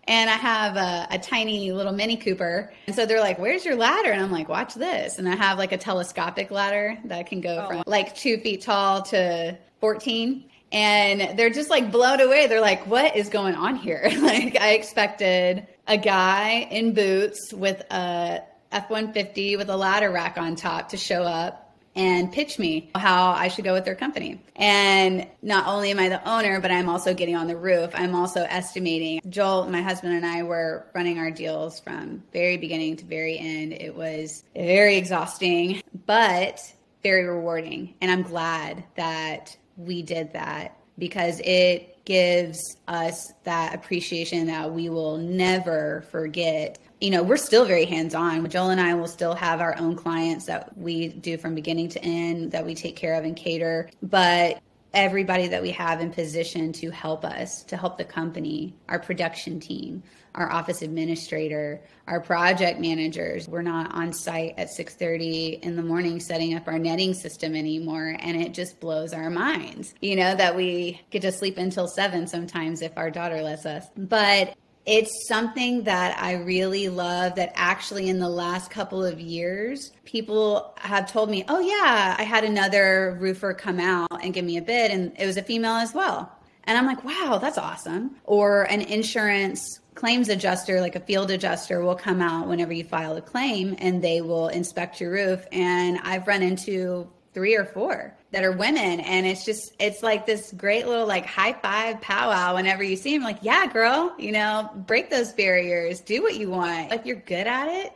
and 0.05 0.29
I 0.29 0.35
have 0.35 0.77
a, 0.77 1.15
a, 1.15 1.19
tiny 1.19 1.71
little 1.73 1.93
Mini 1.93 2.17
Cooper. 2.17 2.73
And 2.87 2.97
so 2.97 3.07
they're 3.07 3.21
like, 3.21 3.38
Where's 3.38 3.65
your 3.65 3.77
ladder? 3.77 4.11
And 4.11 4.21
I'm 4.21 4.33
like, 4.33 4.49
Watch 4.49 4.75
this. 4.75 5.19
And 5.19 5.29
I 5.29 5.37
have 5.37 5.59
like 5.59 5.73
a 5.73 5.79
telescopic 5.79 6.51
ladder 6.51 6.99
that 7.05 7.27
can 7.27 7.41
go 7.41 7.65
oh. 7.65 7.69
from 7.69 7.83
like 7.87 8.15
two 8.17 8.38
feet 8.38 8.62
tall 8.62 9.03
to 9.03 9.57
14. 9.81 10.45
And 10.73 11.38
they're 11.38 11.51
just 11.51 11.71
like 11.71 11.93
blown 11.93 12.21
away. 12.21 12.47
They're 12.49 12.61
like, 12.61 12.87
What 12.87 13.17
is 13.17 13.29
going 13.29 13.55
on 13.55 13.77
here? 13.77 14.03
like, 14.21 14.57
I 14.57 14.73
expected 14.73 15.67
a 15.87 15.97
guy 15.97 16.67
in 16.71 16.95
boots 16.95 17.53
with 17.53 17.81
a 17.91 18.43
F 18.73 18.91
150 18.91 19.57
with 19.57 19.69
a 19.69 19.77
ladder 19.77 20.11
rack 20.11 20.38
on 20.38 20.57
top 20.57 20.88
to 20.91 20.97
show 20.97 21.23
up 21.23 21.71
and 21.94 22.33
pitch 22.33 22.59
me 22.59 22.90
how 22.94 23.31
I 23.33 23.48
should 23.48 23.64
go 23.64 23.74
with 23.74 23.85
their 23.85 23.94
company. 23.94 24.42
And 24.57 25.26
not 25.42 25.66
only 25.66 25.90
am 25.90 25.98
I 25.98 26.09
the 26.09 26.28
owner, 26.28 26.61
but 26.61 26.70
I'm 26.70 26.88
also 26.88 27.14
getting 27.14 27.37
on 27.37 27.46
the 27.46 27.57
roof. 27.57 27.90
I'm 27.94 28.14
also 28.14 28.42
estimating. 28.42 29.20
Joel, 29.28 29.68
my 29.68 29.83
husband, 29.83 30.14
and 30.14 30.24
I 30.24 30.42
were 30.42 30.87
running 30.94 31.18
our 31.18 31.31
deals 31.31 31.81
from 31.81 32.22
very 32.33 32.57
beginning 32.57 32.96
to 32.96 33.05
very 33.05 33.38
end. 33.38 33.72
It 33.74 33.94
was 33.94 34.44
very 34.55 34.96
exhausting, 34.96 35.83
but 36.07 36.72
very 37.02 37.24
rewarding. 37.24 37.94
And 38.00 38.11
I'm 38.11 38.22
glad 38.22 38.85
that 38.96 39.57
we 39.76 40.02
did 40.02 40.33
that 40.33 40.76
because 40.98 41.40
it 41.40 41.91
gives 42.05 42.77
us 42.88 43.33
that 43.45 43.75
appreciation 43.75 44.47
that 44.47 44.73
we 44.73 44.88
will 44.88 45.19
never 45.19 46.05
forget 46.11 46.79
you 47.03 47.11
know, 47.11 47.25
we're 47.25 47.37
still 47.37 47.65
very 47.65 47.85
hands 47.85 48.15
on. 48.15 48.49
Joel 48.49 48.71
and 48.71 48.81
I 48.81 48.95
will 48.95 49.09
still 49.09 49.35
have 49.35 49.61
our 49.61 49.77
own 49.77 49.97
clients 49.97 50.47
that 50.47 50.79
we 50.79 51.09
do 51.09 51.37
from 51.37 51.57
beginning 51.57 51.88
to 51.88 52.05
end 52.05 52.53
that 52.53 52.65
we 52.65 52.77
take 52.77 52.95
care 52.95 53.15
of 53.15 53.25
and 53.25 53.35
cater. 53.35 53.91
But 54.05 54.61
everybody 54.95 55.49
that 55.49 55.61
we 55.61 55.73
have 55.73 56.01
in 56.01 56.12
position 56.12 56.73
to 56.75 56.91
help 56.91 57.25
us, 57.25 57.65
to 57.65 57.77
help 57.77 57.99
the 57.99 58.05
company, 58.05 58.75
our 58.88 59.01
production 59.01 59.59
team, 59.59 60.05
our 60.35 60.51
office 60.51 60.83
administrator, 60.83 61.81
our 62.07 62.21
project 62.21 62.81
managers. 62.81 63.49
We're 63.49 63.62
not 63.62 63.95
on 63.95 64.12
site 64.12 64.55
at 64.57 64.71
6:30 64.71 65.61
in 65.62 65.77
the 65.77 65.83
morning 65.83 66.21
setting 66.21 66.55
up 66.55 66.66
our 66.68 66.79
netting 66.79 67.14
system 67.14 67.55
anymore 67.55 68.16
and 68.18 68.40
it 68.40 68.55
just 68.55 68.81
blows 68.81 69.12
our 69.12 69.31
minds. 69.31 69.95
You 70.01 70.16
know 70.16 70.35
that 70.35 70.57
we 70.57 71.01
get 71.11 71.23
to 71.23 71.33
sleep 71.33 71.59
until 71.59 71.87
7 71.87 72.27
sometimes 72.27 72.83
if 72.83 72.92
our 72.97 73.11
daughter 73.11 73.42
lets 73.42 73.66
us. 73.66 73.87
But 73.97 74.55
it's 74.85 75.29
something 75.29 75.85
that 75.85 76.21
I 76.21 76.35
really 76.35 76.88
love 76.88 77.37
that 77.37 77.53
actually 77.55 78.09
in 78.09 78.18
the 78.18 78.29
last 78.29 78.71
couple 78.71 79.05
of 79.05 79.21
years, 79.21 79.92
people 80.05 80.75
have 80.79 81.11
told 81.11 81.31
me, 81.31 81.45
oh, 81.49 81.61
yeah, 81.61 82.16
I 82.18 82.25
had 82.25 82.42
another 82.42 83.16
roofer 83.21 83.55
come 83.55 83.79
out 83.79 84.25
and 84.25 84.35
give 84.35 84.45
me 84.45 84.57
a 84.57 84.62
bid, 84.62 84.90
and 84.90 85.12
it 85.16 85.25
was 85.25 85.37
a 85.37 85.42
female 85.42 85.75
as 85.75 85.95
well. 85.95 86.33
And 86.64 86.79
I'm 86.79 86.87
like, 86.87 87.05
wow, 87.05 87.38
that's 87.40 87.59
awesome. 87.59 88.16
Or 88.25 88.64
an 88.64 88.83
insurance 88.83 89.81
claims 89.94 90.29
adjuster, 90.29 90.81
like 90.81 90.96
a 90.96 91.01
field 91.01 91.31
adjuster, 91.31 91.83
will 91.83 91.96
come 91.96 92.20
out 92.20 92.48
whenever 92.48 92.72
you 92.72 92.85
file 92.85 93.16
a 93.16 93.22
claim 93.22 93.75
and 93.79 94.03
they 94.03 94.20
will 94.20 94.48
inspect 94.48 95.01
your 95.01 95.11
roof. 95.11 95.44
And 95.53 95.98
I've 96.03 96.27
run 96.27 96.42
into 96.42 97.11
three 97.35 97.57
or 97.57 97.64
four 97.64 98.16
that 98.31 98.44
are 98.44 98.53
women. 98.53 99.01
And 99.01 99.27
it's 99.27 99.44
just 99.44 99.75
it's 99.79 100.03
like 100.03 100.27
this 100.27 100.53
great 100.53 100.87
little 100.87 101.07
like 101.07 101.27
high 101.27 101.55
five 101.55 102.01
powwow 102.01 102.55
whenever 102.55 102.83
you 102.83 102.96
see 102.96 103.16
them 103.16 103.25
like 103.25 103.38
yeah 103.40 103.66
girl 103.66 104.14
you 104.18 104.33
know 104.33 104.70
break 104.87 105.11
those 105.11 105.33
barriers. 105.33 106.01
Do 106.01 106.22
what 106.22 106.37
you 106.37 106.51
want. 106.51 106.92
If 106.92 107.07
you're 107.07 107.16
good 107.16 107.46
at 107.46 107.68
it 107.68 107.92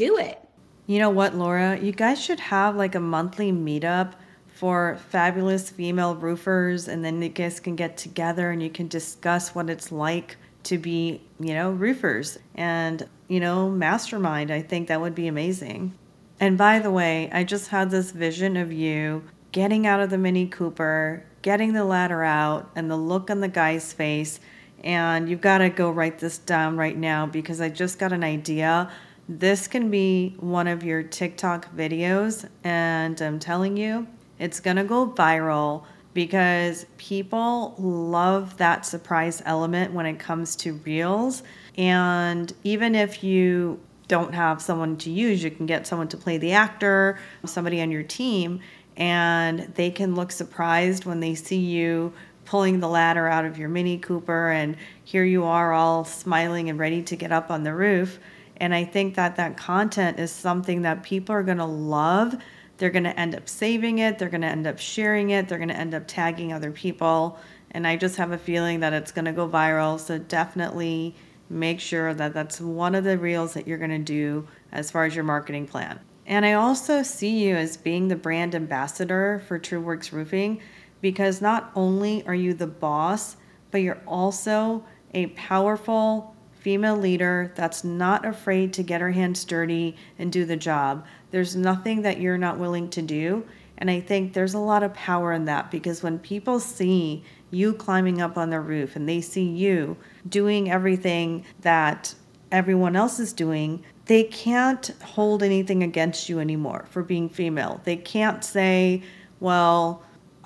do 0.00 0.16
it. 0.16 0.38
You 0.86 0.98
know 0.98 1.10
what 1.10 1.34
laura? 1.34 1.78
You 1.78 1.92
guys 1.92 2.18
should 2.18 2.40
have 2.40 2.74
like 2.74 2.94
a 2.94 3.00
monthly 3.00 3.52
meetup 3.52 4.14
for 4.60 4.98
fabulous 5.08 5.70
female 5.70 6.14
roofers 6.14 6.86
and 6.86 7.04
then 7.04 7.20
you 7.20 7.28
guys 7.28 7.58
can 7.58 7.74
get 7.74 7.96
together 7.96 8.50
and 8.50 8.62
you 8.62 8.70
can 8.70 8.86
discuss 8.86 9.54
what 9.54 9.68
it's 9.68 9.90
like 9.90 10.36
to 10.62 10.78
be 10.78 11.20
you 11.40 11.54
know 11.54 11.70
roofers 11.70 12.38
and 12.54 13.08
you 13.28 13.40
know 13.40 13.68
mastermind 13.68 14.50
i 14.50 14.60
think 14.62 14.88
that 14.88 15.00
would 15.00 15.14
be 15.14 15.26
amazing 15.26 15.92
and 16.40 16.56
by 16.56 16.78
the 16.78 16.90
way, 16.90 17.28
I 17.30 17.44
just 17.44 17.68
had 17.68 17.90
this 17.90 18.12
vision 18.12 18.56
of 18.56 18.72
you 18.72 19.22
getting 19.52 19.86
out 19.86 20.00
of 20.00 20.08
the 20.08 20.16
Mini 20.16 20.46
Cooper, 20.46 21.22
getting 21.42 21.74
the 21.74 21.84
ladder 21.84 22.24
out, 22.24 22.70
and 22.74 22.90
the 22.90 22.96
look 22.96 23.28
on 23.28 23.40
the 23.40 23.48
guy's 23.48 23.92
face. 23.92 24.40
And 24.82 25.28
you've 25.28 25.42
got 25.42 25.58
to 25.58 25.68
go 25.68 25.90
write 25.90 26.18
this 26.18 26.38
down 26.38 26.78
right 26.78 26.96
now 26.96 27.26
because 27.26 27.60
I 27.60 27.68
just 27.68 27.98
got 27.98 28.14
an 28.14 28.24
idea. 28.24 28.90
This 29.28 29.68
can 29.68 29.90
be 29.90 30.34
one 30.40 30.66
of 30.66 30.82
your 30.82 31.02
TikTok 31.02 31.76
videos, 31.76 32.48
and 32.64 33.20
I'm 33.20 33.38
telling 33.38 33.76
you, 33.76 34.06
it's 34.40 34.58
going 34.58 34.76
to 34.76 34.84
go 34.84 35.08
viral 35.08 35.84
because 36.12 36.86
people 36.96 37.76
love 37.78 38.56
that 38.56 38.84
surprise 38.84 39.42
element 39.44 39.92
when 39.92 40.06
it 40.06 40.18
comes 40.18 40.56
to 40.56 40.74
reels. 40.74 41.44
And 41.78 42.52
even 42.64 42.96
if 42.96 43.22
you 43.22 43.78
don't 44.08 44.34
have 44.34 44.60
someone 44.60 44.96
to 44.96 45.10
use, 45.10 45.44
you 45.44 45.52
can 45.52 45.66
get 45.66 45.86
someone 45.86 46.08
to 46.08 46.16
play 46.16 46.36
the 46.36 46.52
actor, 46.52 47.20
somebody 47.44 47.80
on 47.80 47.92
your 47.92 48.02
team, 48.02 48.60
and 48.96 49.60
they 49.76 49.90
can 49.90 50.16
look 50.16 50.32
surprised 50.32 51.04
when 51.04 51.20
they 51.20 51.36
see 51.36 51.58
you 51.60 52.12
pulling 52.44 52.80
the 52.80 52.88
ladder 52.88 53.28
out 53.28 53.44
of 53.44 53.56
your 53.56 53.68
Mini 53.68 53.96
Cooper, 53.96 54.50
and 54.50 54.76
here 55.04 55.22
you 55.22 55.44
are 55.44 55.72
all 55.72 56.04
smiling 56.04 56.68
and 56.68 56.80
ready 56.80 57.00
to 57.02 57.14
get 57.14 57.30
up 57.30 57.48
on 57.48 57.62
the 57.62 57.72
roof. 57.72 58.18
And 58.56 58.74
I 58.74 58.84
think 58.84 59.14
that 59.14 59.36
that 59.36 59.56
content 59.56 60.18
is 60.18 60.32
something 60.32 60.82
that 60.82 61.04
people 61.04 61.32
are 61.32 61.44
going 61.44 61.58
to 61.58 61.64
love. 61.64 62.36
They're 62.80 62.90
going 62.90 63.04
to 63.04 63.20
end 63.20 63.34
up 63.34 63.46
saving 63.46 63.98
it, 63.98 64.18
they're 64.18 64.30
going 64.30 64.40
to 64.40 64.48
end 64.48 64.66
up 64.66 64.78
sharing 64.78 65.30
it, 65.30 65.48
they're 65.48 65.58
going 65.58 65.68
to 65.68 65.76
end 65.76 65.94
up 65.94 66.04
tagging 66.06 66.52
other 66.52 66.72
people. 66.72 67.38
And 67.72 67.86
I 67.86 67.96
just 67.96 68.16
have 68.16 68.32
a 68.32 68.38
feeling 68.38 68.80
that 68.80 68.94
it's 68.94 69.12
going 69.12 69.26
to 69.26 69.32
go 69.32 69.46
viral. 69.46 70.00
So 70.00 70.18
definitely 70.18 71.14
make 71.50 71.78
sure 71.78 72.14
that 72.14 72.32
that's 72.32 72.58
one 72.58 72.94
of 72.94 73.04
the 73.04 73.18
reels 73.18 73.52
that 73.52 73.68
you're 73.68 73.76
going 73.76 73.90
to 73.90 73.98
do 73.98 74.48
as 74.72 74.90
far 74.90 75.04
as 75.04 75.14
your 75.14 75.24
marketing 75.24 75.66
plan. 75.66 76.00
And 76.26 76.46
I 76.46 76.54
also 76.54 77.02
see 77.02 77.44
you 77.44 77.54
as 77.54 77.76
being 77.76 78.08
the 78.08 78.16
brand 78.16 78.54
ambassador 78.54 79.42
for 79.46 79.58
TrueWorks 79.58 80.10
Roofing 80.10 80.62
because 81.02 81.42
not 81.42 81.72
only 81.74 82.24
are 82.26 82.34
you 82.34 82.54
the 82.54 82.66
boss, 82.66 83.36
but 83.70 83.82
you're 83.82 84.02
also 84.06 84.84
a 85.12 85.26
powerful 85.28 86.34
female 86.60 86.96
leader 86.96 87.52
that's 87.56 87.84
not 87.84 88.24
afraid 88.24 88.72
to 88.74 88.82
get 88.82 89.00
her 89.00 89.10
hands 89.10 89.44
dirty 89.44 89.96
and 90.18 90.30
do 90.30 90.44
the 90.44 90.56
job. 90.56 91.04
There's 91.30 91.56
nothing 91.56 92.02
that 92.02 92.20
you're 92.20 92.38
not 92.38 92.58
willing 92.58 92.88
to 92.90 93.02
do. 93.02 93.44
And 93.78 93.90
I 93.90 94.00
think 94.00 94.32
there's 94.32 94.54
a 94.54 94.58
lot 94.58 94.82
of 94.82 94.92
power 94.94 95.32
in 95.32 95.46
that 95.46 95.70
because 95.70 96.02
when 96.02 96.18
people 96.18 96.60
see 96.60 97.24
you 97.50 97.72
climbing 97.72 98.20
up 98.20 98.36
on 98.36 98.50
the 98.50 98.60
roof 98.60 98.94
and 98.94 99.08
they 99.08 99.20
see 99.20 99.44
you 99.44 99.96
doing 100.28 100.70
everything 100.70 101.44
that 101.62 102.14
everyone 102.52 102.94
else 102.94 103.18
is 103.18 103.32
doing, 103.32 103.82
they 104.06 104.24
can't 104.24 104.90
hold 105.02 105.42
anything 105.42 105.82
against 105.82 106.28
you 106.28 106.40
anymore 106.40 106.86
for 106.90 107.02
being 107.02 107.28
female. 107.28 107.80
They 107.84 107.96
can't 107.96 108.44
say, 108.44 109.02
well, 109.38 110.02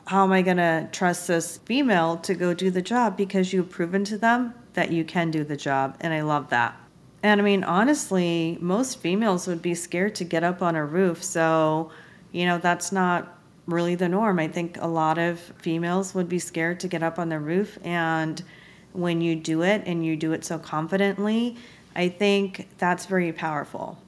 how 0.06 0.22
am 0.24 0.32
I 0.32 0.42
going 0.42 0.58
to 0.58 0.88
trust 0.92 1.28
this 1.28 1.58
female 1.58 2.18
to 2.18 2.34
go 2.34 2.54
do 2.54 2.70
the 2.70 2.82
job 2.82 3.16
because 3.16 3.52
you've 3.52 3.70
proven 3.70 4.04
to 4.04 4.18
them 4.18 4.54
that 4.74 4.92
you 4.92 5.04
can 5.04 5.30
do 5.30 5.44
the 5.44 5.56
job. 5.56 5.96
And 6.00 6.12
I 6.12 6.20
love 6.20 6.50
that. 6.50 6.78
And 7.24 7.40
I 7.40 7.44
mean, 7.44 7.64
honestly, 7.64 8.58
most 8.60 9.00
females 9.00 9.46
would 9.46 9.62
be 9.62 9.74
scared 9.74 10.14
to 10.16 10.24
get 10.24 10.44
up 10.44 10.60
on 10.60 10.76
a 10.76 10.84
roof. 10.84 11.24
So, 11.24 11.90
you 12.32 12.44
know, 12.44 12.58
that's 12.58 12.92
not 12.92 13.38
really 13.66 13.94
the 13.94 14.10
norm. 14.10 14.38
I 14.38 14.46
think 14.46 14.76
a 14.78 14.86
lot 14.86 15.16
of 15.16 15.40
females 15.40 16.14
would 16.14 16.28
be 16.28 16.38
scared 16.38 16.80
to 16.80 16.88
get 16.88 17.02
up 17.02 17.18
on 17.18 17.30
the 17.30 17.40
roof. 17.40 17.78
And 17.82 18.42
when 18.92 19.22
you 19.22 19.36
do 19.36 19.62
it 19.62 19.84
and 19.86 20.04
you 20.04 20.16
do 20.16 20.34
it 20.34 20.44
so 20.44 20.58
confidently, 20.58 21.56
I 21.96 22.10
think 22.10 22.68
that's 22.76 23.06
very 23.06 23.32
powerful. 23.32 23.98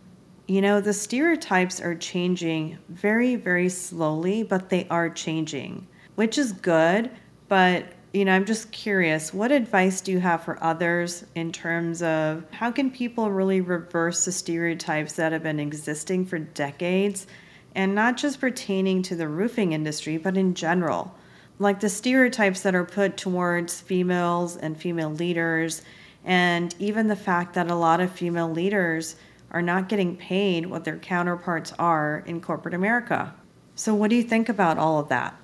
You 0.47 0.61
know, 0.61 0.83
the 0.83 0.93
stereotypes 0.93 1.81
are 1.81 1.95
changing 1.95 2.77
very, 2.91 3.35
very 3.35 3.71
slowly, 3.71 4.43
but 4.43 4.69
they 4.69 4.87
are 4.91 5.09
changing, 5.09 5.87
which 6.17 6.37
is 6.37 6.53
good. 6.53 7.11
But, 7.49 7.95
you 8.17 8.25
know, 8.25 8.33
I'm 8.33 8.47
just 8.47 8.73
curious 8.73 9.35
what 9.35 9.53
advice 9.53 10.01
do 10.01 10.11
you 10.11 10.21
have 10.21 10.43
for 10.43 10.63
others 10.65 11.27
in 11.35 11.53
terms 11.53 12.03
of 12.03 12.45
how 12.51 12.71
can 12.71 12.91
people 12.91 13.31
really 13.31 13.61
reverse 13.61 14.25
the 14.25 14.33
stereotypes 14.33 15.13
that 15.15 15.33
have 15.33 15.43
been 15.43 15.61
existing 15.61 16.25
for 16.25 16.39
decades 16.39 17.27
and 17.75 17.95
not 17.95 18.17
just 18.17 18.41
pertaining 18.41 19.03
to 19.03 19.17
the 19.17 19.29
roofing 19.29 19.73
industry, 19.73 20.17
but 20.17 20.39
in 20.39 20.55
general? 20.55 21.15
Like 21.59 21.81
the 21.81 21.91
stereotypes 21.91 22.63
that 22.63 22.75
are 22.75 22.87
put 22.87 23.19
towards 23.19 23.83
females 23.83 24.57
and 24.57 24.81
female 24.81 25.11
leaders, 25.11 25.83
and 26.25 26.75
even 26.79 27.09
the 27.09 27.17
fact 27.17 27.53
that 27.53 27.71
a 27.71 27.75
lot 27.75 28.01
of 28.01 28.11
female 28.11 28.51
leaders 28.51 29.17
are 29.51 29.63
not 29.63 29.91
getting 29.91 30.17
paid 30.17 30.67
what 30.67 30.85
their 30.85 30.99
counterparts 30.99 31.75
are 31.79 32.25
in 32.27 32.41
corporate 32.41 32.75
America. 32.75 33.35
So, 33.75 33.95
what 33.95 34.09
do 34.09 34.17
you 34.17 34.23
think 34.23 34.49
about 34.49 34.79
all 34.79 34.99
of 34.99 35.11
that? 35.11 35.39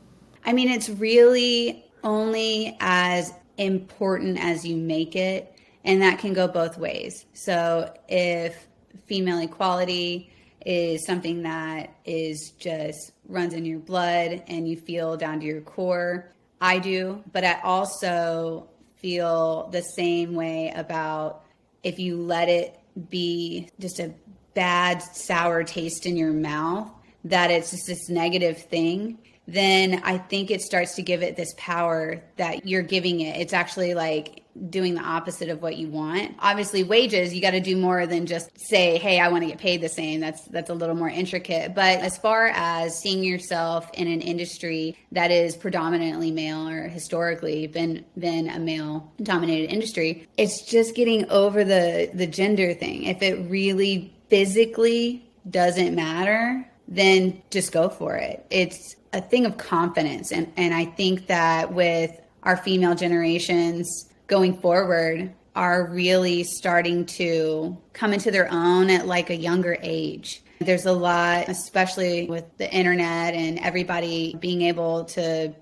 I 0.44 0.52
mean, 0.52 0.70
it's 0.70 0.88
really 0.88 1.81
only 2.04 2.76
as 2.80 3.32
important 3.58 4.38
as 4.42 4.64
you 4.64 4.76
make 4.76 5.16
it, 5.16 5.54
and 5.84 6.02
that 6.02 6.18
can 6.18 6.32
go 6.32 6.48
both 6.48 6.78
ways. 6.78 7.26
So, 7.32 7.92
if 8.08 8.66
female 9.06 9.40
equality 9.40 10.32
is 10.64 11.04
something 11.04 11.42
that 11.42 11.94
is 12.04 12.52
just 12.58 13.12
runs 13.28 13.54
in 13.54 13.64
your 13.64 13.80
blood 13.80 14.42
and 14.46 14.68
you 14.68 14.76
feel 14.76 15.16
down 15.16 15.40
to 15.40 15.46
your 15.46 15.60
core, 15.60 16.30
I 16.60 16.78
do, 16.78 17.22
but 17.32 17.44
I 17.44 17.60
also 17.62 18.68
feel 18.96 19.68
the 19.72 19.82
same 19.82 20.34
way 20.34 20.72
about 20.74 21.44
if 21.82 21.98
you 21.98 22.16
let 22.16 22.48
it 22.48 22.78
be 23.10 23.68
just 23.80 23.98
a 23.98 24.14
bad 24.54 25.02
sour 25.02 25.64
taste 25.64 26.06
in 26.06 26.16
your 26.16 26.32
mouth 26.32 26.88
that 27.24 27.50
it's 27.50 27.70
just 27.70 27.86
this 27.86 28.08
negative 28.08 28.62
thing 28.62 29.18
then 29.46 30.00
i 30.04 30.16
think 30.16 30.50
it 30.50 30.60
starts 30.60 30.94
to 30.94 31.02
give 31.02 31.22
it 31.22 31.36
this 31.36 31.54
power 31.56 32.22
that 32.36 32.66
you're 32.66 32.82
giving 32.82 33.20
it. 33.20 33.40
It's 33.40 33.52
actually 33.52 33.94
like 33.94 34.42
doing 34.68 34.94
the 34.94 35.00
opposite 35.00 35.48
of 35.48 35.62
what 35.62 35.76
you 35.76 35.88
want. 35.88 36.34
Obviously 36.38 36.82
wages 36.82 37.32
you 37.32 37.40
got 37.40 37.52
to 37.52 37.60
do 37.60 37.76
more 37.76 38.06
than 38.06 38.26
just 38.26 38.50
say 38.58 38.98
hey 38.98 39.18
i 39.18 39.28
want 39.28 39.42
to 39.42 39.48
get 39.48 39.58
paid 39.58 39.80
the 39.80 39.88
same. 39.88 40.20
That's 40.20 40.42
that's 40.48 40.70
a 40.70 40.74
little 40.74 40.94
more 40.94 41.08
intricate. 41.08 41.74
But 41.74 42.00
as 42.00 42.18
far 42.18 42.48
as 42.48 42.98
seeing 42.98 43.24
yourself 43.24 43.90
in 43.94 44.08
an 44.08 44.20
industry 44.20 44.96
that 45.12 45.30
is 45.30 45.56
predominantly 45.56 46.30
male 46.30 46.68
or 46.68 46.88
historically 46.88 47.66
been 47.66 48.04
been 48.18 48.48
a 48.48 48.58
male 48.58 49.12
dominated 49.22 49.72
industry 49.72 50.28
it's 50.36 50.62
just 50.62 50.94
getting 50.94 51.28
over 51.30 51.64
the 51.64 52.10
the 52.14 52.26
gender 52.26 52.74
thing. 52.74 53.04
If 53.04 53.22
it 53.22 53.50
really 53.50 54.14
physically 54.28 55.28
doesn't 55.48 55.94
matter 55.94 56.68
then 56.88 57.42
just 57.50 57.72
go 57.72 57.88
for 57.88 58.16
it. 58.16 58.44
It's 58.50 58.96
a 59.12 59.20
thing 59.20 59.46
of 59.46 59.56
confidence 59.56 60.32
and 60.32 60.52
and 60.56 60.74
i 60.74 60.84
think 60.84 61.26
that 61.26 61.72
with 61.72 62.18
our 62.42 62.56
female 62.56 62.94
generations 62.94 64.08
going 64.26 64.58
forward 64.60 65.32
are 65.54 65.86
really 65.86 66.44
starting 66.44 67.04
to 67.04 67.76
come 67.92 68.12
into 68.12 68.30
their 68.30 68.50
own 68.50 68.90
at 68.90 69.06
like 69.06 69.30
a 69.30 69.36
younger 69.36 69.76
age. 69.82 70.42
There's 70.60 70.86
a 70.86 70.92
lot, 70.92 71.48
especially 71.48 72.26
with 72.26 72.44
the 72.56 72.72
internet 72.72 73.34
and 73.34 73.58
everybody 73.58 74.34
being 74.40 74.62
able 74.62 75.04
to 75.06 75.54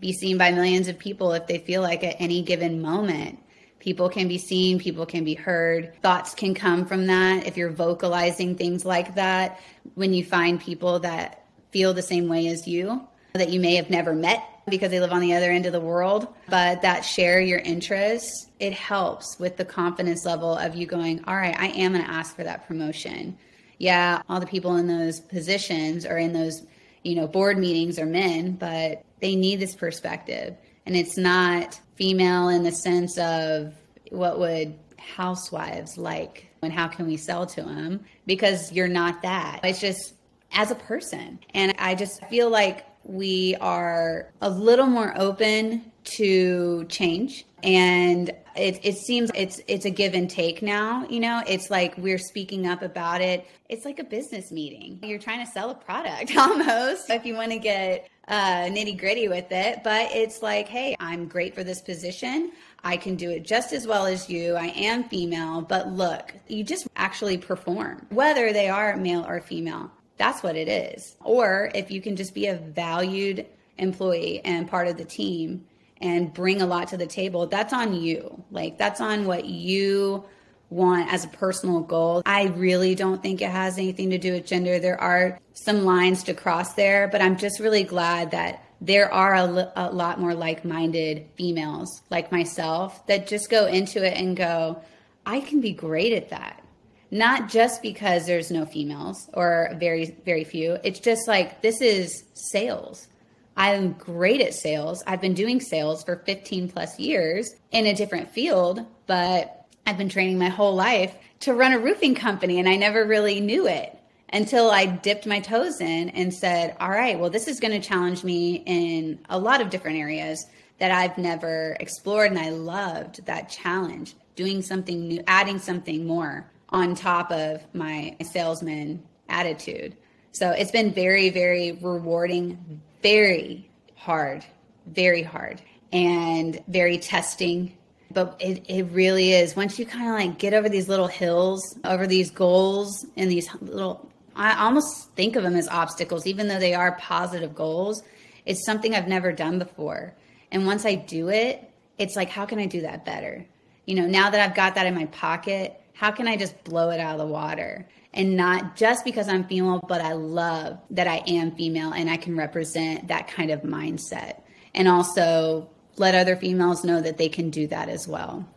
be 0.00 0.12
seen 0.12 0.36
by 0.36 0.50
millions 0.50 0.88
of 0.88 0.98
people 0.98 1.32
if 1.32 1.46
they 1.46 1.58
feel 1.58 1.80
like 1.80 2.04
at 2.04 2.16
any 2.18 2.42
given 2.42 2.82
moment. 2.82 3.38
People 3.78 4.08
can 4.08 4.28
be 4.28 4.38
seen, 4.38 4.78
people 4.78 5.06
can 5.06 5.24
be 5.24 5.34
heard. 5.34 5.94
Thoughts 6.02 6.34
can 6.34 6.54
come 6.54 6.84
from 6.84 7.06
that. 7.06 7.46
If 7.46 7.56
you're 7.56 7.70
vocalizing 7.70 8.56
things 8.56 8.84
like 8.84 9.14
that, 9.14 9.60
when 9.94 10.12
you 10.12 10.24
find 10.24 10.60
people 10.60 10.98
that 11.00 11.37
feel 11.70 11.94
the 11.94 12.02
same 12.02 12.28
way 12.28 12.48
as 12.48 12.66
you, 12.66 13.06
that 13.34 13.50
you 13.50 13.60
may 13.60 13.74
have 13.76 13.90
never 13.90 14.14
met 14.14 14.42
because 14.68 14.90
they 14.90 15.00
live 15.00 15.12
on 15.12 15.20
the 15.20 15.34
other 15.34 15.50
end 15.50 15.66
of 15.66 15.72
the 15.72 15.80
world, 15.80 16.28
but 16.48 16.82
that 16.82 17.00
share 17.00 17.40
your 17.40 17.58
interests, 17.60 18.48
it 18.60 18.72
helps 18.72 19.38
with 19.38 19.56
the 19.56 19.64
confidence 19.64 20.24
level 20.24 20.56
of 20.56 20.74
you 20.74 20.86
going, 20.86 21.24
all 21.24 21.36
right, 21.36 21.58
I 21.58 21.68
am 21.68 21.92
going 21.92 22.04
to 22.04 22.10
ask 22.10 22.36
for 22.36 22.44
that 22.44 22.66
promotion. 22.66 23.38
Yeah, 23.78 24.22
all 24.28 24.40
the 24.40 24.46
people 24.46 24.76
in 24.76 24.86
those 24.86 25.20
positions 25.20 26.04
or 26.04 26.18
in 26.18 26.32
those, 26.32 26.62
you 27.02 27.14
know, 27.14 27.26
board 27.26 27.58
meetings 27.58 27.98
are 27.98 28.06
men, 28.06 28.52
but 28.52 29.04
they 29.20 29.36
need 29.36 29.60
this 29.60 29.74
perspective. 29.74 30.56
And 30.84 30.96
it's 30.96 31.16
not 31.16 31.80
female 31.94 32.48
in 32.48 32.62
the 32.62 32.72
sense 32.72 33.16
of 33.18 33.74
what 34.10 34.38
would 34.38 34.78
housewives 34.98 35.96
like 35.96 36.48
and 36.62 36.72
how 36.72 36.88
can 36.88 37.06
we 37.06 37.16
sell 37.16 37.46
to 37.46 37.62
them 37.62 38.04
because 38.26 38.72
you're 38.72 38.88
not 38.88 39.22
that. 39.22 39.60
It's 39.62 39.80
just 39.80 40.14
as 40.52 40.70
a 40.70 40.74
person. 40.74 41.38
And 41.54 41.74
I 41.78 41.94
just 41.94 42.24
feel 42.26 42.50
like 42.50 42.86
we 43.04 43.56
are 43.60 44.30
a 44.40 44.50
little 44.50 44.86
more 44.86 45.14
open 45.16 45.90
to 46.04 46.84
change. 46.88 47.44
And 47.62 48.30
it, 48.54 48.80
it 48.84 48.96
seems 48.96 49.30
it's 49.34 49.60
it's 49.66 49.84
a 49.84 49.90
give 49.90 50.14
and 50.14 50.30
take 50.30 50.62
now 50.62 51.06
you 51.08 51.20
know? 51.20 51.42
It's 51.46 51.70
like 51.70 51.96
we're 51.98 52.18
speaking 52.18 52.66
up 52.66 52.82
about 52.82 53.20
it. 53.20 53.46
It's 53.68 53.84
like 53.84 53.98
a 53.98 54.04
business 54.04 54.52
meeting. 54.52 54.98
You're 55.02 55.18
trying 55.18 55.44
to 55.44 55.50
sell 55.50 55.70
a 55.70 55.74
product 55.74 56.36
almost 56.36 57.10
if 57.10 57.26
you 57.26 57.34
want 57.34 57.52
to 57.52 57.58
get 57.58 58.08
uh, 58.28 58.64
nitty 58.64 58.98
gritty 58.98 59.28
with 59.28 59.50
it. 59.50 59.82
But 59.82 60.10
it's 60.12 60.42
like 60.42 60.68
hey 60.68 60.96
i'm 61.00 61.26
great 61.26 61.54
for 61.54 61.64
this 61.64 61.80
position. 61.80 62.52
I 62.84 62.96
can 62.96 63.16
do 63.16 63.30
it 63.30 63.44
just 63.44 63.72
as 63.72 63.88
well 63.88 64.06
as 64.06 64.30
you. 64.30 64.54
I 64.54 64.68
am 64.68 65.04
female 65.04 65.62
but 65.62 65.88
look 65.88 66.34
you 66.46 66.62
just 66.62 66.88
actually 66.96 67.38
perform 67.38 68.06
whether 68.10 68.52
they 68.52 68.68
are 68.68 68.96
male 68.96 69.24
or 69.26 69.40
female 69.40 69.90
that's 70.18 70.42
what 70.42 70.56
it 70.56 70.68
is. 70.68 71.16
Or 71.24 71.70
if 71.74 71.90
you 71.90 72.00
can 72.00 72.16
just 72.16 72.34
be 72.34 72.46
a 72.46 72.56
valued 72.56 73.46
employee 73.78 74.40
and 74.44 74.68
part 74.68 74.88
of 74.88 74.96
the 74.96 75.04
team 75.04 75.64
and 76.00 76.32
bring 76.32 76.60
a 76.60 76.66
lot 76.66 76.88
to 76.88 76.96
the 76.96 77.06
table, 77.06 77.46
that's 77.46 77.72
on 77.72 77.94
you. 77.94 78.42
Like 78.50 78.78
that's 78.78 79.00
on 79.00 79.26
what 79.26 79.46
you 79.46 80.24
want 80.70 81.12
as 81.12 81.24
a 81.24 81.28
personal 81.28 81.80
goal. 81.80 82.22
I 82.26 82.44
really 82.44 82.94
don't 82.94 83.22
think 83.22 83.40
it 83.40 83.50
has 83.50 83.78
anything 83.78 84.10
to 84.10 84.18
do 84.18 84.32
with 84.32 84.46
gender. 84.46 84.78
There 84.78 85.00
are 85.00 85.38
some 85.54 85.84
lines 85.84 86.24
to 86.24 86.34
cross 86.34 86.74
there, 86.74 87.08
but 87.08 87.22
I'm 87.22 87.38
just 87.38 87.58
really 87.58 87.84
glad 87.84 88.32
that 88.32 88.64
there 88.80 89.12
are 89.12 89.34
a, 89.34 89.72
a 89.76 89.90
lot 89.90 90.20
more 90.20 90.34
like 90.34 90.64
minded 90.64 91.26
females 91.36 92.02
like 92.10 92.30
myself 92.30 93.04
that 93.06 93.26
just 93.26 93.50
go 93.50 93.66
into 93.66 94.04
it 94.04 94.16
and 94.16 94.36
go, 94.36 94.82
I 95.26 95.40
can 95.40 95.60
be 95.60 95.72
great 95.72 96.12
at 96.12 96.30
that 96.30 96.62
not 97.10 97.48
just 97.48 97.82
because 97.82 98.26
there's 98.26 98.50
no 98.50 98.64
females 98.66 99.28
or 99.34 99.70
very 99.76 100.16
very 100.24 100.44
few. 100.44 100.78
It's 100.84 101.00
just 101.00 101.26
like 101.28 101.62
this 101.62 101.80
is 101.80 102.24
sales. 102.34 103.08
I'm 103.56 103.92
great 103.92 104.40
at 104.40 104.54
sales. 104.54 105.02
I've 105.06 105.20
been 105.20 105.34
doing 105.34 105.60
sales 105.60 106.04
for 106.04 106.16
15 106.16 106.68
plus 106.68 106.98
years 106.98 107.56
in 107.72 107.86
a 107.86 107.94
different 107.94 108.30
field 108.30 108.86
but 109.08 109.66
i've 109.86 109.98
been 109.98 110.08
training 110.08 110.38
my 110.38 110.48
whole 110.48 110.76
life 110.76 111.16
to 111.40 111.52
run 111.52 111.72
a 111.72 111.78
roofing 111.78 112.14
company 112.14 112.60
and 112.60 112.68
i 112.68 112.76
never 112.76 113.04
really 113.04 113.40
knew 113.40 113.66
it 113.66 113.98
until 114.32 114.70
i 114.70 114.86
dipped 114.86 115.26
my 115.26 115.40
toes 115.40 115.80
in 115.80 116.10
and 116.10 116.32
said 116.32 116.76
all 116.78 116.90
right 116.90 117.18
well 117.18 117.30
this 117.30 117.48
is 117.48 117.58
going 117.58 117.72
to 117.72 117.88
challenge 117.88 118.22
me 118.22 118.62
in 118.66 119.18
a 119.28 119.38
lot 119.38 119.60
of 119.60 119.70
different 119.70 119.98
areas 119.98 120.46
that 120.78 120.92
i've 120.92 121.18
never 121.18 121.76
explored 121.80 122.30
and 122.30 122.38
i 122.38 122.50
loved 122.50 123.24
that 123.26 123.48
challenge 123.48 124.14
doing 124.36 124.62
something 124.62 125.08
new 125.08 125.22
adding 125.26 125.58
something 125.58 126.06
more 126.06 126.48
on 126.70 126.94
top 126.94 127.30
of 127.30 127.62
my 127.74 128.16
salesman 128.22 129.02
attitude. 129.28 129.96
So 130.32 130.50
it's 130.50 130.70
been 130.70 130.92
very, 130.92 131.30
very 131.30 131.72
rewarding, 131.72 132.80
very 133.02 133.68
hard, 133.96 134.44
very 134.86 135.22
hard, 135.22 135.60
and 135.92 136.62
very 136.68 136.98
testing. 136.98 137.76
But 138.10 138.36
it, 138.40 138.64
it 138.68 138.84
really 138.92 139.32
is. 139.32 139.56
Once 139.56 139.78
you 139.78 139.86
kind 139.86 140.08
of 140.08 140.14
like 140.14 140.38
get 140.38 140.54
over 140.54 140.68
these 140.68 140.88
little 140.88 141.08
hills, 141.08 141.78
over 141.84 142.06
these 142.06 142.30
goals, 142.30 143.04
and 143.16 143.30
these 143.30 143.48
little, 143.60 144.10
I 144.34 144.64
almost 144.64 145.10
think 145.14 145.36
of 145.36 145.42
them 145.42 145.56
as 145.56 145.68
obstacles, 145.68 146.26
even 146.26 146.48
though 146.48 146.58
they 146.58 146.74
are 146.74 146.92
positive 146.92 147.54
goals. 147.54 148.02
It's 148.46 148.64
something 148.64 148.94
I've 148.94 149.08
never 149.08 149.32
done 149.32 149.58
before. 149.58 150.14
And 150.50 150.64
once 150.64 150.86
I 150.86 150.94
do 150.94 151.28
it, 151.28 151.70
it's 151.98 152.16
like, 152.16 152.30
how 152.30 152.46
can 152.46 152.58
I 152.58 152.66
do 152.66 152.82
that 152.82 153.04
better? 153.04 153.44
You 153.84 153.96
know, 153.96 154.06
now 154.06 154.30
that 154.30 154.40
I've 154.40 154.54
got 154.54 154.74
that 154.76 154.86
in 154.86 154.94
my 154.94 155.06
pocket, 155.06 155.78
how 155.98 156.12
can 156.12 156.28
I 156.28 156.36
just 156.36 156.62
blow 156.62 156.90
it 156.90 157.00
out 157.00 157.18
of 157.18 157.26
the 157.26 157.26
water? 157.26 157.88
And 158.14 158.36
not 158.36 158.76
just 158.76 159.04
because 159.04 159.28
I'm 159.28 159.42
female, 159.42 159.84
but 159.88 160.00
I 160.00 160.12
love 160.12 160.78
that 160.90 161.08
I 161.08 161.24
am 161.26 161.50
female 161.56 161.92
and 161.92 162.08
I 162.08 162.16
can 162.16 162.36
represent 162.36 163.08
that 163.08 163.26
kind 163.26 163.50
of 163.50 163.62
mindset. 163.62 164.42
And 164.76 164.86
also 164.86 165.68
let 165.96 166.14
other 166.14 166.36
females 166.36 166.84
know 166.84 167.00
that 167.00 167.18
they 167.18 167.28
can 167.28 167.50
do 167.50 167.66
that 167.66 167.88
as 167.88 168.06
well. 168.06 168.48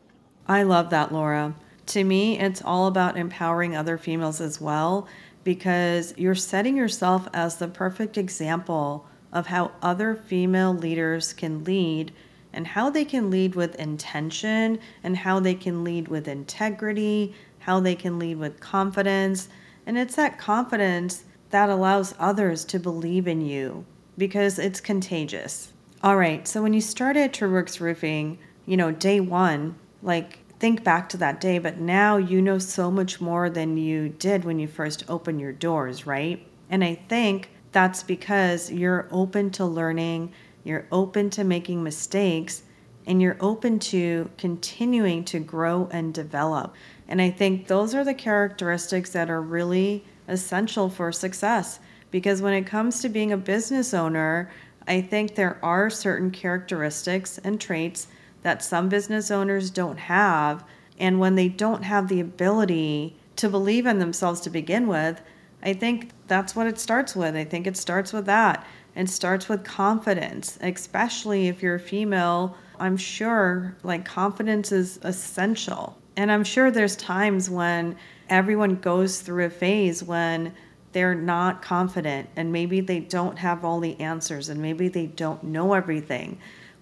I 0.48 0.62
love 0.62 0.92
that, 0.92 1.12
Laura. 1.12 1.56
To 1.88 2.04
me, 2.04 2.38
it's 2.38 2.62
all 2.62 2.86
about 2.86 3.18
empowering 3.18 3.76
other 3.76 3.98
females 3.98 4.40
as 4.40 4.62
well 4.62 5.08
because 5.44 6.14
you're 6.18 6.36
setting 6.36 6.78
yourself 6.78 7.28
as 7.34 7.56
the 7.56 7.68
perfect 7.68 8.20
example 8.20 9.08
of 9.34 9.48
how 9.48 9.72
other 9.82 10.14
female 10.14 10.76
leaders 10.76 11.34
can 11.34 11.64
lead 11.64 12.14
and 12.54 12.68
how 12.68 12.90
they 12.90 13.06
can 13.06 13.30
lead 13.30 13.56
with 13.56 13.76
intention 13.76 14.80
and 15.04 15.18
how 15.18 15.40
they 15.40 15.54
can 15.54 15.84
lead 15.84 16.08
with 16.08 16.28
integrity, 16.28 17.34
how 17.60 17.80
they 17.80 17.96
can 17.96 18.20
lead 18.20 18.38
with 18.38 18.60
confidence. 18.60 19.50
And 19.86 19.98
it's 19.98 20.16
that 20.16 20.38
confidence 20.38 21.24
that 21.50 21.70
allows 21.70 22.16
others 22.20 22.66
to 22.66 22.80
believe 22.80 23.28
in 23.28 23.42
you 23.42 23.86
because 24.18 24.60
it's 24.60 24.82
contagious. 24.82 25.74
All 26.04 26.18
right, 26.18 26.48
so 26.48 26.62
when 26.64 26.74
you 26.74 26.82
started 26.82 27.32
TrueWorks 27.32 27.80
Roofing, 27.80 28.40
you 28.66 28.78
know, 28.78 28.92
day 28.92 29.20
one, 29.20 29.76
like 30.02 30.40
think 30.60 30.84
back 30.84 31.10
to 31.10 31.18
that 31.18 31.42
day, 31.42 31.60
but 31.60 31.80
now 31.80 32.18
you 32.18 32.42
know 32.42 32.60
so 32.60 32.92
much 32.92 33.20
more 33.20 33.50
than 33.50 33.78
you 33.78 34.10
did 34.10 34.44
when 34.44 34.60
you 34.60 34.68
first 34.68 35.04
opened 35.10 35.40
your 35.42 35.52
doors, 35.52 36.06
right? 36.06 36.46
And 36.70 36.84
I 36.84 36.96
think 37.10 37.50
that's 37.72 38.04
because 38.04 38.72
you're 38.72 39.08
open 39.12 39.50
to 39.52 39.66
learning, 39.66 40.32
you're 40.64 40.88
open 40.92 41.30
to 41.32 41.44
making 41.44 41.84
mistakes, 41.84 42.64
and 43.08 43.22
you're 43.22 43.38
open 43.40 43.80
to 43.80 44.30
continuing 44.38 45.24
to 45.26 45.40
grow 45.40 45.90
and 45.92 46.14
develop. 46.14 46.76
And 47.08 47.22
I 47.22 47.32
think 47.32 47.68
those 47.68 47.96
are 47.96 48.04
the 48.04 48.14
characteristics 48.14 49.10
that 49.12 49.30
are 49.30 49.42
really 49.42 50.04
essential 50.28 50.90
for 50.90 51.12
success. 51.12 51.80
Because 52.12 52.42
when 52.42 52.54
it 52.54 52.68
comes 52.68 53.02
to 53.02 53.10
being 53.10 53.32
a 53.32 53.38
business 53.38 53.94
owner, 53.94 54.52
I 54.88 55.02
think 55.02 55.36
there 55.36 55.58
are 55.64 55.90
certain 55.90 56.32
characteristics 56.32 57.40
and 57.44 57.60
traits 57.60 58.08
that 58.44 58.64
some 58.64 58.90
business 58.90 59.32
owners 59.32 59.72
don't 59.72 59.98
have. 59.98 60.64
And 61.00 61.20
when 61.20 61.36
they 61.36 61.48
don't 61.50 61.84
have 61.84 62.08
the 62.08 62.20
ability 62.20 63.16
to 63.38 63.50
believe 63.50 63.86
in 63.86 64.00
themselves 64.00 64.42
to 64.42 64.50
begin 64.50 64.88
with, 64.88 65.22
I 65.64 65.74
think 65.74 66.12
that's 66.28 66.56
what 66.56 66.68
it 66.68 66.80
starts 66.80 67.16
with. 67.16 67.36
I 67.36 67.44
think 67.44 67.68
it 67.68 67.78
starts 67.78 68.14
with 68.14 68.26
that. 68.26 68.66
It 68.96 69.10
starts 69.10 69.48
with 69.48 69.64
confidence, 69.64 70.58
especially 70.62 71.48
if 71.48 71.64
you're 71.64 71.76
a 71.76 71.80
female. 71.80 72.58
I'm 72.80 72.98
sure 72.98 73.76
like 73.84 74.06
confidence 74.06 74.72
is 74.72 75.00
essential. 75.04 75.98
And 76.18 76.32
I'm 76.32 76.44
sure 76.44 76.72
there's 76.72 76.96
times 76.96 77.50
when 77.50 77.96
everyone 78.30 78.76
goes 78.76 79.22
through 79.22 79.46
a 79.46 79.50
phase 79.50 80.04
when 80.04 80.54
they're 80.92 81.16
not 81.16 81.62
confident 81.62 82.30
and 82.36 82.52
maybe 82.52 82.82
they 82.82 83.00
don't 83.00 83.38
have 83.38 83.64
all 83.64 83.80
the 83.80 84.00
answers 84.00 84.50
and 84.50 84.62
maybe 84.62 84.90
they 84.90 85.06
don't 85.06 85.44
know 85.44 85.74
everything. 85.74 86.38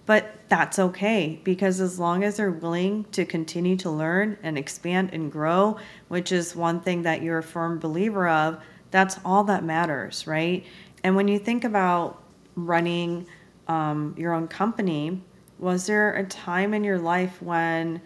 But 0.06 0.34
that's 0.48 0.80
okay 0.80 1.40
because 1.44 1.80
as 1.80 2.00
long 2.00 2.24
as 2.24 2.36
they're 2.36 2.50
willing 2.50 3.04
to 3.12 3.24
continue 3.24 3.76
to 3.76 3.90
learn 3.90 4.36
and 4.42 4.58
expand 4.58 5.10
and 5.12 5.30
grow, 5.30 5.78
which 6.08 6.32
is 6.32 6.56
one 6.56 6.80
thing 6.80 7.02
that 7.02 7.22
you're 7.22 7.38
a 7.38 7.42
firm 7.42 7.78
believer 7.78 8.28
of, 8.28 8.60
that's 8.90 9.20
all 9.24 9.44
that 9.44 9.62
matters, 9.62 10.26
right? 10.26 10.64
And 11.02 11.16
when 11.16 11.28
you 11.28 11.38
think 11.38 11.64
about 11.64 12.22
running 12.54 13.26
um, 13.68 14.14
your 14.18 14.32
own 14.32 14.48
company, 14.48 15.22
was 15.58 15.86
there 15.86 16.14
a 16.14 16.24
time 16.24 16.74
in 16.74 16.84
your 16.84 16.98
life 16.98 17.40
when 17.42 18.00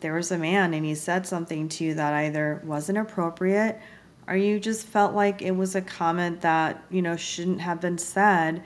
there 0.00 0.14
was 0.14 0.30
a 0.30 0.38
man 0.38 0.74
and 0.74 0.84
he 0.84 0.94
said 0.94 1.26
something 1.26 1.68
to 1.68 1.84
you 1.84 1.94
that 1.94 2.12
either 2.14 2.60
wasn't 2.64 2.98
appropriate 2.98 3.80
or 4.26 4.36
you 4.36 4.60
just 4.60 4.86
felt 4.86 5.14
like 5.14 5.42
it 5.42 5.50
was 5.50 5.74
a 5.74 5.82
comment 5.82 6.40
that, 6.42 6.82
you 6.88 7.02
know, 7.02 7.16
shouldn't 7.16 7.60
have 7.60 7.80
been 7.80 7.98
said? 7.98 8.62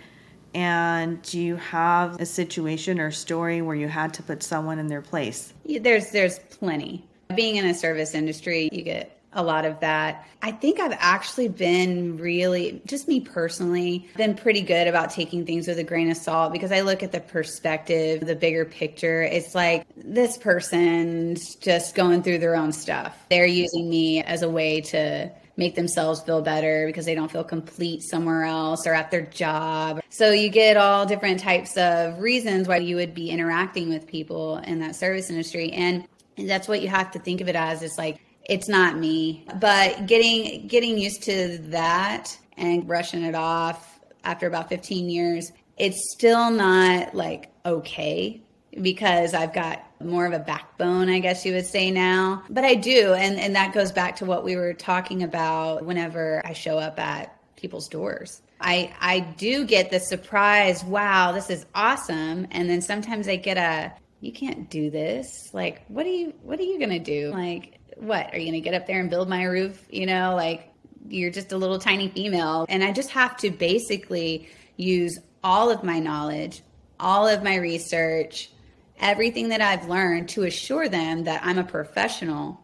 And 0.55 1.21
do 1.23 1.41
you 1.41 1.57
have 1.57 2.21
a 2.21 2.27
situation 2.27 3.01
or 3.01 3.11
story 3.11 3.63
where 3.63 3.75
you 3.75 3.89
had 3.89 4.15
to 4.15 4.23
put 4.23 4.43
someone 4.43 4.79
in 4.79 4.87
their 4.87 5.01
place? 5.01 5.55
There's 5.65 6.11
there's 6.11 6.39
plenty. 6.39 7.05
Being 7.35 7.57
in 7.57 7.65
a 7.65 7.75
service 7.75 8.15
industry, 8.15 8.69
you 8.73 8.83
get 8.83 9.14
a 9.35 9.43
lot 9.43 9.65
of 9.65 9.81
that. 9.81 10.27
I 10.43 10.53
think 10.53 10.81
I've 10.81 10.97
actually 10.99 11.49
been 11.49 12.17
really, 12.17 12.81
just 12.87 13.09
me 13.09 13.21
personally, 13.21 14.09
been 14.17 14.35
pretty 14.35 14.63
good 14.63 14.87
about 14.87 15.11
taking 15.11 15.45
things 15.45 15.67
with 15.67 15.79
a 15.79 15.85
grain 15.85 16.11
of 16.11 16.17
salt 16.17 16.53
because 16.53 16.73
I 16.73 16.81
look 16.81 17.03
at 17.03 17.13
the 17.13 17.21
perspective, 17.21 18.27
the 18.27 18.37
bigger 18.37 18.65
picture. 18.65 19.23
It's 19.23 19.55
like 19.55 19.87
this 19.97 20.37
person's 20.39 21.57
just 21.57 21.95
going 21.95 22.23
through 22.23 22.39
their 22.39 22.57
own 22.57 22.73
stuff. 22.73 23.17
They're 23.31 23.47
using 23.47 23.89
me 23.89 24.23
as 24.23 24.43
a 24.43 24.49
way 24.49 24.81
to 24.83 25.31
make 25.57 25.77
themselves 25.77 26.21
feel 26.23 26.43
better 26.43 26.87
because 26.87 27.07
they 27.07 27.15
don't 27.15 27.31
feel 27.31 27.45
complete 27.45 28.03
somewhere 28.03 28.45
else 28.45 28.87
or 28.87 28.95
at 28.95 29.11
their 29.11 29.23
job. 29.23 30.01
So 30.09 30.31
you 30.31 30.49
get 30.49 30.77
all 30.77 31.07
different 31.07 31.41
types 31.41 31.77
of 31.77 32.19
reasons 32.19 32.67
why 32.67 32.79
you 32.79 32.97
would 32.97 33.15
be 33.15 33.31
interacting 33.31 33.89
with 33.89 34.07
people 34.07 34.59
in 34.59 34.81
that 34.81 34.97
service 34.97 35.31
industry. 35.31 35.71
And 35.73 36.07
that's 36.37 36.67
what 36.67 36.83
you 36.83 36.89
have 36.89 37.13
to 37.13 37.19
think 37.19 37.41
of 37.41 37.49
it 37.49 37.57
as. 37.57 37.83
It's 37.83 37.99
like 37.99 38.21
it's 38.45 38.69
not 38.69 38.99
me. 38.99 39.45
But 39.61 40.07
getting 40.07 40.67
getting 40.67 40.99
used 40.99 41.23
to 41.25 41.59
that 41.69 42.39
and 42.57 42.87
brushing 42.87 43.23
it 43.23 43.35
off 43.35 44.01
after 44.25 44.47
about 44.47 44.69
15 44.69 45.09
years, 45.09 45.53
it's 45.77 46.13
still 46.15 46.51
not 46.51 47.15
like 47.15 47.51
okay 47.67 48.41
because 48.83 49.35
I've 49.35 49.53
got 49.53 49.85
more 50.03 50.27
of 50.27 50.33
a 50.33 50.39
backbone, 50.39 51.09
I 51.09 51.21
guess 51.21 51.47
you 51.47 51.53
would 51.55 51.67
say 51.67 51.91
now. 51.91 52.43
But 52.51 52.65
I 52.65 52.75
do, 52.75 53.15
and 53.15 53.39
and 53.39 53.55
that 53.57 53.73
goes 53.73 53.93
back 53.93 54.17
to 54.17 54.25
what 54.25 54.45
we 54.45 54.57
were 54.57 54.75
talking 54.75 55.23
about 55.23 55.85
whenever 55.85 56.43
I 56.45 56.53
show 56.53 56.79
up 56.79 56.99
at 56.99 57.37
people's 57.57 57.89
doors. 57.89 58.43
I 58.61 58.95
I 59.01 59.21
do 59.21 59.65
get 59.65 59.91
the 59.91 60.01
surprise, 60.01 60.85
wow, 60.85 61.33
this 61.33 61.51
is 61.51 61.67
awesome, 61.75 62.47
and 62.51 62.69
then 62.69 62.83
sometimes 62.83 63.29
I 63.29 63.37
get 63.37 63.57
a 63.57 63.93
you 64.21 64.33
can't 64.33 64.71
do 64.71 64.91
this. 64.91 65.51
Like, 65.53 65.85
what 65.89 66.07
are 66.07 66.11
you 66.11 66.35
what 66.43 66.59
are 66.59 66.65
you 66.65 66.79
going 66.79 66.91
to 66.91 66.99
do? 66.99 67.31
Like 67.31 67.74
what 67.97 68.33
are 68.33 68.39
you 68.39 68.51
going 68.51 68.53
to 68.53 68.61
get 68.61 68.75
up 68.75 68.87
there 68.87 69.01
and 69.01 69.11
build 69.11 69.29
my 69.29 69.45
roof? 69.45 69.87
You 69.91 70.07
know, 70.07 70.35
like 70.35 70.73
you're 71.09 71.31
just 71.31 71.53
a 71.53 71.57
little 71.57 71.79
tiny 71.79 72.09
female. 72.09 72.67
And 72.69 72.83
I 72.83 72.93
just 72.93 73.11
have 73.11 73.37
to 73.39 73.51
basically 73.51 74.49
use 74.77 75.19
all 75.43 75.71
of 75.71 75.85
my 75.85 75.99
knowledge, 75.99 76.63
all 76.99 77.27
of 77.29 77.43
my 77.43 77.57
research, 77.57 78.51
everything 78.99 79.49
that 79.51 79.61
I've 79.61 79.89
learned 79.89 80.29
to 80.31 80.45
assure 80.45 80.89
them 80.89 81.25
that 81.25 81.41
I'm 81.45 81.59
a 81.59 81.65
professional 81.65 82.61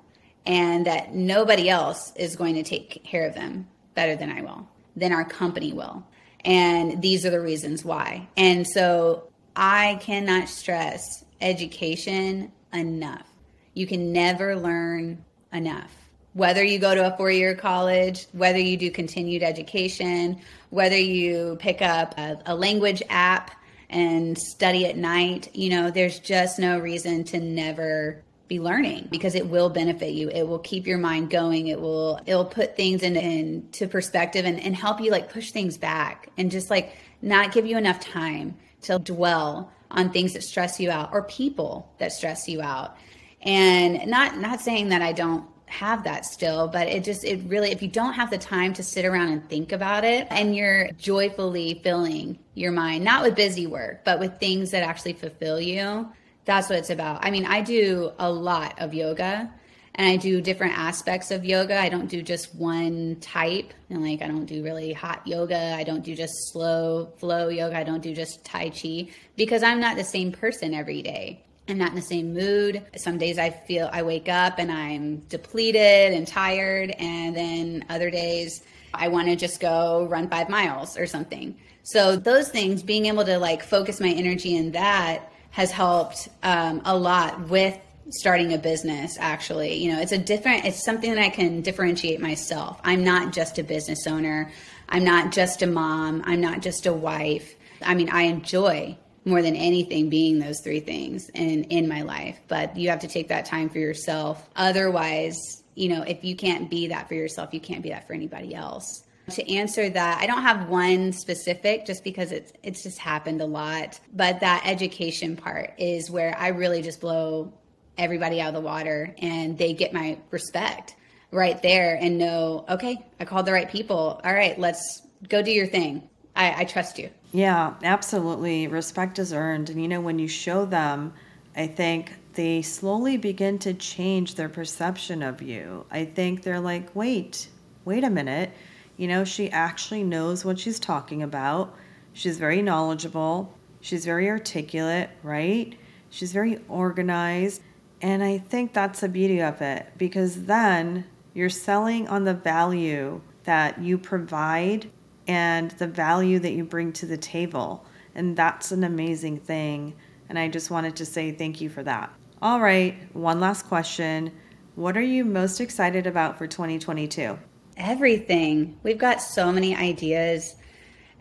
and 0.47 0.87
that 0.87 1.15
nobody 1.15 1.69
else 1.69 2.13
is 2.17 2.37
going 2.37 2.55
to 2.55 2.63
take 2.63 3.05
care 3.05 3.27
of 3.27 3.35
them 3.35 3.69
better 3.95 4.17
than 4.17 4.31
I 4.31 4.41
will, 4.41 4.67
than 4.97 5.13
our 5.13 5.25
company 5.25 5.73
will. 5.73 6.07
And 6.45 7.03
these 7.03 7.27
are 7.27 7.31
the 7.31 7.41
reasons 7.41 7.85
why. 7.85 8.27
And 8.37 8.67
so 8.67 9.29
I 9.55 9.99
cannot 10.01 10.49
stress 10.49 11.25
education 11.41 12.53
enough. 12.73 13.30
You 13.75 13.87
can 13.87 14.13
never 14.13 14.57
learn 14.57 15.25
enough. 15.53 15.91
Whether 16.33 16.63
you 16.63 16.79
go 16.79 16.95
to 16.95 17.13
a 17.13 17.17
four 17.17 17.31
year 17.31 17.55
college, 17.55 18.27
whether 18.33 18.59
you 18.59 18.77
do 18.77 18.91
continued 18.91 19.43
education, 19.43 20.41
whether 20.71 20.97
you 20.97 21.57
pick 21.61 21.83
up 21.83 22.17
a, 22.19 22.39
a 22.47 22.55
language 22.55 23.03
app 23.09 23.51
and 23.89 24.39
study 24.39 24.87
at 24.87 24.97
night, 24.97 25.49
you 25.55 25.71
know, 25.71 25.91
there's 25.91 26.21
just 26.21 26.59
no 26.59 26.79
reason 26.79 27.25
to 27.25 27.41
never 27.41 28.23
be 28.51 28.61
learning 28.61 29.09
because 29.11 29.35
it 29.35 29.49
will 29.49 29.71
benefit 29.71 30.13
you. 30.13 30.29
It 30.29 30.47
will 30.47 30.59
keep 30.59 30.87
your 30.87 30.99
mind 30.99 31.31
going. 31.31 31.69
It 31.69 31.81
will 31.81 32.21
it'll 32.27 32.45
put 32.45 32.77
things 32.77 33.03
in, 33.03 33.17
into 33.17 33.89
perspective 33.89 34.45
and, 34.45 34.61
and 34.61 34.75
help 34.75 35.01
you 35.01 35.11
like 35.11 35.33
push 35.33 35.53
things 35.53 35.79
back 35.79 36.29
and 36.37 36.51
just 36.51 36.69
like 36.69 36.97
not 37.23 37.53
give 37.53 37.65
you 37.65 37.79
enough 37.79 38.01
time 38.01 38.57
to 38.83 38.99
dwell 38.99 39.73
on 39.91 40.11
things 40.11 40.33
that 40.33 40.43
stress 40.43 40.81
you 40.81 40.91
out 40.91 41.11
or 41.13 41.23
people 41.25 41.93
that 41.99 42.13
stress 42.13 42.49
you 42.49 42.61
out 42.61 42.97
and 43.43 44.07
not 44.07 44.39
not 44.39 44.61
saying 44.61 44.89
that 44.89 45.03
i 45.03 45.13
don't 45.13 45.45
have 45.67 46.03
that 46.03 46.25
still 46.25 46.67
but 46.67 46.89
it 46.89 47.05
just 47.05 47.25
it 47.25 47.41
really 47.47 47.71
if 47.71 47.81
you 47.81 47.89
don't 47.89 48.15
have 48.15 48.29
the 48.29 48.39
time 48.39 48.73
to 48.73 48.83
sit 48.83 49.05
around 49.05 49.29
and 49.29 49.49
think 49.49 49.71
about 49.71 50.05
it 50.05 50.27
and 50.31 50.57
you're 50.57 50.91
joyfully 50.93 51.81
filling 51.85 52.37
your 52.55 52.73
mind 52.73 53.05
not 53.05 53.23
with 53.23 53.37
busy 53.37 53.67
work 53.69 54.05
but 54.05 54.19
with 54.19 54.39
things 54.41 54.73
that 54.73 54.83
actually 54.83 55.13
fulfill 55.13 55.61
you 55.61 56.09
that's 56.45 56.69
what 56.69 56.79
it's 56.79 56.91
about 56.91 57.25
i 57.25 57.31
mean 57.31 57.47
i 57.47 57.61
do 57.61 58.11
a 58.19 58.31
lot 58.31 58.75
of 58.81 58.93
yoga 58.93 59.49
and 59.97 60.09
I 60.09 60.17
do 60.17 60.41
different 60.41 60.79
aspects 60.79 61.31
of 61.31 61.45
yoga. 61.45 61.79
I 61.79 61.89
don't 61.89 62.09
do 62.09 62.23
just 62.23 62.55
one 62.55 63.17
type. 63.21 63.75
And 63.91 64.03
like 64.03 64.23
I 64.23 64.29
don't 64.29 64.47
do 64.47 64.63
really 64.63 64.93
hot 64.93 65.27
yoga. 65.27 65.75
I 65.77 65.85
don't 65.85 66.05
do 66.05 66.15
just 66.15 66.33
slow 66.53 67.13
flow 67.19 67.49
yoga. 67.49 67.77
I 67.77 67.85
don't 67.85 68.01
do 68.01 68.15
just 68.15 68.45
tai 68.45 68.71
chi 68.71 69.09
because 69.37 69.63
I'm 69.63 69.81
not 69.81 69.97
the 69.97 70.05
same 70.05 70.33
person 70.33 70.75
every 70.75 71.03
day. 71.03 71.45
I'm 71.69 71.79
not 71.79 71.91
in 71.91 71.97
the 71.97 72.03
same 72.03 72.35
mood. 72.35 72.85
Some 72.97 73.19
days 73.19 73.39
I 73.39 73.51
feel 73.51 73.89
I 73.93 74.03
wake 74.03 74.29
up 74.29 74.59
and 74.59 74.73
I'm 74.73 75.19
depleted 75.29 76.13
and 76.13 76.27
tired, 76.27 76.91
and 76.99 77.37
then 77.37 77.85
other 77.89 78.11
days 78.11 78.63
I 78.93 79.09
want 79.09 79.29
to 79.29 79.37
just 79.37 79.61
go 79.61 80.07
run 80.07 80.29
five 80.29 80.49
miles 80.49 80.97
or 80.99 81.07
something. 81.07 81.57
So, 81.83 82.17
those 82.17 82.49
things, 82.49 82.83
being 82.83 83.07
able 83.07 83.25
to 83.25 83.39
like 83.39 83.63
focus 83.63 84.01
my 84.01 84.11
energy 84.11 84.57
in 84.57 84.73
that 84.73 85.33
has 85.51 85.71
helped 85.71 86.29
um, 86.43 86.83
a 86.85 86.97
lot 86.97 87.49
with 87.49 87.79
starting 88.11 88.53
a 88.53 88.59
business 88.59 89.17
actually. 89.19 89.75
You 89.75 89.93
know 89.93 90.01
it's 90.01 90.13
a 90.13 90.19
different 90.19 90.65
it's 90.65 90.85
something 90.85 91.15
that 91.15 91.21
i 91.21 91.29
can 91.29 91.63
differentiate 91.63 92.21
myself. 92.21 92.81
I'm 92.85 93.05
not 93.05 93.33
just 93.33 93.59
a 93.59 93.63
business 93.63 94.07
owner. 94.07 94.51
I'm 94.89 95.05
not 95.05 95.33
just 95.33 95.63
a 95.63 95.67
mom. 95.67 96.23
I'm 96.27 96.41
not 96.41 96.61
just 96.61 96.87
a 96.87 96.93
wife. 96.93 97.55
I 97.83 97.95
mean 97.95 98.11
i 98.11 98.23
enjoy 98.23 98.97
more 99.25 99.43
than 99.43 99.57
anything 99.57 100.09
being 100.09 100.39
those 100.39 100.61
three 100.61 100.81
things 100.81 101.29
in 101.31 101.65
in 101.65 101.89
my 101.89 102.03
life. 102.03 102.39
But 102.49 102.77
you 102.77 102.91
have 102.91 103.01
to 103.01 103.09
take 103.09 103.29
that 103.29 103.45
time 103.45 103.69
for 103.69 103.79
yourself. 103.79 104.49
Otherwise 104.57 105.37
you 105.75 105.89
know 105.89 106.03
if 106.03 106.25
you 106.25 106.37
can't 106.37 106.69
be 106.69 106.89
that 106.89 107.09
for 107.09 107.15
yourself 107.15 107.55
you 107.55 107.61
can't 107.61 107.83
be 107.83 107.91
that 107.91 108.07
for 108.07 108.13
anybody 108.13 108.55
else. 108.55 109.05
To 109.31 109.49
answer 109.53 109.89
that 109.89 110.21
i 110.21 110.27
don't 110.27 110.43
have 110.43 110.69
one 110.69 111.13
specific 111.13 111.87
just 111.87 112.03
because 112.03 112.33
it's 112.33 112.53
it's 112.63 112.83
just 112.83 112.99
happened 112.99 113.41
a 113.41 113.47
lot. 113.47 114.01
But 114.13 114.41
that 114.41 114.63
education 114.67 115.37
part 115.37 115.75
is 115.79 116.11
where 116.11 116.37
i 116.39 116.49
really 116.49 116.83
just 116.83 117.01
blow 117.01 117.53
everybody 117.99 118.41
out 118.41 118.49
of 118.49 118.55
the 118.55 118.61
water 118.61 119.15
and 119.19 119.59
they 119.59 119.75
get 119.75 119.93
my 119.93 120.19
respect 120.31 120.97
right 121.31 121.61
there 121.63 121.97
and 122.01 122.19
know 122.19 122.65
okay 122.69 122.97
i 123.21 123.25
called 123.25 123.47
the 123.47 123.53
right 123.53 123.71
people. 123.71 124.21
All 124.25 124.35
right 124.35 124.59
let's 124.59 125.03
go 125.29 125.43
do 125.43 125.53
your 125.53 125.67
thing 125.67 126.10
I, 126.35 126.63
I 126.63 126.65
trust 126.65 126.99
you 126.99 127.11
yeah, 127.33 127.75
absolutely. 127.85 128.67
Respect 128.67 129.19
is 129.19 129.33
earned. 129.33 129.71
And 129.71 129.81
you 129.81 129.89
know, 129.89 130.01
when 130.01 130.19
you 130.19 130.29
show 130.29 130.65
them, 130.65 131.13
I 131.57 131.67
think 131.67 132.13
they 132.35 132.63
slowly 132.63 133.17
begin 133.17 133.59
to 133.61 133.75
change 133.75 134.35
their 134.35 134.49
perception 134.49 135.23
of 135.23 135.43
you. 135.43 135.87
I 135.91 136.05
think 136.05 136.43
they're 136.43 136.61
like, 136.61 136.95
wait, 136.95 137.49
wait 137.85 138.05
a 138.05 138.11
minute. 138.11 138.53
You 138.97 139.09
know, 139.09 139.25
she 139.25 139.51
actually 139.51 140.03
knows 140.03 140.45
what 140.45 140.59
she's 140.59 140.81
talking 140.81 141.23
about. 141.23 141.75
She's 142.13 142.37
very 142.37 142.63
knowledgeable. 142.63 143.55
She's 143.81 144.05
very 144.05 144.29
articulate, 144.29 145.11
right? 145.23 145.77
She's 146.11 146.33
very 146.33 146.61
organized. 146.69 147.63
And 148.03 148.23
I 148.23 148.39
think 148.39 148.73
that's 148.73 149.01
the 149.01 149.09
beauty 149.09 149.41
of 149.41 149.63
it 149.63 149.87
because 149.97 150.47
then 150.47 151.05
you're 151.33 151.49
selling 151.49 152.09
on 152.09 152.25
the 152.25 152.35
value 152.35 153.21
that 153.45 153.81
you 153.81 153.99
provide 153.99 154.91
and 155.31 155.71
the 155.73 155.87
value 155.87 156.41
that 156.41 156.55
you 156.55 156.65
bring 156.65 156.93
to 156.93 157.07
the 157.07 157.17
table. 157.17 157.87
And 158.17 158.37
that's 158.37 158.73
an 158.73 158.83
amazing 158.83 159.39
thing. 159.39 159.95
And 160.29 160.37
I 160.37 160.49
just 160.49 160.73
wanted 160.73 160.97
to 160.97 161.07
say 161.07 161.31
thank 161.31 161.61
you 161.61 161.71
for 161.71 161.85
that. 161.85 162.13
All 162.43 162.61
right, 162.61 162.97
one 163.15 163.39
last 163.39 163.67
question. 163.69 164.33
What 164.75 164.97
are 164.97 165.03
you 165.03 165.25
most 165.25 165.61
excited 165.61 166.09
about 166.09 166.37
for 166.37 166.49
2022? 166.49 167.39
Everything. 167.77 168.77
We've 168.83 168.99
got 168.99 169.23
so 169.23 169.53
many 169.53 169.77
ideas. 169.77 170.57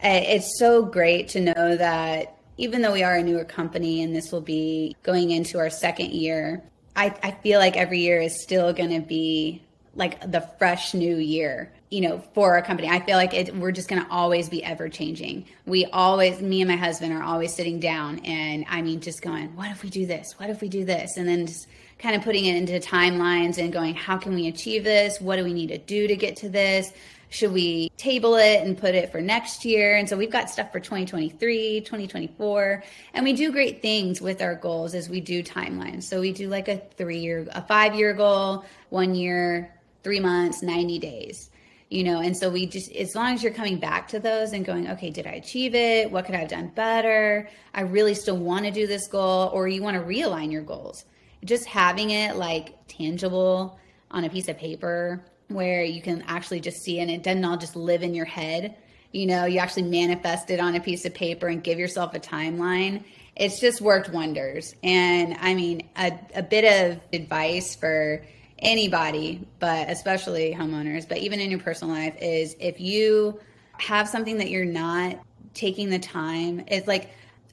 It's 0.02 0.58
so 0.58 0.82
great 0.84 1.28
to 1.30 1.42
know 1.42 1.78
that 1.78 2.36
even 2.58 2.82
though 2.82 2.94
we 2.94 3.04
are 3.04 3.18
a 3.18 3.22
newer 3.22 3.46
company 3.46 4.02
and 4.02 4.16
this 4.16 4.32
will 4.32 4.42
be 4.42 4.96
going 5.04 5.30
into 5.30 5.60
our 5.60 5.70
second 5.70 6.14
year, 6.14 6.64
I, 6.96 7.14
I 7.22 7.32
feel 7.44 7.60
like 7.60 7.78
every 7.78 8.00
year 8.00 8.22
is 8.22 8.42
still 8.42 8.74
going 8.74 8.90
to 8.90 9.08
be 9.08 9.62
like 9.94 10.32
the 10.32 10.42
fresh 10.58 10.96
new 10.96 11.18
year 11.18 11.72
you 11.90 12.02
know, 12.02 12.24
for 12.34 12.56
a 12.58 12.62
company. 12.62 12.88
I 12.88 13.00
feel 13.00 13.18
like 13.18 13.34
it, 13.34 13.56
we're 13.56 13.72
just 13.72 13.90
going 13.90 14.04
to 14.04 14.10
always 14.12 14.48
be 14.48 14.64
ever 14.64 14.90
changing. 14.90 15.46
We 15.66 15.86
always, 15.86 16.40
me 16.40 16.62
and 16.62 16.70
my 16.70 16.76
husband 16.76 17.14
are 17.14 17.24
always 17.24 17.54
sitting 17.54 17.80
down 17.80 18.20
and 18.20 18.66
I 18.70 18.82
mean, 18.82 19.02
just 19.02 19.22
going, 19.24 19.56
what 19.56 19.72
if 19.72 19.82
we 19.82 19.90
do 19.90 20.06
this? 20.06 20.34
What 20.38 20.50
if 20.50 20.62
we 20.62 20.70
do 20.70 20.86
this? 20.86 21.18
And 21.18 21.28
then 21.28 21.48
just 21.48 21.68
kind 21.98 22.16
of 22.16 22.22
putting 22.22 22.46
it 22.46 22.56
into 22.56 22.74
timelines 22.74 23.58
and 23.58 23.74
going, 23.74 23.96
how 23.96 24.18
can 24.18 24.36
we 24.36 24.48
achieve 24.48 24.84
this? 24.84 25.20
What 25.20 25.38
do 25.38 25.44
we 25.44 25.54
need 25.54 25.68
to 25.68 25.80
do 25.80 26.08
to 26.08 26.16
get 26.16 26.36
to 26.38 26.50
this? 26.50 26.94
Should 27.32 27.54
we 27.54 27.90
table 27.98 28.36
it 28.36 28.62
and 28.62 28.78
put 28.78 28.96
it 28.96 29.12
for 29.12 29.20
next 29.20 29.66
year? 29.66 29.98
And 29.98 30.08
so 30.08 30.16
we've 30.16 30.32
got 30.32 30.50
stuff 30.50 30.72
for 30.72 30.80
2023, 30.80 31.82
2024, 31.82 32.84
and 33.14 33.24
we 33.24 33.34
do 33.34 33.52
great 33.52 33.82
things 33.82 34.20
with 34.20 34.42
our 34.42 34.56
goals 34.56 34.96
as 34.96 35.10
we 35.10 35.22
do 35.22 35.44
timelines. 35.44 36.04
So 36.04 36.22
we 36.22 36.34
do 36.34 36.50
like 36.50 36.68
a 36.68 36.78
three 36.98 37.20
year, 37.20 37.48
a 37.52 37.62
five 37.62 37.94
year 37.94 38.14
goal, 38.14 38.66
one 38.90 39.14
year, 39.14 39.76
three 40.04 40.20
months, 40.20 40.64
90 40.64 41.00
days 41.00 41.50
you 41.90 42.04
know 42.04 42.20
and 42.20 42.38
so 42.38 42.50
we 42.50 42.66
just 42.68 42.92
as 42.92 43.16
long 43.16 43.34
as 43.34 43.44
you're 43.44 43.54
coming 43.54 43.80
back 43.80 44.08
to 44.08 44.20
those 44.20 44.54
and 44.54 44.64
going 44.64 44.88
okay 44.88 45.10
did 45.10 45.26
i 45.26 45.32
achieve 45.32 45.74
it? 45.76 46.12
What 46.12 46.26
could 46.26 46.36
i 46.36 46.40
have 46.40 46.50
done 46.50 46.72
better? 46.76 47.50
I 47.74 47.82
really 47.82 48.14
still 48.14 48.38
want 48.38 48.66
to 48.66 48.72
do 48.72 48.88
this 48.88 49.08
goal 49.08 49.50
or 49.54 49.68
you 49.68 49.82
want 49.82 49.98
to 49.98 50.04
realign 50.04 50.52
your 50.52 50.62
goals. 50.62 51.06
Just 51.44 51.66
having 51.66 52.12
it 52.12 52.36
like 52.36 52.76
tangible 52.88 53.80
on 54.12 54.24
a 54.24 54.30
piece 54.30 54.48
of 54.48 54.58
paper 54.58 55.24
where 55.48 55.84
you 55.84 56.02
can 56.02 56.24
actually 56.28 56.60
just 56.60 56.82
see 56.82 57.00
and 57.00 57.10
it 57.10 57.24
doesn't 57.24 57.44
all 57.44 57.58
just 57.58 57.76
live 57.76 58.04
in 58.04 58.14
your 58.14 58.26
head. 58.26 58.76
You 59.12 59.26
know 59.26 59.46
you 59.46 59.60
actually 59.60 59.84
manifest 59.84 60.52
it 60.52 60.60
on 60.60 60.76
a 60.76 60.80
piece 60.80 61.06
of 61.06 61.16
paper 61.16 61.48
and 61.48 61.64
give 61.64 61.80
yourself 61.80 62.14
a 62.14 62.20
timeline. 62.20 63.04
It's 63.36 63.60
just 63.60 63.82
worked 63.82 64.10
wonders. 64.10 64.76
And 64.84 65.36
i 65.42 65.56
mean 65.56 65.90
a, 65.98 66.12
a 66.36 66.44
bit 66.44 66.66
of 66.66 67.02
advice 67.14 67.76
for 67.76 68.24
anybody, 68.62 69.48
but 69.60 69.90
especially 69.90 70.54
homeowners, 70.54 71.08
but 71.08 71.18
even 71.20 71.40
in 71.40 71.50
your 71.50 71.60
personal 71.60 71.94
life, 71.94 72.16
is 72.22 72.56
if 72.60 72.80
you 72.80 73.40
have 73.80 74.08
something 74.08 74.38
that 74.38 74.50
you're 74.50 74.66
not 74.66 75.20
taking 75.54 75.90
the 75.90 76.00
time, 76.00 76.64
it's 76.68 76.88
like 76.88 77.12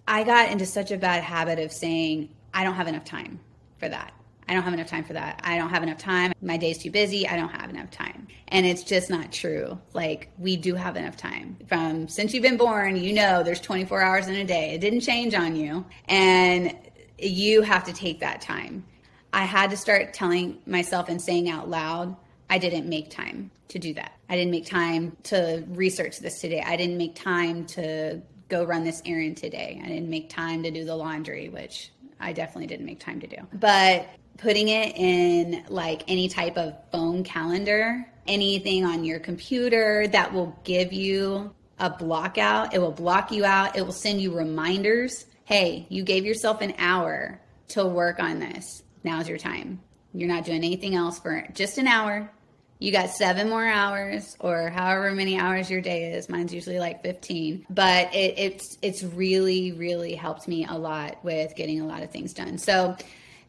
I 0.09 0.25
got 0.25 0.51
into 0.51 0.67
such 0.67 0.91
a 0.91 0.97
bad 0.97 1.23
habit 1.23 1.59
of 1.59 1.73
saying, 1.73 2.29
I 2.55 2.65
don't 2.65 2.75
have 2.75 2.89
enough 2.89 3.05
time 3.05 3.41
for 3.79 3.89
that. 3.89 4.13
I 4.49 4.55
don't 4.55 4.63
have 4.63 4.75
enough 4.75 4.87
time 4.87 5.05
for 5.05 5.13
that. 5.15 5.41
I 5.43 5.59
don't 5.59 5.71
have 5.71 5.83
enough 5.83 5.99
time. 5.99 6.33
My 6.41 6.57
day's 6.57 6.79
too 6.79 6.91
busy. 6.91 7.27
I 7.27 7.37
don't 7.37 7.49
have 7.49 7.69
enough 7.69 7.91
time. 7.91 8.29
And 8.49 8.65
it's 8.65 8.85
just 8.85 9.11
not 9.11 9.33
true. 9.33 9.79
Like 9.93 10.31
we 10.39 10.57
do 10.57 10.75
have 10.75 10.97
enough 10.97 11.17
time. 11.17 11.57
From 11.67 12.07
since 12.07 12.33
you've 12.33 12.45
been 12.45 12.57
born, 12.57 12.97
you 12.97 13.13
know 13.13 13.43
there's 13.43 13.61
24 13.61 14.01
hours 14.01 14.29
in 14.29 14.37
a 14.37 14.45
day. 14.45 14.71
It 14.71 14.81
didn't 14.81 15.01
change 15.01 15.35
on 15.35 15.57
you. 15.57 15.85
And 16.09 16.77
you 17.19 17.63
have 17.63 17.85
to 17.85 17.93
take 17.93 18.21
that 18.21 18.41
time. 18.41 18.85
I 19.37 19.45
had 19.45 19.69
to 19.73 19.77
start 19.77 20.15
telling 20.15 20.57
myself 20.65 21.11
and 21.11 21.21
saying 21.21 21.51
out 21.51 21.69
loud, 21.69 22.17
I 22.49 22.57
didn't 22.57 22.89
make 22.89 23.11
time 23.11 23.51
to 23.69 23.79
do 23.79 23.93
that. 23.93 24.13
I 24.31 24.35
didn't 24.35 24.51
make 24.51 24.65
time 24.65 25.15
to 25.25 25.63
research 25.69 26.21
this 26.21 26.41
today. 26.41 26.65
I 26.67 26.77
didn't 26.77 26.97
make 26.97 27.15
time 27.15 27.67
to 27.67 28.23
go 28.49 28.65
run 28.65 28.83
this 28.83 29.03
errand 29.05 29.37
today. 29.37 29.79
I 29.85 29.89
didn't 29.89 30.09
make 30.09 30.31
time 30.31 30.63
to 30.63 30.71
do 30.71 30.87
the 30.87 30.97
laundry, 30.97 31.51
which 31.51 31.93
I 32.19 32.33
definitely 32.33 32.69
didn't 32.69 32.87
make 32.87 32.99
time 32.99 33.21
to 33.21 33.27
do. 33.27 33.37
But 33.53 34.09
putting 34.39 34.69
it 34.69 34.97
in 34.97 35.67
like 35.69 36.05
any 36.09 36.29
type 36.29 36.57
of 36.57 36.75
phone 36.91 37.23
calendar, 37.23 38.07
anything 38.27 38.87
on 38.87 39.05
your 39.05 39.19
computer 39.19 40.09
that 40.09 40.33
will 40.33 40.59
give 40.65 40.95
you 40.95 41.55
a 41.79 41.91
block 41.91 42.39
out, 42.39 42.73
it 42.73 42.79
will 42.79 42.91
block 42.91 43.31
you 43.31 43.45
out, 43.45 43.77
it 43.77 43.85
will 43.85 43.93
send 43.93 44.23
you 44.23 44.35
reminders. 44.35 45.27
Hey, 45.45 45.85
you 45.91 46.05
gave 46.05 46.25
yourself 46.25 46.63
an 46.63 46.73
hour 46.79 47.39
to 47.69 47.85
work 47.85 48.19
on 48.19 48.39
this 48.39 48.83
now's 49.07 49.29
your 49.29 49.39
time. 49.39 49.81
You're 50.13 50.29
not 50.29 50.45
doing 50.45 50.59
anything 50.59 50.95
else 50.95 51.19
for 51.19 51.47
just 51.55 51.79
an 51.79 51.87
hour. 51.87 52.31
You 52.79 52.93
got 52.93 53.09
seven 53.09 53.49
more 53.49 53.67
hours, 53.67 54.37
or 54.39 54.69
however 54.69 55.11
many 55.13 55.39
hours 55.39 55.71
your 55.71 55.81
day 55.81 56.13
is. 56.13 56.29
Mine's 56.29 56.53
usually 56.53 56.79
like 56.79 57.03
15. 57.03 57.67
But 57.71 58.15
it, 58.15 58.35
it's 58.39 58.79
it's 58.83 59.03
really 59.03 59.73
really 59.73 60.15
helped 60.15 60.47
me 60.47 60.67
a 60.67 60.75
lot 60.75 61.25
with 61.25 61.57
getting 61.57 61.81
a 61.81 61.87
lot 61.87 62.03
of 62.03 62.11
things 62.11 62.35
done. 62.35 62.59
So 62.59 62.97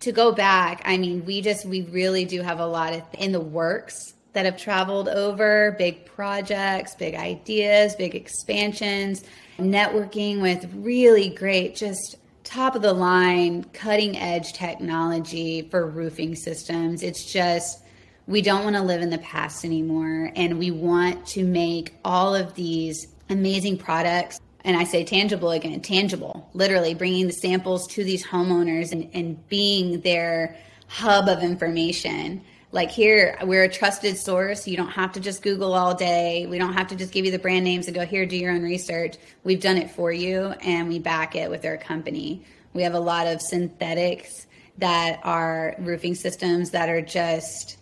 to 0.01 0.11
go 0.13 0.31
back, 0.31 0.81
I 0.85 0.97
mean, 0.97 1.25
we 1.25 1.41
just 1.41 1.65
we 1.65 1.81
really 1.81 2.23
do 2.23 2.41
have 2.41 2.59
a 2.59 2.65
lot 2.65 2.93
of 2.93 3.01
in 3.13 3.33
the 3.33 3.41
works 3.41 4.13
that 4.31 4.45
have 4.45 4.57
traveled 4.57 5.09
over 5.09 5.75
big 5.77 6.05
projects, 6.05 6.95
big 6.95 7.15
ideas, 7.15 7.95
big 7.95 8.15
expansions, 8.15 9.23
networking 9.57 10.41
with 10.41 10.69
really 10.75 11.29
great 11.29 11.75
just 11.75 12.17
top 12.47 12.75
of 12.75 12.81
the 12.81 12.93
line, 12.93 13.63
cutting 13.73 14.17
edge 14.17 14.53
technology 14.53 15.63
for 15.69 15.85
roofing 15.85 16.33
systems. 16.33 17.03
It's 17.03 17.31
just, 17.31 17.83
we 18.25 18.41
don't 18.41 18.63
want 18.63 18.75
to 18.77 18.81
live 18.81 19.01
in 19.01 19.09
the 19.09 19.17
past 19.19 19.65
anymore. 19.65 20.31
And 20.35 20.57
we 20.57 20.71
want 20.71 21.25
to 21.27 21.43
make 21.43 21.95
all 22.05 22.33
of 22.33 22.55
these 22.55 23.07
amazing 23.29 23.77
products. 23.77 24.39
And 24.63 24.77
I 24.77 24.85
say 24.85 25.03
tangible 25.03 25.51
again, 25.51 25.81
tangible, 25.81 26.49
literally 26.53 26.93
bringing 26.93 27.27
the 27.27 27.33
samples 27.33 27.85
to 27.87 28.03
these 28.03 28.25
homeowners 28.25 28.91
and, 28.91 29.09
and 29.13 29.47
being 29.49 30.01
their 30.01 30.57
hub 30.87 31.27
of 31.27 31.43
information 31.43 32.41
like 32.71 32.91
here 32.91 33.37
we're 33.43 33.63
a 33.63 33.69
trusted 33.69 34.17
source. 34.17 34.67
You 34.67 34.77
don't 34.77 34.89
have 34.89 35.13
to 35.13 35.19
just 35.19 35.41
google 35.41 35.73
all 35.73 35.95
day. 35.95 36.45
We 36.47 36.57
don't 36.57 36.73
have 36.73 36.87
to 36.87 36.95
just 36.95 37.13
give 37.13 37.25
you 37.25 37.31
the 37.31 37.39
brand 37.39 37.63
names 37.63 37.87
and 37.87 37.95
go 37.95 38.05
here 38.05 38.25
do 38.25 38.37
your 38.37 38.51
own 38.51 38.63
research. 38.63 39.15
We've 39.43 39.61
done 39.61 39.77
it 39.77 39.91
for 39.91 40.11
you 40.11 40.53
and 40.61 40.89
we 40.89 40.99
back 40.99 41.35
it 41.35 41.49
with 41.49 41.65
our 41.65 41.77
company. 41.77 42.43
We 42.73 42.83
have 42.83 42.93
a 42.93 42.99
lot 42.99 43.27
of 43.27 43.41
synthetics 43.41 44.47
that 44.79 45.19
are 45.23 45.75
roofing 45.79 46.15
systems 46.15 46.71
that 46.71 46.89
are 46.89 47.01
just 47.01 47.77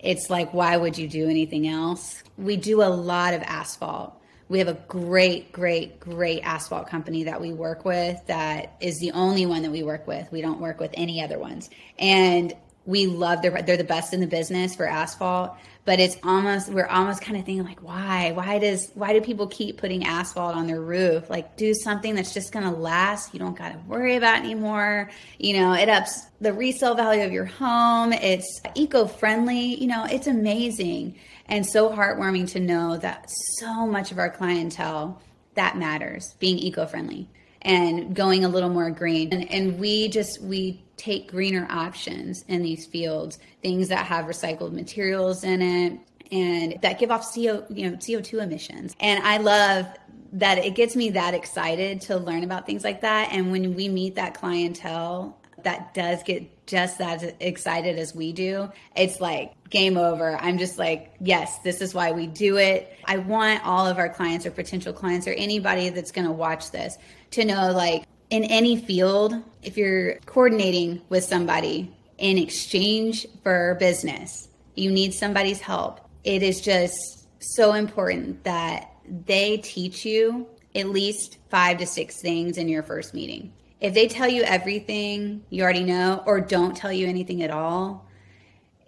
it's 0.00 0.28
like 0.28 0.52
why 0.52 0.76
would 0.76 0.98
you 0.98 1.06
do 1.06 1.28
anything 1.28 1.68
else? 1.68 2.22
We 2.36 2.56
do 2.56 2.82
a 2.82 2.90
lot 2.90 3.32
of 3.34 3.42
asphalt. 3.42 4.14
We 4.48 4.58
have 4.58 4.68
a 4.68 4.78
great 4.88 5.52
great 5.52 6.00
great 6.00 6.40
asphalt 6.42 6.88
company 6.88 7.24
that 7.24 7.40
we 7.40 7.52
work 7.52 7.84
with 7.84 8.26
that 8.26 8.74
is 8.80 8.98
the 8.98 9.12
only 9.12 9.46
one 9.46 9.62
that 9.62 9.70
we 9.70 9.84
work 9.84 10.08
with. 10.08 10.30
We 10.32 10.40
don't 10.40 10.60
work 10.60 10.80
with 10.80 10.90
any 10.94 11.22
other 11.22 11.38
ones. 11.38 11.70
And 11.96 12.52
we 12.86 13.06
love 13.06 13.42
they're 13.42 13.62
they're 13.62 13.76
the 13.76 13.84
best 13.84 14.12
in 14.12 14.20
the 14.20 14.26
business 14.26 14.74
for 14.74 14.86
asphalt 14.86 15.56
but 15.84 15.98
it's 15.98 16.16
almost 16.22 16.68
we're 16.68 16.86
almost 16.86 17.22
kind 17.22 17.38
of 17.38 17.44
thinking 17.44 17.64
like 17.64 17.82
why? 17.82 18.32
Why 18.32 18.58
does 18.58 18.90
why 18.94 19.12
do 19.12 19.20
people 19.20 19.46
keep 19.46 19.78
putting 19.78 20.04
asphalt 20.04 20.54
on 20.54 20.66
their 20.66 20.80
roof? 20.80 21.30
Like 21.30 21.56
do 21.56 21.74
something 21.74 22.14
that's 22.14 22.34
just 22.34 22.52
going 22.52 22.64
to 22.64 22.70
last. 22.70 23.32
You 23.32 23.40
don't 23.40 23.56
got 23.56 23.72
to 23.72 23.78
worry 23.88 24.16
about 24.16 24.38
anymore. 24.38 25.10
You 25.38 25.58
know 25.58 25.72
it 25.72 25.88
ups 25.88 26.26
the 26.40 26.52
resale 26.52 26.94
value 26.94 27.24
of 27.24 27.32
your 27.32 27.46
home. 27.46 28.12
It's 28.12 28.60
eco-friendly. 28.74 29.80
You 29.80 29.86
know 29.86 30.04
it's 30.04 30.26
amazing 30.26 31.16
and 31.46 31.66
so 31.66 31.90
heartwarming 31.90 32.50
to 32.52 32.60
know 32.60 32.96
that 32.98 33.28
so 33.58 33.86
much 33.86 34.12
of 34.12 34.18
our 34.18 34.30
clientele 34.30 35.20
that 35.54 35.76
matters 35.76 36.34
being 36.38 36.58
eco-friendly 36.58 37.28
and 37.62 38.14
going 38.14 38.44
a 38.44 38.48
little 38.48 38.70
more 38.70 38.90
green 38.90 39.32
and, 39.32 39.50
and 39.50 39.78
we 39.78 40.08
just 40.08 40.40
we 40.42 40.82
take 41.00 41.30
greener 41.30 41.66
options 41.70 42.44
in 42.48 42.62
these 42.62 42.86
fields, 42.86 43.38
things 43.62 43.88
that 43.88 44.04
have 44.06 44.26
recycled 44.26 44.72
materials 44.72 45.44
in 45.44 45.62
it 45.62 45.98
and 46.30 46.78
that 46.82 46.98
give 46.98 47.10
off 47.10 47.34
CO, 47.34 47.64
you 47.70 47.90
know, 47.90 47.96
CO2 47.96 48.42
emissions. 48.42 48.94
And 49.00 49.24
I 49.24 49.38
love 49.38 49.86
that 50.32 50.58
it 50.58 50.74
gets 50.74 50.94
me 50.94 51.10
that 51.10 51.34
excited 51.34 52.02
to 52.02 52.16
learn 52.16 52.44
about 52.44 52.66
things 52.66 52.84
like 52.84 53.00
that. 53.00 53.32
And 53.32 53.50
when 53.50 53.74
we 53.74 53.88
meet 53.88 54.14
that 54.14 54.34
clientele 54.34 55.36
that 55.64 55.92
does 55.92 56.22
get 56.22 56.66
just 56.66 57.00
as 57.00 57.22
excited 57.40 57.98
as 57.98 58.14
we 58.14 58.32
do, 58.32 58.70
it's 58.94 59.20
like 59.20 59.52
game 59.70 59.96
over. 59.96 60.36
I'm 60.36 60.58
just 60.58 60.78
like, 60.78 61.14
yes, 61.20 61.58
this 61.60 61.80
is 61.80 61.94
why 61.94 62.12
we 62.12 62.26
do 62.26 62.58
it. 62.58 62.96
I 63.04 63.18
want 63.18 63.64
all 63.66 63.86
of 63.86 63.98
our 63.98 64.08
clients 64.08 64.46
or 64.46 64.50
potential 64.50 64.92
clients 64.92 65.26
or 65.26 65.32
anybody 65.32 65.88
that's 65.90 66.12
going 66.12 66.26
to 66.26 66.32
watch 66.32 66.70
this 66.70 66.96
to 67.32 67.44
know 67.44 67.72
like 67.72 68.04
in 68.30 68.44
any 68.44 68.76
field, 68.76 69.34
if 69.62 69.76
you're 69.76 70.14
coordinating 70.26 71.02
with 71.08 71.24
somebody 71.24 71.92
in 72.18 72.38
exchange 72.38 73.26
for 73.42 73.76
business, 73.80 74.48
you 74.74 74.90
need 74.90 75.12
somebody's 75.12 75.60
help. 75.60 76.00
It 76.24 76.42
is 76.42 76.60
just 76.60 77.26
so 77.40 77.72
important 77.72 78.44
that 78.44 78.92
they 79.26 79.56
teach 79.58 80.04
you 80.04 80.46
at 80.74 80.88
least 80.88 81.38
five 81.48 81.78
to 81.78 81.86
six 81.86 82.20
things 82.20 82.58
in 82.58 82.68
your 82.68 82.82
first 82.82 83.14
meeting. 83.14 83.52
If 83.80 83.94
they 83.94 84.06
tell 84.06 84.28
you 84.28 84.42
everything 84.42 85.42
you 85.50 85.62
already 85.62 85.84
know 85.84 86.22
or 86.26 86.40
don't 86.40 86.76
tell 86.76 86.92
you 86.92 87.08
anything 87.08 87.42
at 87.42 87.50
all, 87.50 88.06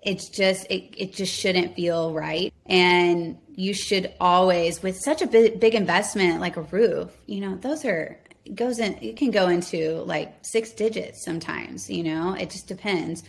it's 0.02 0.28
just 0.28 0.66
it, 0.70 0.94
it 0.96 1.14
just 1.14 1.32
shouldn't 1.32 1.74
feel 1.74 2.12
right 2.12 2.52
and 2.66 3.38
you 3.54 3.72
should 3.72 4.12
always 4.20 4.82
with 4.82 4.96
such 4.96 5.22
a 5.22 5.26
big, 5.26 5.60
big 5.60 5.74
investment 5.74 6.40
like 6.40 6.56
a 6.56 6.62
roof 6.62 7.10
you 7.26 7.40
know 7.40 7.56
those 7.56 7.84
are 7.84 8.18
goes 8.54 8.78
in 8.78 8.94
it 9.00 9.16
can 9.16 9.30
go 9.30 9.48
into 9.48 10.02
like 10.02 10.34
six 10.42 10.72
digits 10.72 11.24
sometimes 11.24 11.88
you 11.88 12.02
know? 12.02 12.34
It 12.34 12.50
just 12.50 12.66
depends. 12.66 13.22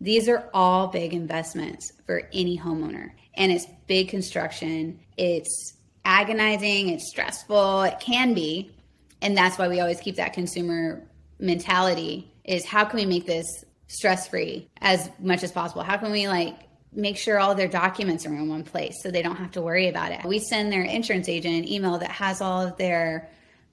These 0.00 0.28
are 0.28 0.48
all 0.54 0.88
big 0.88 1.12
investments 1.12 1.92
for 2.06 2.28
any 2.32 2.58
homeowner 2.58 3.10
and 3.34 3.52
it's 3.52 3.66
big 3.86 4.08
construction. 4.08 5.00
It's 5.16 5.74
agonizing 6.04 6.88
it's 6.88 7.08
stressful 7.08 7.82
it 7.82 8.00
can 8.00 8.32
be 8.32 8.70
and 9.20 9.36
that's 9.36 9.58
why 9.58 9.68
we 9.68 9.80
always 9.80 10.00
keep 10.00 10.16
that 10.16 10.32
consumer 10.32 11.02
mentality 11.38 12.32
is 12.44 12.64
how 12.64 12.84
can 12.84 12.98
we 12.98 13.04
make 13.06 13.26
this 13.26 13.64
stress 13.88 14.28
free 14.28 14.68
as 14.80 15.10
much 15.18 15.42
as 15.42 15.52
possible? 15.52 15.82
How 15.82 15.96
can 15.96 16.10
we 16.10 16.28
like 16.28 16.56
make 16.92 17.16
sure 17.16 17.38
all 17.38 17.54
their 17.54 17.68
documents 17.68 18.24
are 18.26 18.34
in 18.34 18.48
one 18.48 18.64
place 18.64 19.02
so 19.02 19.10
they 19.10 19.22
don't 19.22 19.36
have 19.36 19.50
to 19.52 19.62
worry 19.62 19.88
about 19.88 20.12
it? 20.12 20.24
We 20.24 20.38
send 20.38 20.72
their 20.72 20.82
insurance 20.82 21.28
agent 21.28 21.54
an 21.54 21.68
email 21.68 21.98
that 21.98 22.10
has 22.10 22.40
all 22.40 22.62
of 22.62 22.76
their 22.76 23.28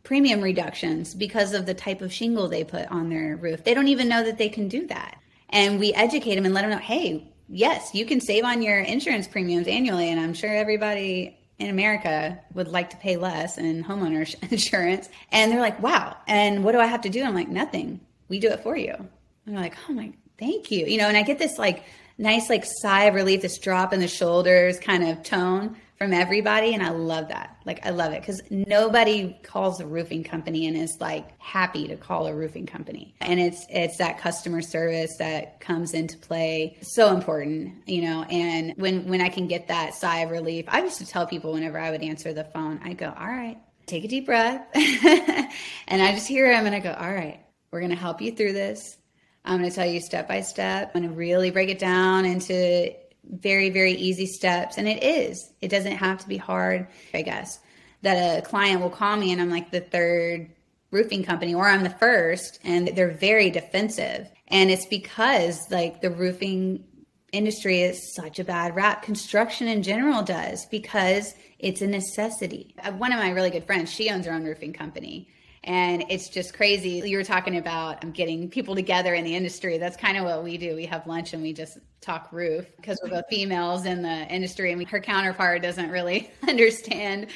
premium 0.05 0.39
reductions 0.39 1.13
because 1.13 1.53
of 1.53 1.65
the 1.65 1.73
type 1.73 2.01
of 2.01 2.13
shingle 2.13 2.47
they 2.47 2.63
put 2.63 2.89
on 2.89 3.09
their 3.09 3.35
roof. 3.35 3.63
They 3.63 3.73
don't 3.73 3.89
even 3.89 4.07
know 4.07 4.23
that 4.23 4.37
they 4.37 4.47
can 4.47 4.69
do 4.69 4.87
that. 4.87 5.19
And 5.49 5.79
we 5.79 5.93
educate 5.93 6.35
them 6.35 6.45
and 6.45 6.53
let 6.53 6.61
them 6.61 6.71
know, 6.71 6.77
hey, 6.77 7.27
yes, 7.49 7.93
you 7.93 8.05
can 8.05 8.21
save 8.21 8.45
on 8.45 8.61
your 8.61 8.79
insurance 8.79 9.27
premiums 9.27 9.67
annually. 9.67 10.09
And 10.09 10.19
I'm 10.19 10.33
sure 10.33 10.49
everybody 10.49 11.37
in 11.59 11.69
America 11.69 12.39
would 12.53 12.67
like 12.67 12.89
to 12.91 12.97
pay 12.97 13.17
less 13.17 13.57
in 13.57 13.83
homeowner 13.83 14.33
insurance. 14.51 15.09
And 15.31 15.51
they're 15.51 15.59
like, 15.59 15.81
wow. 15.81 16.15
And 16.27 16.63
what 16.63 16.71
do 16.71 16.79
I 16.79 16.85
have 16.85 17.01
to 17.01 17.09
do? 17.09 17.23
I'm 17.23 17.35
like, 17.35 17.49
nothing. 17.49 17.99
We 18.29 18.39
do 18.39 18.49
it 18.49 18.61
for 18.61 18.77
you. 18.77 18.93
And 18.93 19.55
they're 19.55 19.61
like, 19.61 19.75
oh 19.89 19.93
my, 19.93 20.13
thank 20.39 20.71
you. 20.71 20.85
You 20.85 20.97
know, 20.97 21.07
and 21.07 21.17
I 21.17 21.23
get 21.23 21.39
this 21.39 21.57
like 21.57 21.83
nice, 22.17 22.49
like 22.49 22.65
sigh 22.65 23.05
of 23.05 23.15
relief, 23.15 23.41
this 23.41 23.57
drop 23.59 23.93
in 23.93 23.99
the 23.99 24.07
shoulders 24.07 24.79
kind 24.79 25.03
of 25.03 25.23
tone 25.23 25.77
from 25.97 26.13
everybody 26.13 26.73
and 26.73 26.83
i 26.83 26.89
love 26.89 27.29
that. 27.29 27.57
Like 27.65 27.85
i 27.85 27.89
love 27.89 28.13
it 28.13 28.21
because 28.21 28.41
nobody 28.49 29.37
calls 29.43 29.79
a 29.79 29.85
roofing 29.85 30.23
company 30.23 30.67
and 30.67 30.77
is 30.77 30.99
like 30.99 31.39
happy 31.39 31.87
to 31.87 31.95
call 31.95 32.27
a 32.27 32.35
roofing 32.35 32.65
company. 32.65 33.15
And 33.21 33.39
it's 33.39 33.65
it's 33.69 33.97
that 33.97 34.19
customer 34.19 34.61
service 34.61 35.17
that 35.17 35.59
comes 35.59 35.93
into 35.93 36.17
play. 36.17 36.77
So 36.81 37.15
important 37.15 37.87
you 37.87 38.01
know 38.01 38.23
and 38.23 38.73
when 38.77 39.07
when 39.07 39.21
i 39.21 39.29
can 39.29 39.47
get 39.47 39.67
that 39.67 39.93
sigh 39.93 40.19
of 40.19 40.31
relief 40.31 40.65
i 40.67 40.81
used 40.81 40.97
to 40.97 41.05
tell 41.05 41.25
people 41.25 41.53
whenever 41.53 41.79
i 41.79 41.91
would 41.91 42.03
answer 42.03 42.33
the 42.33 42.43
phone 42.43 42.79
i 42.83 42.93
go 42.93 43.13
all 43.17 43.27
right 43.27 43.57
take 43.85 44.03
a 44.03 44.07
deep 44.07 44.25
breath. 44.25 44.67
And 45.87 46.01
i 46.01 46.11
just 46.11 46.27
hear 46.27 46.51
him 46.51 46.65
and 46.65 46.75
i 46.75 46.79
go 46.79 46.91
all 46.91 47.13
right 47.13 47.45
we're 47.75 47.81
going 47.81 47.91
to 47.91 47.97
help 47.97 48.21
you 48.21 48.31
through 48.31 48.53
this. 48.53 48.97
I'm 49.43 49.59
going 49.59 49.69
to 49.69 49.75
tell 49.75 49.85
you 49.85 49.99
step 49.99 50.29
by 50.29 50.39
step. 50.39 50.91
I'm 50.95 51.01
going 51.01 51.11
to 51.11 51.17
really 51.17 51.51
break 51.51 51.67
it 51.67 51.77
down 51.77 52.23
into 52.23 52.93
very, 53.29 53.69
very 53.69 53.93
easy 53.93 54.25
steps. 54.25 54.77
And 54.77 54.87
it 54.87 55.03
is, 55.03 55.51
it 55.61 55.69
doesn't 55.69 55.97
have 55.97 56.19
to 56.19 56.27
be 56.27 56.37
hard, 56.37 56.87
I 57.13 57.21
guess. 57.21 57.59
That 58.01 58.39
a 58.39 58.41
client 58.41 58.81
will 58.81 58.89
call 58.89 59.17
me 59.17 59.31
and 59.31 59.41
I'm 59.41 59.49
like 59.49 59.71
the 59.71 59.81
third 59.81 60.51
roofing 60.91 61.23
company 61.23 61.53
or 61.55 61.67
I'm 61.67 61.83
the 61.83 61.89
first 61.89 62.59
and 62.63 62.87
they're 62.89 63.11
very 63.11 63.49
defensive. 63.49 64.29
And 64.47 64.69
it's 64.69 64.85
because 64.85 65.59
like 65.71 66.01
the 66.01 66.11
roofing 66.11 66.83
industry 67.31 67.81
is 67.81 68.13
such 68.15 68.39
a 68.39 68.43
bad 68.43 68.75
rap. 68.75 69.01
Construction 69.01 69.67
in 69.67 69.83
general 69.83 70.21
does 70.21 70.65
because 70.67 71.33
it's 71.59 71.81
a 71.81 71.87
necessity. 71.87 72.75
One 72.97 73.11
of 73.11 73.19
my 73.19 73.31
really 73.31 73.49
good 73.49 73.65
friends, 73.65 73.91
she 73.91 74.09
owns 74.09 74.25
her 74.25 74.33
own 74.33 74.43
roofing 74.43 74.73
company 74.73 75.27
and 75.65 76.05
it's 76.09 76.29
just 76.29 76.53
crazy. 76.53 77.01
You 77.03 77.17
were 77.17 77.23
talking 77.23 77.57
about 77.57 78.03
um, 78.03 78.11
getting 78.11 78.49
people 78.49 78.75
together 78.75 79.15
in 79.15 79.25
the 79.25 79.35
industry. 79.35 79.79
That's 79.79 79.97
kind 79.97 80.15
of 80.15 80.23
what 80.23 80.43
we 80.43 80.57
do. 80.57 80.75
We 80.75 80.85
have 80.85 81.07
lunch 81.07 81.33
and 81.33 81.41
we 81.41 81.53
just 81.53 81.79
talk 82.01 82.29
roof 82.31 82.67
because 82.77 82.99
we're 83.03 83.09
both 83.09 83.25
females 83.31 83.85
in 83.85 84.03
the 84.03 84.27
industry 84.27 84.71
and 84.71 84.77
we, 84.77 84.85
her 84.85 84.99
counterpart 84.99 85.63
doesn't 85.63 85.89
really 85.89 86.31
understand. 86.47 87.27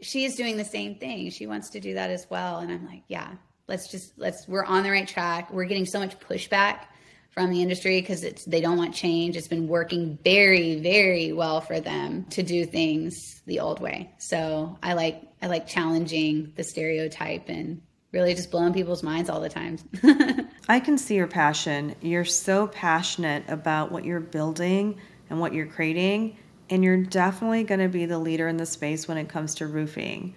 She's 0.00 0.36
doing 0.36 0.56
the 0.56 0.64
same 0.64 0.94
thing. 0.94 1.30
She 1.30 1.48
wants 1.48 1.70
to 1.70 1.80
do 1.80 1.94
that 1.94 2.10
as 2.10 2.26
well. 2.30 2.60
And 2.60 2.70
I'm 2.70 2.86
like, 2.86 3.02
yeah, 3.08 3.32
let's 3.66 3.90
just, 3.90 4.16
let's, 4.16 4.46
we're 4.46 4.64
on 4.64 4.84
the 4.84 4.90
right 4.90 5.06
track. 5.06 5.52
We're 5.52 5.64
getting 5.64 5.86
so 5.86 5.98
much 5.98 6.18
pushback 6.20 6.84
from 7.32 7.50
the 7.50 7.62
industry 7.62 8.00
because 8.00 8.24
it's 8.24 8.44
they 8.44 8.60
don't 8.60 8.76
want 8.76 8.94
change. 8.94 9.36
It's 9.36 9.48
been 9.48 9.66
working 9.66 10.18
very, 10.22 10.76
very 10.80 11.32
well 11.32 11.60
for 11.60 11.80
them 11.80 12.26
to 12.30 12.42
do 12.42 12.64
things 12.64 13.42
the 13.46 13.60
old 13.60 13.80
way. 13.80 14.12
So 14.18 14.78
I 14.82 14.92
like 14.92 15.22
I 15.40 15.46
like 15.46 15.66
challenging 15.66 16.52
the 16.56 16.62
stereotype 16.62 17.48
and 17.48 17.80
really 18.12 18.34
just 18.34 18.50
blowing 18.50 18.74
people's 18.74 19.02
minds 19.02 19.30
all 19.30 19.40
the 19.40 19.48
time. 19.48 19.78
I 20.68 20.78
can 20.78 20.98
see 20.98 21.14
your 21.14 21.26
passion. 21.26 21.96
You're 22.02 22.26
so 22.26 22.66
passionate 22.66 23.44
about 23.48 23.90
what 23.90 24.04
you're 24.04 24.20
building 24.20 25.00
and 25.30 25.40
what 25.40 25.54
you're 25.54 25.66
creating, 25.66 26.36
and 26.68 26.84
you're 26.84 27.02
definitely 27.02 27.64
going 27.64 27.80
to 27.80 27.88
be 27.88 28.04
the 28.04 28.18
leader 28.18 28.48
in 28.48 28.58
the 28.58 28.66
space 28.66 29.08
when 29.08 29.16
it 29.16 29.30
comes 29.30 29.54
to 29.56 29.66
roofing. 29.66 30.34